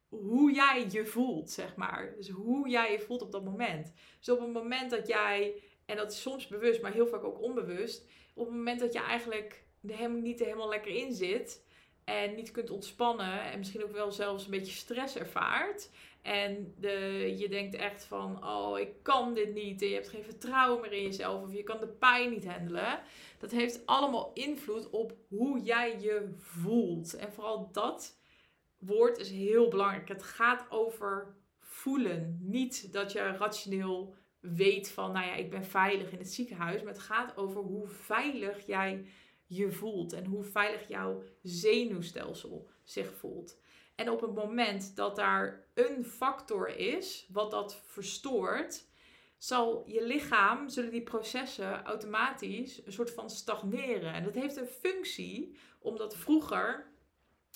hoe 0.08 0.52
jij 0.52 0.86
je 0.90 1.06
voelt, 1.06 1.50
zeg 1.50 1.76
maar. 1.76 2.14
Dus 2.16 2.28
hoe 2.28 2.68
jij 2.68 2.92
je 2.92 3.00
voelt 3.00 3.22
op 3.22 3.32
dat 3.32 3.44
moment. 3.44 3.92
Dus 4.18 4.28
op 4.28 4.40
het 4.40 4.52
moment 4.52 4.90
dat 4.90 5.06
jij, 5.06 5.62
en 5.86 5.96
dat 5.96 6.12
is 6.12 6.20
soms 6.20 6.46
bewust, 6.46 6.82
maar 6.82 6.92
heel 6.92 7.06
vaak 7.06 7.24
ook 7.24 7.42
onbewust, 7.42 8.06
op 8.34 8.46
het 8.46 8.54
moment 8.54 8.80
dat 8.80 8.92
je 8.92 9.00
eigenlijk 9.00 9.64
er 9.88 10.10
niet 10.10 10.38
helemaal 10.38 10.68
lekker 10.68 10.92
in 10.92 11.14
zit 11.14 11.64
en 12.04 12.34
niet 12.34 12.50
kunt 12.50 12.70
ontspannen 12.70 13.40
en 13.40 13.58
misschien 13.58 13.84
ook 13.84 13.92
wel 13.92 14.12
zelfs 14.12 14.44
een 14.44 14.50
beetje 14.50 14.72
stress 14.72 15.16
ervaart. 15.16 15.90
En 16.24 16.74
de, 16.78 17.34
je 17.38 17.48
denkt 17.48 17.74
echt 17.74 18.04
van, 18.04 18.46
oh, 18.46 18.78
ik 18.78 19.02
kan 19.02 19.34
dit 19.34 19.54
niet. 19.54 19.82
En 19.82 19.88
je 19.88 19.94
hebt 19.94 20.08
geen 20.08 20.24
vertrouwen 20.24 20.80
meer 20.80 20.92
in 20.92 21.02
jezelf. 21.02 21.42
Of 21.42 21.52
je 21.52 21.62
kan 21.62 21.80
de 21.80 21.88
pijn 21.88 22.30
niet 22.30 22.46
handelen. 22.46 23.00
Dat 23.38 23.50
heeft 23.50 23.86
allemaal 23.86 24.30
invloed 24.34 24.90
op 24.90 25.16
hoe 25.28 25.60
jij 25.60 26.00
je 26.00 26.32
voelt. 26.36 27.14
En 27.14 27.32
vooral 27.32 27.72
dat 27.72 28.18
woord 28.78 29.18
is 29.18 29.30
heel 29.30 29.68
belangrijk. 29.68 30.08
Het 30.08 30.22
gaat 30.22 30.66
over 30.70 31.36
voelen. 31.58 32.38
Niet 32.42 32.92
dat 32.92 33.12
je 33.12 33.18
rationeel 33.18 34.14
weet 34.40 34.90
van, 34.90 35.12
nou 35.12 35.26
ja, 35.26 35.34
ik 35.34 35.50
ben 35.50 35.64
veilig 35.64 36.12
in 36.12 36.18
het 36.18 36.32
ziekenhuis. 36.32 36.82
Maar 36.82 36.92
het 36.92 37.02
gaat 37.02 37.36
over 37.36 37.60
hoe 37.60 37.88
veilig 37.88 38.66
jij 38.66 39.06
je 39.46 39.72
voelt. 39.72 40.12
En 40.12 40.24
hoe 40.24 40.44
veilig 40.44 40.88
jouw 40.88 41.22
zenuwstelsel 41.42 42.68
zich 42.82 43.14
voelt. 43.14 43.62
En 43.94 44.10
op 44.10 44.20
het 44.20 44.34
moment 44.34 44.96
dat 44.96 45.16
daar 45.16 45.66
een 45.74 46.04
factor 46.04 46.76
is 46.76 47.28
wat 47.32 47.50
dat 47.50 47.82
verstoort, 47.86 48.86
zal 49.38 49.84
je 49.86 50.04
lichaam, 50.04 50.68
zullen 50.68 50.90
die 50.90 51.02
processen 51.02 51.84
automatisch 51.84 52.86
een 52.86 52.92
soort 52.92 53.10
van 53.10 53.30
stagneren. 53.30 54.12
En 54.12 54.24
dat 54.24 54.34
heeft 54.34 54.56
een 54.56 54.66
functie, 54.66 55.56
omdat 55.78 56.16
vroeger 56.16 56.92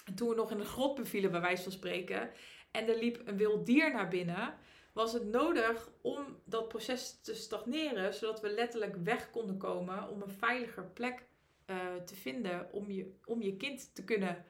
en 0.09 0.14
toen 0.14 0.29
we 0.29 0.35
nog 0.35 0.51
in 0.51 0.59
de 0.59 0.64
grot 0.64 0.94
bevielen, 0.94 1.31
bij 1.31 1.40
wijze 1.40 1.62
van 1.62 1.72
spreken, 1.72 2.31
en 2.70 2.88
er 2.88 2.98
liep 2.98 3.22
een 3.24 3.37
wild 3.37 3.66
dier 3.66 3.92
naar 3.92 4.09
binnen, 4.09 4.55
was 4.92 5.12
het 5.12 5.24
nodig 5.24 5.90
om 6.01 6.40
dat 6.44 6.68
proces 6.68 7.20
te 7.20 7.35
stagneren, 7.35 8.14
zodat 8.14 8.40
we 8.40 8.51
letterlijk 8.51 8.96
weg 8.96 9.31
konden 9.31 9.57
komen 9.57 10.09
om 10.09 10.22
een 10.22 10.31
veiliger 10.31 10.85
plek 10.85 11.27
eh, 11.64 11.77
te 12.05 12.14
vinden 12.14 12.72
om 12.72 12.90
je, 12.90 13.14
om 13.24 13.42
je 13.42 13.57
kind 13.57 13.94
te 13.94 14.05
kunnen 14.05 14.44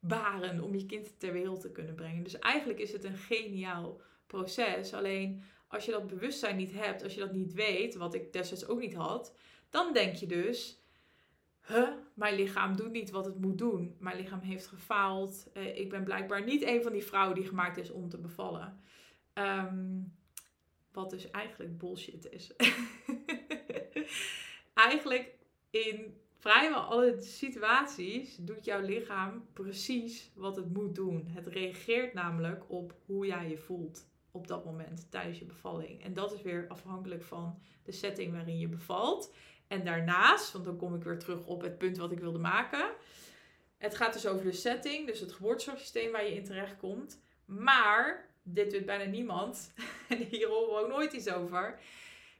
baren, 0.00 0.62
om 0.62 0.74
je 0.74 0.86
kind 0.86 1.18
ter 1.18 1.32
wereld 1.32 1.60
te 1.60 1.72
kunnen 1.72 1.94
brengen. 1.94 2.22
Dus 2.22 2.38
eigenlijk 2.38 2.78
is 2.78 2.92
het 2.92 3.04
een 3.04 3.16
geniaal 3.16 4.00
proces. 4.26 4.94
Alleen 4.94 5.42
als 5.68 5.84
je 5.84 5.90
dat 5.90 6.06
bewustzijn 6.06 6.56
niet 6.56 6.72
hebt, 6.72 7.02
als 7.02 7.14
je 7.14 7.20
dat 7.20 7.32
niet 7.32 7.52
weet, 7.52 7.94
wat 7.94 8.14
ik 8.14 8.32
destijds 8.32 8.66
ook 8.66 8.80
niet 8.80 8.94
had, 8.94 9.34
dan 9.70 9.92
denk 9.92 10.14
je 10.14 10.26
dus: 10.26 10.82
huh, 11.66 11.88
mijn 12.14 12.34
lichaam 12.34 12.76
doet 12.76 12.92
niet 12.92 13.10
wat 13.10 13.24
het 13.24 13.40
moet 13.40 13.58
doen. 13.58 13.96
Mijn 13.98 14.16
lichaam 14.16 14.40
heeft 14.40 14.66
gefaald. 14.66 15.50
Uh, 15.54 15.78
ik 15.78 15.90
ben 15.90 16.04
blijkbaar 16.04 16.44
niet 16.44 16.62
een 16.62 16.82
van 16.82 16.92
die 16.92 17.04
vrouwen 17.04 17.34
die 17.34 17.46
gemaakt 17.46 17.76
is 17.76 17.90
om 17.90 18.08
te 18.08 18.18
bevallen. 18.18 18.80
Ehm, 19.32 20.00
wat 20.92 21.10
dus 21.10 21.30
eigenlijk 21.30 21.78
bullshit 21.78 22.30
is. 22.30 22.52
eigenlijk 24.74 25.34
in 25.70 26.20
vrijwel 26.40 26.80
alle 26.80 27.16
situaties 27.20 28.36
doet 28.36 28.64
jouw 28.64 28.80
lichaam 28.80 29.46
precies 29.52 30.30
wat 30.34 30.56
het 30.56 30.72
moet 30.72 30.94
doen. 30.94 31.26
Het 31.26 31.46
reageert 31.46 32.14
namelijk 32.14 32.64
op 32.68 32.94
hoe 33.06 33.26
jij 33.26 33.48
je 33.48 33.58
voelt 33.58 34.08
op 34.30 34.46
dat 34.46 34.64
moment 34.64 35.10
tijdens 35.10 35.38
je 35.38 35.44
bevalling. 35.44 36.04
En 36.04 36.14
dat 36.14 36.32
is 36.32 36.42
weer 36.42 36.64
afhankelijk 36.68 37.22
van 37.22 37.58
de 37.82 37.92
setting 37.92 38.32
waarin 38.32 38.58
je 38.58 38.68
bevalt. 38.68 39.34
En 39.68 39.84
daarnaast, 39.84 40.52
want 40.52 40.64
dan 40.64 40.76
kom 40.76 40.94
ik 40.94 41.02
weer 41.02 41.18
terug 41.18 41.44
op 41.44 41.60
het 41.62 41.78
punt 41.78 41.96
wat 41.96 42.12
ik 42.12 42.20
wilde 42.20 42.38
maken. 42.38 42.90
Het 43.76 43.96
gaat 43.96 44.12
dus 44.12 44.26
over 44.26 44.44
de 44.44 44.52
setting, 44.52 45.06
dus 45.06 45.20
het 45.20 45.32
geboortezorgsysteem 45.32 46.12
waar 46.12 46.24
je 46.24 46.34
in 46.34 46.44
terecht 46.44 46.76
komt. 46.76 47.22
Maar, 47.44 48.28
dit 48.42 48.72
weet 48.72 48.86
bijna 48.86 49.10
niemand, 49.10 49.72
en 50.08 50.18
hier 50.18 50.48
horen 50.48 50.74
we 50.74 50.80
ook 50.80 50.88
nooit 50.88 51.12
iets 51.12 51.32
over. 51.32 51.80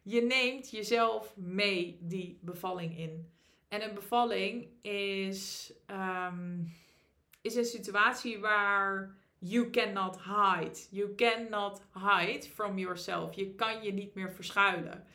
Je 0.02 0.22
neemt 0.22 0.70
jezelf 0.70 1.36
mee 1.36 1.98
die 2.00 2.38
bevalling 2.42 2.98
in. 2.98 3.32
En 3.70 3.82
een 3.82 3.94
bevalling 3.94 4.66
is, 4.82 5.72
ehm, 5.86 6.58
is 7.40 7.54
een 7.54 7.64
situatie 7.64 8.38
waar 8.38 9.16
you 9.38 9.70
cannot 9.70 10.18
hide. 10.22 10.78
You 10.90 11.14
cannot 11.14 11.82
hide 11.94 12.42
from 12.54 12.78
yourself. 12.78 13.34
Je 13.34 13.54
kan 13.54 13.82
je 13.82 13.92
niet 13.92 14.14
meer 14.14 14.32
verschuilen. 14.32 15.06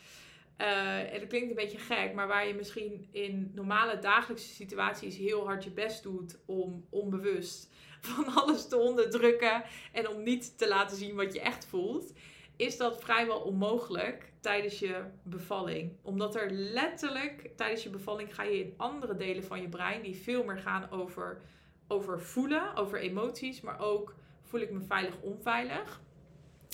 Uh, 0.57 1.13
en 1.13 1.19
dat 1.19 1.29
klinkt 1.29 1.49
een 1.49 1.55
beetje 1.55 1.77
gek, 1.77 2.13
maar 2.13 2.27
waar 2.27 2.47
je 2.47 2.53
misschien 2.53 3.07
in 3.11 3.51
normale 3.55 3.99
dagelijkse 3.99 4.53
situaties 4.53 5.17
heel 5.17 5.45
hard 5.45 5.63
je 5.63 5.71
best 5.71 6.03
doet 6.03 6.37
om 6.45 6.85
onbewust 6.89 7.69
van 8.01 8.33
alles 8.33 8.67
te 8.67 8.77
onderdrukken 8.77 9.63
en 9.91 10.09
om 10.09 10.23
niet 10.23 10.57
te 10.57 10.67
laten 10.67 10.97
zien 10.97 11.15
wat 11.15 11.33
je 11.33 11.41
echt 11.41 11.65
voelt, 11.65 12.13
is 12.55 12.77
dat 12.77 13.01
vrijwel 13.01 13.39
onmogelijk 13.39 14.31
tijdens 14.39 14.79
je 14.79 15.03
bevalling. 15.23 15.91
Omdat 16.01 16.35
er 16.35 16.51
letterlijk 16.51 17.49
tijdens 17.55 17.83
je 17.83 17.89
bevalling 17.89 18.35
ga 18.35 18.43
je 18.43 18.59
in 18.59 18.73
andere 18.77 19.15
delen 19.15 19.43
van 19.43 19.61
je 19.61 19.69
brein 19.69 20.01
die 20.01 20.15
veel 20.15 20.43
meer 20.43 20.57
gaan 20.57 20.91
over, 20.91 21.41
over 21.87 22.21
voelen, 22.21 22.75
over 22.75 22.99
emoties, 22.99 23.61
maar 23.61 23.79
ook 23.79 24.15
voel 24.41 24.59
ik 24.59 24.71
me 24.71 24.81
veilig, 24.81 25.21
onveilig. 25.21 26.01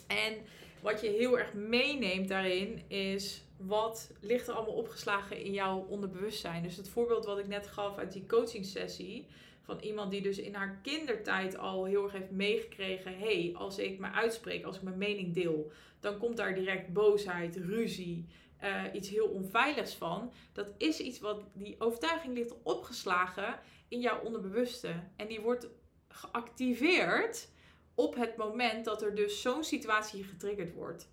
En 0.08 0.38
wat 0.82 1.02
je 1.02 1.10
heel 1.10 1.40
erg 1.40 1.54
meeneemt 1.54 2.28
daarin 2.28 2.82
is 2.88 3.44
wat 3.58 4.12
ligt 4.20 4.48
er 4.48 4.54
allemaal 4.54 4.76
opgeslagen 4.76 5.44
in 5.44 5.54
jouw 5.54 5.86
onderbewustzijn. 5.90 6.64
Dus 6.64 6.78
het 6.78 6.90
voorbeeld 6.90 7.26
wat 7.26 7.40
ik 7.40 7.48
net 7.48 7.68
gaf 7.68 7.98
uit 7.98 8.12
die 8.12 8.26
coaching 8.26 8.66
sessie 8.66 9.28
van 9.72 9.80
iemand 9.80 10.12
die 10.12 10.22
dus 10.22 10.38
in 10.38 10.54
haar 10.54 10.80
kindertijd 10.82 11.58
al 11.58 11.86
heel 11.86 12.04
erg 12.04 12.12
heeft 12.12 12.32
meegekregen: 12.32 13.18
hey, 13.18 13.52
als 13.54 13.78
ik 13.78 14.00
me 14.00 14.12
uitspreek, 14.12 14.64
als 14.64 14.76
ik 14.76 14.82
mijn 14.82 14.98
mening 14.98 15.34
deel, 15.34 15.72
dan 16.00 16.18
komt 16.18 16.38
daar 16.38 16.56
direct 16.56 16.94
boosheid, 16.94 17.56
ruzie, 17.56 18.26
uh, 18.64 18.84
iets 18.94 19.10
heel 19.10 19.28
onveiligs 19.28 19.94
van. 19.94 20.32
Dat 20.54 20.68
is 20.78 21.00
iets 21.00 21.20
wat 21.20 21.44
die 21.54 21.76
overtuiging 21.80 22.34
ligt 22.34 22.56
opgeslagen 22.64 23.60
in 23.88 24.00
jouw 24.00 24.22
onderbewuste. 24.22 24.94
En 25.16 25.28
die 25.28 25.42
wordt 25.42 25.70
geactiveerd 26.08 27.50
op 27.96 28.16
het 28.16 28.38
moment 28.38 28.86
dat 28.86 29.02
er 29.02 29.16
dus 29.16 29.42
zo'n 29.42 29.64
situatie 29.64 30.24
getriggerd 30.24 30.74
wordt. 30.74 31.10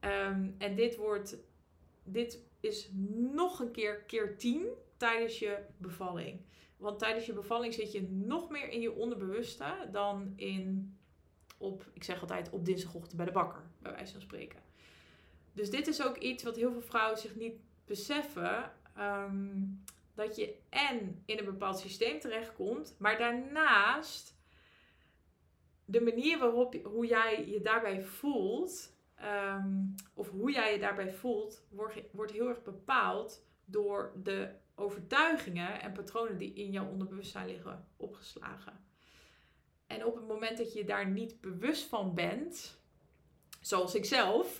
Um, 0.00 0.54
en 0.58 0.74
dit 0.74 0.96
wordt, 0.96 1.36
dit 2.04 2.38
is 2.60 2.90
nog 3.32 3.60
een 3.60 3.70
keer 3.70 4.02
keer 4.02 4.36
10 4.38 4.66
tijdens 4.96 5.38
je 5.38 5.58
bevalling. 5.76 6.40
Want 6.80 6.98
tijdens 6.98 7.26
je 7.26 7.32
bevalling 7.32 7.74
zit 7.74 7.92
je 7.92 8.02
nog 8.02 8.50
meer 8.50 8.68
in 8.68 8.80
je 8.80 8.92
onderbewuste 8.92 9.88
dan 9.92 10.32
in, 10.36 10.96
op, 11.58 11.84
ik 11.92 12.04
zeg 12.04 12.20
altijd, 12.20 12.50
op 12.50 12.64
dinsdagochtend 12.64 13.16
bij 13.16 13.26
de 13.26 13.32
bakker, 13.32 13.62
bij 13.78 13.92
wijze 13.92 14.12
van 14.12 14.20
spreken. 14.20 14.60
Dus 15.52 15.70
dit 15.70 15.86
is 15.86 16.02
ook 16.02 16.16
iets 16.16 16.42
wat 16.42 16.56
heel 16.56 16.72
veel 16.72 16.80
vrouwen 16.80 17.18
zich 17.18 17.34
niet 17.34 17.54
beseffen. 17.84 18.72
Um, 18.98 19.82
dat 20.14 20.36
je 20.36 20.54
en 20.68 21.22
in 21.26 21.38
een 21.38 21.44
bepaald 21.44 21.78
systeem 21.78 22.20
terechtkomt, 22.20 22.96
maar 22.98 23.18
daarnaast 23.18 24.38
de 25.84 26.00
manier 26.00 26.38
waarop 26.38 26.74
hoe 26.84 27.06
jij 27.06 27.48
je 27.48 27.60
daarbij 27.60 28.02
voelt, 28.02 28.96
ehm, 29.14 29.84
of 30.14 30.30
hoe 30.30 30.52
jij 30.52 30.72
je 30.72 30.78
daarbij 30.78 31.12
voelt, 31.12 31.66
wordt, 31.70 32.00
wordt 32.12 32.32
heel 32.32 32.48
erg 32.48 32.62
bepaald 32.62 33.46
door 33.64 34.12
de 34.22 34.54
overtuigingen 34.80 35.80
en 35.80 35.92
patronen 35.92 36.38
die 36.38 36.52
in 36.52 36.70
jouw 36.70 36.86
onderbewustzijn 36.86 37.46
liggen 37.46 37.86
opgeslagen. 37.96 38.84
En 39.86 40.04
op 40.04 40.14
het 40.14 40.26
moment 40.26 40.58
dat 40.58 40.72
je 40.72 40.84
daar 40.84 41.08
niet 41.08 41.40
bewust 41.40 41.88
van 41.88 42.14
bent, 42.14 42.78
zoals 43.60 43.94
ik 43.94 44.04
zelf, 44.04 44.58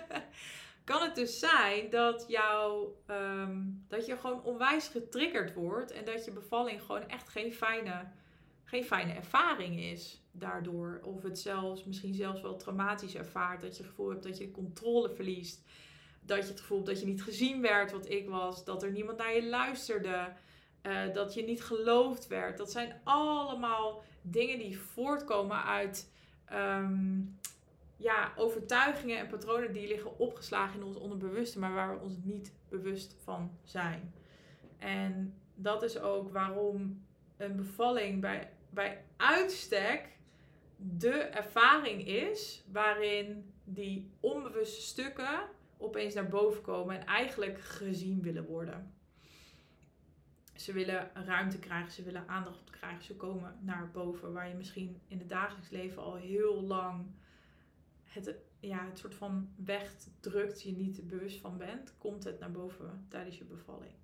kan 0.84 1.02
het 1.02 1.14
dus 1.14 1.38
zijn 1.38 1.90
dat, 1.90 2.24
jou, 2.28 2.88
ehm, 3.06 3.60
dat 3.88 4.06
je 4.06 4.16
gewoon 4.16 4.42
onwijs 4.42 4.88
getriggerd 4.88 5.54
wordt 5.54 5.90
en 5.90 6.04
dat 6.04 6.24
je 6.24 6.32
bevalling 6.32 6.82
gewoon 6.82 7.08
echt 7.08 7.28
geen 7.28 7.52
fijne, 7.52 8.10
geen 8.64 8.84
fijne 8.84 9.12
ervaring 9.12 9.80
is 9.80 10.22
daardoor. 10.30 11.00
Of 11.04 11.22
het 11.22 11.38
zelfs, 11.38 11.84
misschien 11.84 12.14
zelfs 12.14 12.40
wel 12.40 12.56
traumatisch 12.56 13.14
ervaart, 13.14 13.60
dat 13.60 13.76
je 13.76 13.82
het 13.82 13.90
gevoel 13.90 14.10
hebt 14.10 14.22
dat 14.22 14.38
je 14.38 14.50
controle 14.50 15.10
verliest 15.10 15.62
dat 16.26 16.42
je 16.42 16.50
het 16.50 16.60
gevoel 16.60 16.84
dat 16.84 17.00
je 17.00 17.06
niet 17.06 17.22
gezien 17.22 17.62
werd 17.62 17.92
wat 17.92 18.10
ik 18.10 18.28
was. 18.28 18.64
Dat 18.64 18.82
er 18.82 18.90
niemand 18.90 19.18
naar 19.18 19.34
je 19.34 19.46
luisterde. 19.46 20.32
Uh, 20.82 21.14
dat 21.14 21.34
je 21.34 21.42
niet 21.42 21.64
geloofd 21.64 22.26
werd. 22.26 22.58
Dat 22.58 22.70
zijn 22.70 23.00
allemaal 23.04 24.02
dingen 24.22 24.58
die 24.58 24.78
voortkomen 24.78 25.64
uit 25.64 26.10
um, 26.52 27.38
ja, 27.96 28.32
overtuigingen 28.36 29.18
en 29.18 29.26
patronen 29.26 29.72
die 29.72 29.88
liggen 29.88 30.18
opgeslagen 30.18 30.80
in 30.80 30.86
ons 30.86 30.96
onderbewuste, 30.96 31.58
maar 31.58 31.74
waar 31.74 31.94
we 31.94 32.04
ons 32.04 32.16
niet 32.22 32.52
bewust 32.68 33.16
van 33.22 33.58
zijn. 33.64 34.14
En 34.78 35.34
dat 35.54 35.82
is 35.82 35.98
ook 35.98 36.32
waarom 36.32 37.04
een 37.36 37.56
bevalling 37.56 38.20
bij, 38.20 38.50
bij 38.70 39.04
uitstek 39.16 40.08
de 40.76 41.10
ervaring 41.10 42.06
is 42.06 42.64
waarin 42.72 43.52
die 43.64 44.10
onbewuste 44.20 44.80
stukken 44.80 45.40
opeens 45.82 46.14
naar 46.14 46.28
boven 46.28 46.62
komen 46.62 47.00
en 47.00 47.06
eigenlijk 47.06 47.60
gezien 47.60 48.22
willen 48.22 48.44
worden. 48.44 48.94
Ze 50.54 50.72
willen 50.72 51.10
ruimte 51.14 51.58
krijgen, 51.58 51.92
ze 51.92 52.02
willen 52.02 52.28
aandacht 52.28 52.70
krijgen, 52.70 53.04
ze 53.04 53.16
komen 53.16 53.58
naar 53.60 53.90
boven 53.90 54.32
waar 54.32 54.48
je 54.48 54.54
misschien 54.54 55.00
in 55.08 55.18
het 55.18 55.28
dagelijks 55.28 55.70
leven 55.70 56.02
al 56.02 56.14
heel 56.14 56.62
lang 56.62 57.06
het, 58.02 58.34
ja, 58.60 58.86
het 58.86 58.98
soort 58.98 59.14
van 59.14 59.52
wegdrukt, 59.56 60.62
je 60.62 60.72
niet 60.72 61.06
bewust 61.06 61.40
van 61.40 61.58
bent, 61.58 61.94
komt 61.98 62.24
het 62.24 62.38
naar 62.38 62.52
boven 62.52 63.06
tijdens 63.08 63.38
je 63.38 63.44
bevalling. 63.44 63.94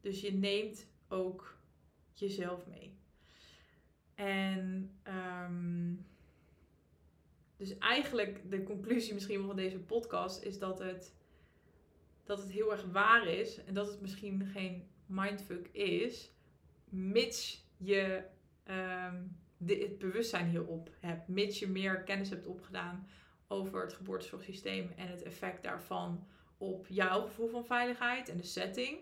Dus 0.00 0.20
je 0.20 0.32
neemt 0.32 0.86
ook 1.08 1.58
jezelf 2.12 2.66
mee. 2.66 2.98
En 4.14 4.90
um, 5.48 6.06
dus 7.56 7.78
eigenlijk 7.78 8.50
de 8.50 8.62
conclusie 8.62 9.14
misschien 9.14 9.46
van 9.46 9.56
deze 9.56 9.78
podcast 9.78 10.42
is 10.42 10.58
dat 10.58 10.78
het, 10.78 11.14
dat 12.24 12.38
het 12.38 12.50
heel 12.50 12.72
erg 12.72 12.84
waar 12.84 13.26
is. 13.26 13.64
En 13.64 13.74
dat 13.74 13.86
het 13.86 14.00
misschien 14.00 14.46
geen 14.46 14.88
mindfuck 15.06 15.68
is. 15.72 16.32
Mits 16.88 17.64
je 17.76 18.22
de, 19.58 19.74
het 19.74 19.98
bewustzijn 19.98 20.48
hierop 20.48 20.90
hebt. 21.00 21.28
Mits 21.28 21.58
je 21.58 21.68
meer 21.68 22.02
kennis 22.02 22.30
hebt 22.30 22.46
opgedaan 22.46 23.08
over 23.48 23.82
het 23.82 23.92
geboortezorgsysteem 23.92 24.92
en 24.96 25.08
het 25.08 25.22
effect 25.22 25.62
daarvan 25.62 26.26
op 26.58 26.86
jouw 26.88 27.20
gevoel 27.20 27.48
van 27.48 27.64
veiligheid 27.64 28.28
en 28.28 28.36
de 28.36 28.42
setting 28.42 28.98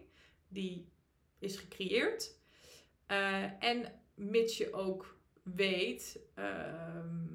die 0.48 0.88
is 1.38 1.56
gecreëerd. 1.56 2.36
Uh, 3.08 3.64
en 3.64 3.92
mits 4.14 4.56
je 4.56 4.72
ook 4.72 5.18
weet 5.42 6.20
um, 6.38 7.33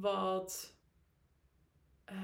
wat, 0.00 0.76
uh, 2.12 2.16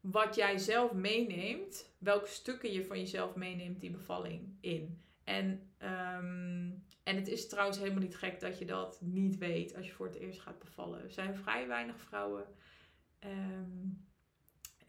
wat 0.00 0.34
jij 0.34 0.58
zelf 0.58 0.92
meeneemt, 0.92 1.90
welke 1.98 2.28
stukken 2.28 2.72
je 2.72 2.84
van 2.84 2.98
jezelf 2.98 3.34
meeneemt 3.34 3.80
die 3.80 3.90
bevalling 3.90 4.56
in. 4.60 5.02
En, 5.24 5.70
um, 5.78 6.84
en 7.02 7.16
het 7.16 7.28
is 7.28 7.48
trouwens 7.48 7.78
helemaal 7.78 8.02
niet 8.02 8.16
gek 8.16 8.40
dat 8.40 8.58
je 8.58 8.64
dat 8.64 8.98
niet 9.00 9.38
weet 9.38 9.76
als 9.76 9.86
je 9.86 9.92
voor 9.92 10.06
het 10.06 10.16
eerst 10.16 10.40
gaat 10.40 10.58
bevallen. 10.58 11.02
Er 11.02 11.10
zijn 11.10 11.36
vrij 11.36 11.66
weinig 11.66 12.00
vrouwen 12.00 12.44
um, 13.24 14.06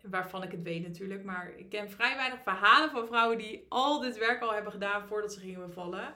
waarvan 0.01 0.43
ik 0.43 0.51
het 0.51 0.61
weet 0.61 0.87
natuurlijk. 0.87 1.23
Maar 1.23 1.53
ik 1.57 1.69
ken 1.69 1.89
vrij 1.89 2.15
weinig 2.15 2.41
verhalen 2.41 2.89
van 2.89 3.07
vrouwen 3.07 3.37
die 3.37 3.65
al 3.69 3.99
dit 3.99 4.17
werk 4.17 4.41
al 4.41 4.53
hebben 4.53 4.71
gedaan 4.71 5.07
voordat 5.07 5.33
ze 5.33 5.39
gingen 5.39 5.67
bevallen. 5.67 6.15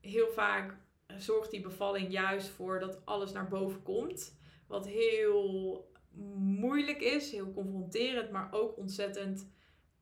Heel 0.00 0.28
vaak 0.28 0.76
zorgt 1.16 1.50
die 1.50 1.60
bevalling 1.60 2.12
juist 2.12 2.48
voor 2.48 2.80
dat 2.80 3.06
alles 3.06 3.32
naar 3.32 3.48
boven 3.48 3.82
komt. 3.82 4.36
Wat 4.66 4.86
heel 4.86 5.92
moeilijk 6.36 7.00
is, 7.00 7.30
heel 7.30 7.52
confronterend, 7.52 8.30
maar 8.30 8.52
ook 8.52 8.76
ontzettend 8.76 9.48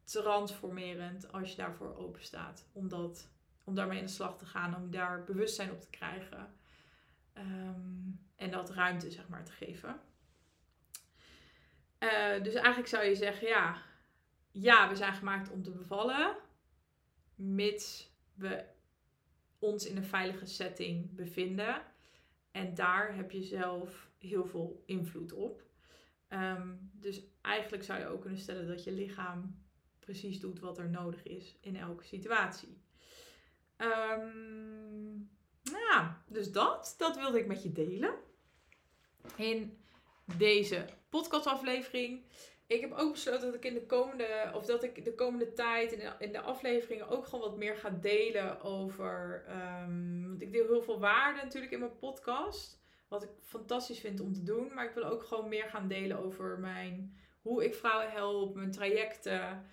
transformerend 0.05 1.33
als 1.33 1.51
je 1.51 1.57
daarvoor 1.57 1.97
open 1.97 2.23
staat. 2.23 2.69
Om, 2.73 2.89
om 3.65 3.75
daarmee 3.75 3.99
in 3.99 4.05
de 4.05 4.11
slag 4.11 4.39
te 4.39 4.47
gaan, 4.47 4.77
om 4.77 4.91
daar 4.91 5.25
bewustzijn 5.25 5.71
op 5.71 5.81
te 5.81 5.91
krijgen. 5.91 6.55
Ehm, 7.33 8.11
en 8.37 8.51
dat 8.51 8.71
ruimte, 8.71 9.11
zeg 9.11 9.29
maar, 9.29 9.45
te 9.45 9.53
geven. 9.53 10.01
Uh, 11.99 12.43
dus 12.43 12.55
eigenlijk 12.55 12.89
zou 12.89 13.05
je 13.05 13.15
zeggen, 13.15 13.49
ja, 13.49 13.83
ja, 14.51 14.89
we 14.89 14.97
zijn 14.97 15.15
gemaakt 15.15 15.51
om 15.51 15.63
te 15.63 15.71
bevallen, 15.71 16.37
mits 17.35 18.11
we 18.35 18.65
ons 19.59 19.87
in 19.87 19.97
een 19.97 20.05
veilige 20.05 20.47
setting 20.47 21.15
bevinden. 21.15 21.83
En 22.53 22.75
daar 22.75 23.15
heb 23.15 23.31
je 23.31 23.43
zelf 23.43 24.11
heel 24.19 24.47
veel 24.47 24.83
invloed 24.87 25.33
op. 25.33 25.63
Um, 26.29 26.91
dus 26.93 27.23
eigenlijk 27.41 27.85
zou 27.85 28.01
je 28.01 28.07
ook 28.07 28.21
kunnen 28.21 28.39
stellen 28.39 28.67
dat 28.69 28.85
je 28.85 28.93
lichaam 28.93 29.61
precies 29.99 30.41
doet 30.41 30.61
wat 30.61 30.79
er 30.79 30.91
nodig 30.91 31.23
is 31.23 31.57
in 31.61 31.77
elke 31.77 32.05
situatie. 32.05 32.81
Nou, 35.63 36.07
dus 36.27 36.53
dat, 36.53 36.95
dat 36.99 37.17
wilde 37.17 37.39
ik 37.39 37.47
met 37.47 37.63
je 37.63 37.73
delen. 37.73 38.15
In 39.37 39.79
deze 40.37 40.85
podcastaflevering. 41.09 42.23
Ik 42.73 42.81
heb 42.81 42.93
ook 42.93 43.13
besloten 43.13 43.47
dat 43.47 43.55
ik 43.55 43.65
in 43.65 43.75
de 43.75 43.87
komende, 43.87 44.51
of 44.55 44.65
dat 44.67 44.83
ik 44.83 45.05
de 45.05 45.15
komende 45.15 45.53
tijd 45.53 45.93
in 45.93 45.99
de, 45.99 46.13
in 46.19 46.33
de 46.33 46.41
afleveringen 46.41 47.09
ook 47.09 47.25
gewoon 47.25 47.49
wat 47.49 47.57
meer 47.57 47.77
ga 47.77 47.91
delen 47.91 48.61
over. 48.61 49.45
Um, 49.49 50.27
want 50.29 50.43
ik 50.43 50.53
deel 50.53 50.67
heel 50.67 50.83
veel 50.83 51.01
waarde 51.01 51.43
natuurlijk 51.43 51.73
in 51.73 51.79
mijn 51.79 51.99
podcast. 51.99 52.81
Wat 53.09 53.23
ik 53.23 53.29
fantastisch 53.43 54.01
vind 54.01 54.21
om 54.21 54.33
te 54.33 54.43
doen. 54.43 54.75
Maar 54.75 54.85
ik 54.85 54.95
wil 54.95 55.05
ook 55.05 55.23
gewoon 55.23 55.49
meer 55.49 55.69
gaan 55.69 55.89
delen 55.89 56.19
over 56.19 56.59
mijn, 56.59 57.17
hoe 57.43 57.65
ik 57.65 57.75
vrouwen 57.75 58.11
help, 58.11 58.55
mijn 58.55 58.71
trajecten. 58.71 59.67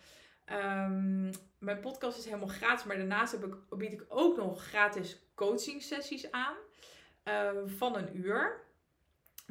Um, 0.52 1.30
mijn 1.60 1.80
podcast 1.80 2.18
is 2.18 2.26
helemaal 2.26 2.48
gratis, 2.48 2.86
maar 2.86 2.98
daarnaast 2.98 3.32
heb 3.32 3.44
ik, 3.44 3.56
bied 3.70 3.94
ik 3.94 4.06
ook 4.08 4.38
nog 4.38 4.64
gratis 4.64 5.22
coaching 5.36 5.82
sessies 5.82 6.32
aan 6.32 6.56
uh, 7.24 7.52
van 7.66 7.96
een 7.96 8.18
uur. 8.18 8.68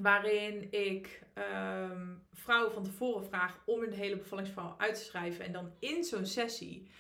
Waarin 0.03 0.73
ik 0.73 1.23
um, 1.35 2.23
vrouwen 2.33 2.73
van 2.73 2.85
tevoren 2.85 3.25
vraag 3.25 3.59
om 3.65 3.81
hun 3.81 3.93
hele 3.93 4.17
bevallingsverhaal 4.17 4.75
uit 4.79 4.95
te 4.95 5.05
schrijven. 5.05 5.45
En 5.45 5.53
dan 5.53 5.73
in 5.79 6.05
zo'n 6.05 6.27
sessie 6.27 6.91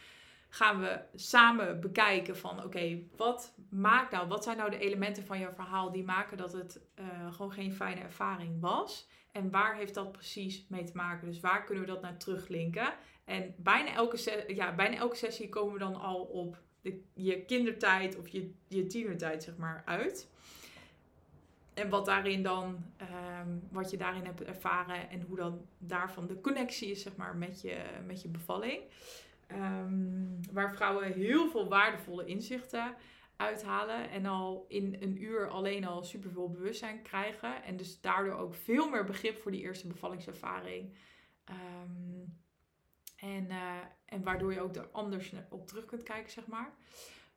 gaan 0.48 0.80
we 0.80 1.00
samen 1.14 1.80
bekijken 1.80 2.36
van 2.36 2.64
oké, 2.64 3.02
wat 3.16 3.54
maakt 3.70 4.12
nou, 4.12 4.28
wat 4.28 4.44
zijn 4.44 4.56
nou 4.56 4.70
de 4.70 4.78
elementen 4.78 5.24
van 5.24 5.38
jouw 5.38 5.52
verhaal 5.52 5.92
die 5.92 6.04
maken 6.04 6.36
dat 6.36 6.52
het 6.52 6.80
uh, 7.00 7.32
gewoon 7.32 7.52
geen 7.52 7.72
fijne 7.72 8.00
ervaring 8.00 8.60
was? 8.60 9.08
En 9.32 9.50
waar 9.50 9.76
heeft 9.76 9.94
dat 9.94 10.12
precies 10.12 10.66
mee 10.68 10.84
te 10.84 10.96
maken? 10.96 11.28
Dus 11.28 11.40
waar 11.40 11.64
kunnen 11.64 11.84
we 11.84 11.90
dat 11.90 12.02
naar 12.02 12.16
teruglinken? 12.16 12.94
En 13.24 13.54
bijna 13.56 13.94
elke, 13.94 14.44
ja, 14.46 14.74
bijna 14.74 14.96
elke 14.96 15.16
sessie 15.16 15.48
komen 15.48 15.72
we 15.72 15.78
dan 15.78 16.00
al 16.00 16.22
op 16.22 16.62
de, 16.80 17.02
je 17.14 17.44
kindertijd 17.44 18.16
of 18.16 18.28
je, 18.28 18.54
je 18.68 18.86
tienertijd, 18.86 19.42
zeg 19.42 19.56
maar, 19.56 19.82
uit. 19.84 20.30
En 21.78 21.88
wat 21.88 22.06
daarin 22.06 22.42
dan, 22.42 22.84
um, 23.00 23.62
wat 23.70 23.90
je 23.90 23.96
daarin 23.96 24.24
hebt 24.24 24.42
ervaren 24.42 25.10
en 25.10 25.20
hoe 25.20 25.36
dan 25.36 25.66
daarvan 25.78 26.26
de 26.26 26.40
connectie 26.40 26.90
is, 26.90 27.02
zeg 27.02 27.16
maar, 27.16 27.36
met 27.36 27.60
je, 27.60 27.84
met 28.06 28.22
je 28.22 28.28
bevalling. 28.28 28.82
Um, 29.52 30.40
waar 30.52 30.74
vrouwen 30.74 31.12
heel 31.12 31.50
veel 31.50 31.68
waardevolle 31.68 32.24
inzichten 32.24 32.94
uithalen 33.36 34.10
en 34.10 34.26
al 34.26 34.64
in 34.68 34.96
een 35.00 35.22
uur 35.22 35.48
alleen 35.48 35.86
al 35.86 36.02
superveel 36.02 36.50
bewustzijn 36.50 37.02
krijgen. 37.02 37.62
En 37.62 37.76
dus 37.76 38.00
daardoor 38.00 38.34
ook 38.34 38.54
veel 38.54 38.88
meer 38.88 39.04
begrip 39.04 39.38
voor 39.38 39.50
die 39.50 39.60
eerste 39.60 39.86
bevallingservaring. 39.86 40.94
Um, 41.50 42.38
en, 43.16 43.46
uh, 43.50 43.76
en 44.04 44.22
waardoor 44.22 44.52
je 44.52 44.60
ook 44.60 44.76
er 44.76 44.88
anders 44.92 45.32
op 45.50 45.66
terug 45.66 45.84
kunt 45.84 46.02
kijken, 46.02 46.30
zeg 46.32 46.46
maar. 46.46 46.72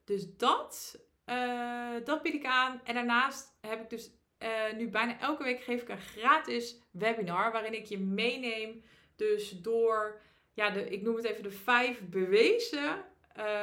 Dus 0.04 0.36
dat, 0.36 0.98
uh, 1.26 1.94
dat 2.04 2.22
bied 2.22 2.34
ik 2.34 2.46
aan. 2.46 2.80
En 2.84 2.94
daarnaast 2.94 3.56
heb 3.60 3.80
ik 3.80 3.90
dus 3.90 4.10
uh, 4.42 4.76
nu 4.76 4.88
bijna 4.88 5.20
elke 5.20 5.42
week 5.42 5.62
geef 5.62 5.82
ik 5.82 5.88
een 5.88 5.98
gratis 5.98 6.80
webinar 6.90 7.52
waarin 7.52 7.74
ik 7.74 7.84
je 7.84 7.98
meeneem. 7.98 8.82
Dus 9.16 9.50
door, 9.50 10.20
ja, 10.54 10.70
de, 10.70 10.88
ik 10.88 11.02
noem 11.02 11.16
het 11.16 11.24
even 11.24 11.42
de 11.42 11.50
vijf 11.50 12.00
bewezen 12.00 13.04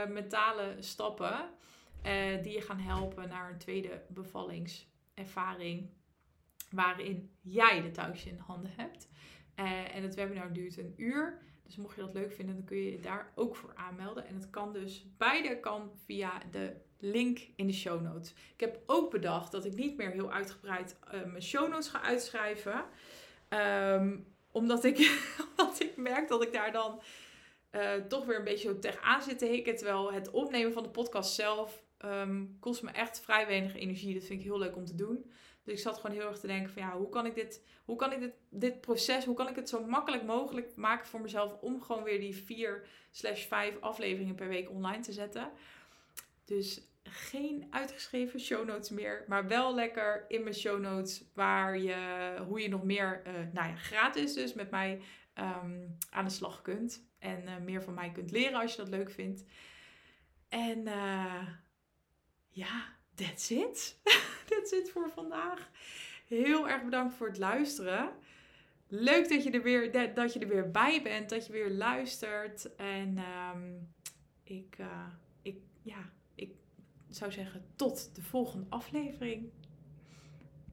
mentale 0.08 0.76
stappen 0.80 1.50
die 2.42 2.54
je 2.54 2.62
gaan 2.62 2.80
helpen 2.80 3.30
naar 3.30 3.50
een 3.50 3.58
tweede 3.58 4.02
bevallingservaring. 4.08 5.90
Waarin 6.72 7.32
jij 7.42 7.82
de 7.82 7.92
touwtje 7.92 8.30
in 8.30 8.38
handen 8.38 8.72
hebt. 8.76 9.10
en 9.94 10.04
het 10.04 10.16
webinar 10.16 10.54
duurt 10.54 10.78
een 10.78 10.94
uur. 10.98 11.42
Dus 11.70 11.78
mocht 11.78 11.96
je 11.96 12.02
dat 12.02 12.14
leuk 12.14 12.32
vinden, 12.32 12.56
dan 12.56 12.66
kun 12.66 12.78
je 12.78 12.92
je 12.92 13.00
daar 13.00 13.32
ook 13.36 13.56
voor 13.56 13.72
aanmelden. 13.76 14.28
En 14.28 14.36
het 14.36 14.50
kan 14.50 14.74
dus, 14.74 15.06
beide 15.18 15.60
kan 15.60 15.92
via 16.06 16.42
de 16.52 16.76
link 16.98 17.40
in 17.56 17.68
de 17.68 17.74
show 17.74 18.02
notes. 18.02 18.32
Ik 18.32 18.60
heb 18.60 18.80
ook 18.86 19.12
bedacht 19.12 19.52
dat 19.52 19.66
ik 19.66 19.76
niet 19.76 19.98
meer 19.98 20.12
heel 20.12 20.32
uitgebreid 20.32 20.96
uh, 21.14 21.26
mijn 21.26 21.44
show 21.44 21.70
notes 21.70 21.88
ga 21.88 22.02
uitschrijven. 22.02 22.86
Um, 23.50 24.28
omdat, 24.52 24.84
ik, 24.84 24.98
ik 25.80 25.94
merk 25.96 26.28
dat 26.28 26.44
ik 26.44 26.54
daar 26.54 26.72
dan 26.72 27.02
uh, 27.72 27.94
toch 27.94 28.26
weer 28.26 28.38
een 28.38 28.44
beetje 28.44 28.80
tegenaan 28.80 29.22
zit 29.22 29.40
te 29.40 29.46
hikken. 29.46 29.76
Terwijl 29.76 30.14
het 30.14 30.30
opnemen 30.30 30.74
van 30.74 30.84
de 30.84 30.90
podcast 30.90 31.34
zelf 31.34 31.84
um, 32.06 32.58
kost 32.60 32.82
me 32.82 32.92
echt 32.92 33.20
vrij 33.20 33.48
weinig 33.48 33.76
energie. 33.76 34.14
Dat 34.14 34.24
vind 34.24 34.40
ik 34.40 34.46
heel 34.46 34.60
leuk 34.60 34.76
om 34.76 34.86
te 34.86 34.96
doen. 34.96 35.32
Dus 35.70 35.78
ik 35.78 35.84
zat 35.84 36.00
gewoon 36.00 36.16
heel 36.16 36.28
erg 36.28 36.40
te 36.40 36.48
denken 36.48 36.74
van 36.74 36.82
ja, 36.82 36.98
hoe 36.98 37.10
kan 37.10 37.26
ik 37.26 37.36
dit, 37.36 37.64
hoe 37.86 37.96
kan 37.96 38.12
ik 38.12 38.20
dit, 38.20 38.34
dit 38.50 38.82
proces, 38.82 39.26
hoe 39.26 39.36
kan 39.36 39.48
ik 39.48 39.56
het 39.56 39.70
zo 39.70 39.86
makkelijk 39.86 40.24
mogelijk 40.24 40.76
maken 40.76 41.08
voor 41.08 41.22
mezelf 41.22 41.62
om 41.62 41.82
gewoon 41.82 42.04
weer 42.04 42.20
die 42.20 42.36
4 42.36 42.88
slash 43.12 43.46
5 43.46 43.80
afleveringen 43.80 44.36
per 44.36 44.48
week 44.48 44.70
online 44.70 45.04
te 45.04 45.12
zetten. 45.12 45.52
Dus 46.46 46.82
geen 47.04 47.68
uitgeschreven 47.70 48.40
show 48.40 48.68
notes 48.68 48.90
meer, 48.90 49.26
maar 49.28 49.48
wel 49.48 49.76
lekker 49.76 50.26
in 50.28 50.44
mijn 50.44 50.56
show 50.56 50.80
notes 50.80 51.24
waar 51.34 51.78
je, 51.78 51.96
hoe 52.48 52.62
je 52.62 52.70
nog 52.70 52.84
meer, 52.84 53.22
uh, 53.28 53.34
nou 53.54 53.68
ja, 53.68 53.76
gratis 53.76 54.34
dus 54.34 54.54
met 54.54 54.72
mij 54.72 55.02
um, 55.36 55.98
aan 56.10 56.26
de 56.26 56.32
slag 56.32 56.62
kunt. 56.62 57.08
En 57.20 57.44
uh, 57.44 57.58
meer 57.58 57.84
van 57.84 57.94
mij 57.94 58.12
kunt 58.12 58.32
leren 58.32 58.60
als 58.60 58.72
je 58.72 58.78
dat 58.78 58.90
leuk 58.90 59.12
vindt. 59.12 59.44
En 60.50 60.80
uh, 60.80 61.48
ja, 62.50 62.98
that's 63.20 63.52
it. 63.52 63.96
that's 64.50 64.72
it 64.72 64.90
voor 64.90 65.10
vandaag. 65.10 65.70
Heel 66.28 66.70
erg 66.70 66.84
bedankt 66.84 67.14
voor 67.14 67.28
het 67.28 67.38
luisteren. 67.38 68.10
Leuk 68.88 69.30
dat 69.30 69.44
je 69.44 69.52
er 69.52 69.62
weer, 69.62 70.14
dat 70.14 70.34
je 70.34 70.40
er 70.40 70.48
weer 70.48 70.72
bij 70.72 71.02
bent, 71.02 71.30
dat 71.30 71.46
je 71.46 71.52
weer 71.52 71.72
luistert. 71.72 72.76
En 72.76 73.18
um, 73.54 73.94
ik, 74.44 74.76
uh, 74.80 75.08
ik, 75.42 75.58
ja, 75.82 76.10
ik 76.36 76.52
zou 77.10 77.32
zeggen 77.32 77.66
tot 77.76 78.16
de 78.16 78.22
volgende 78.22 78.66
aflevering. 78.70 79.52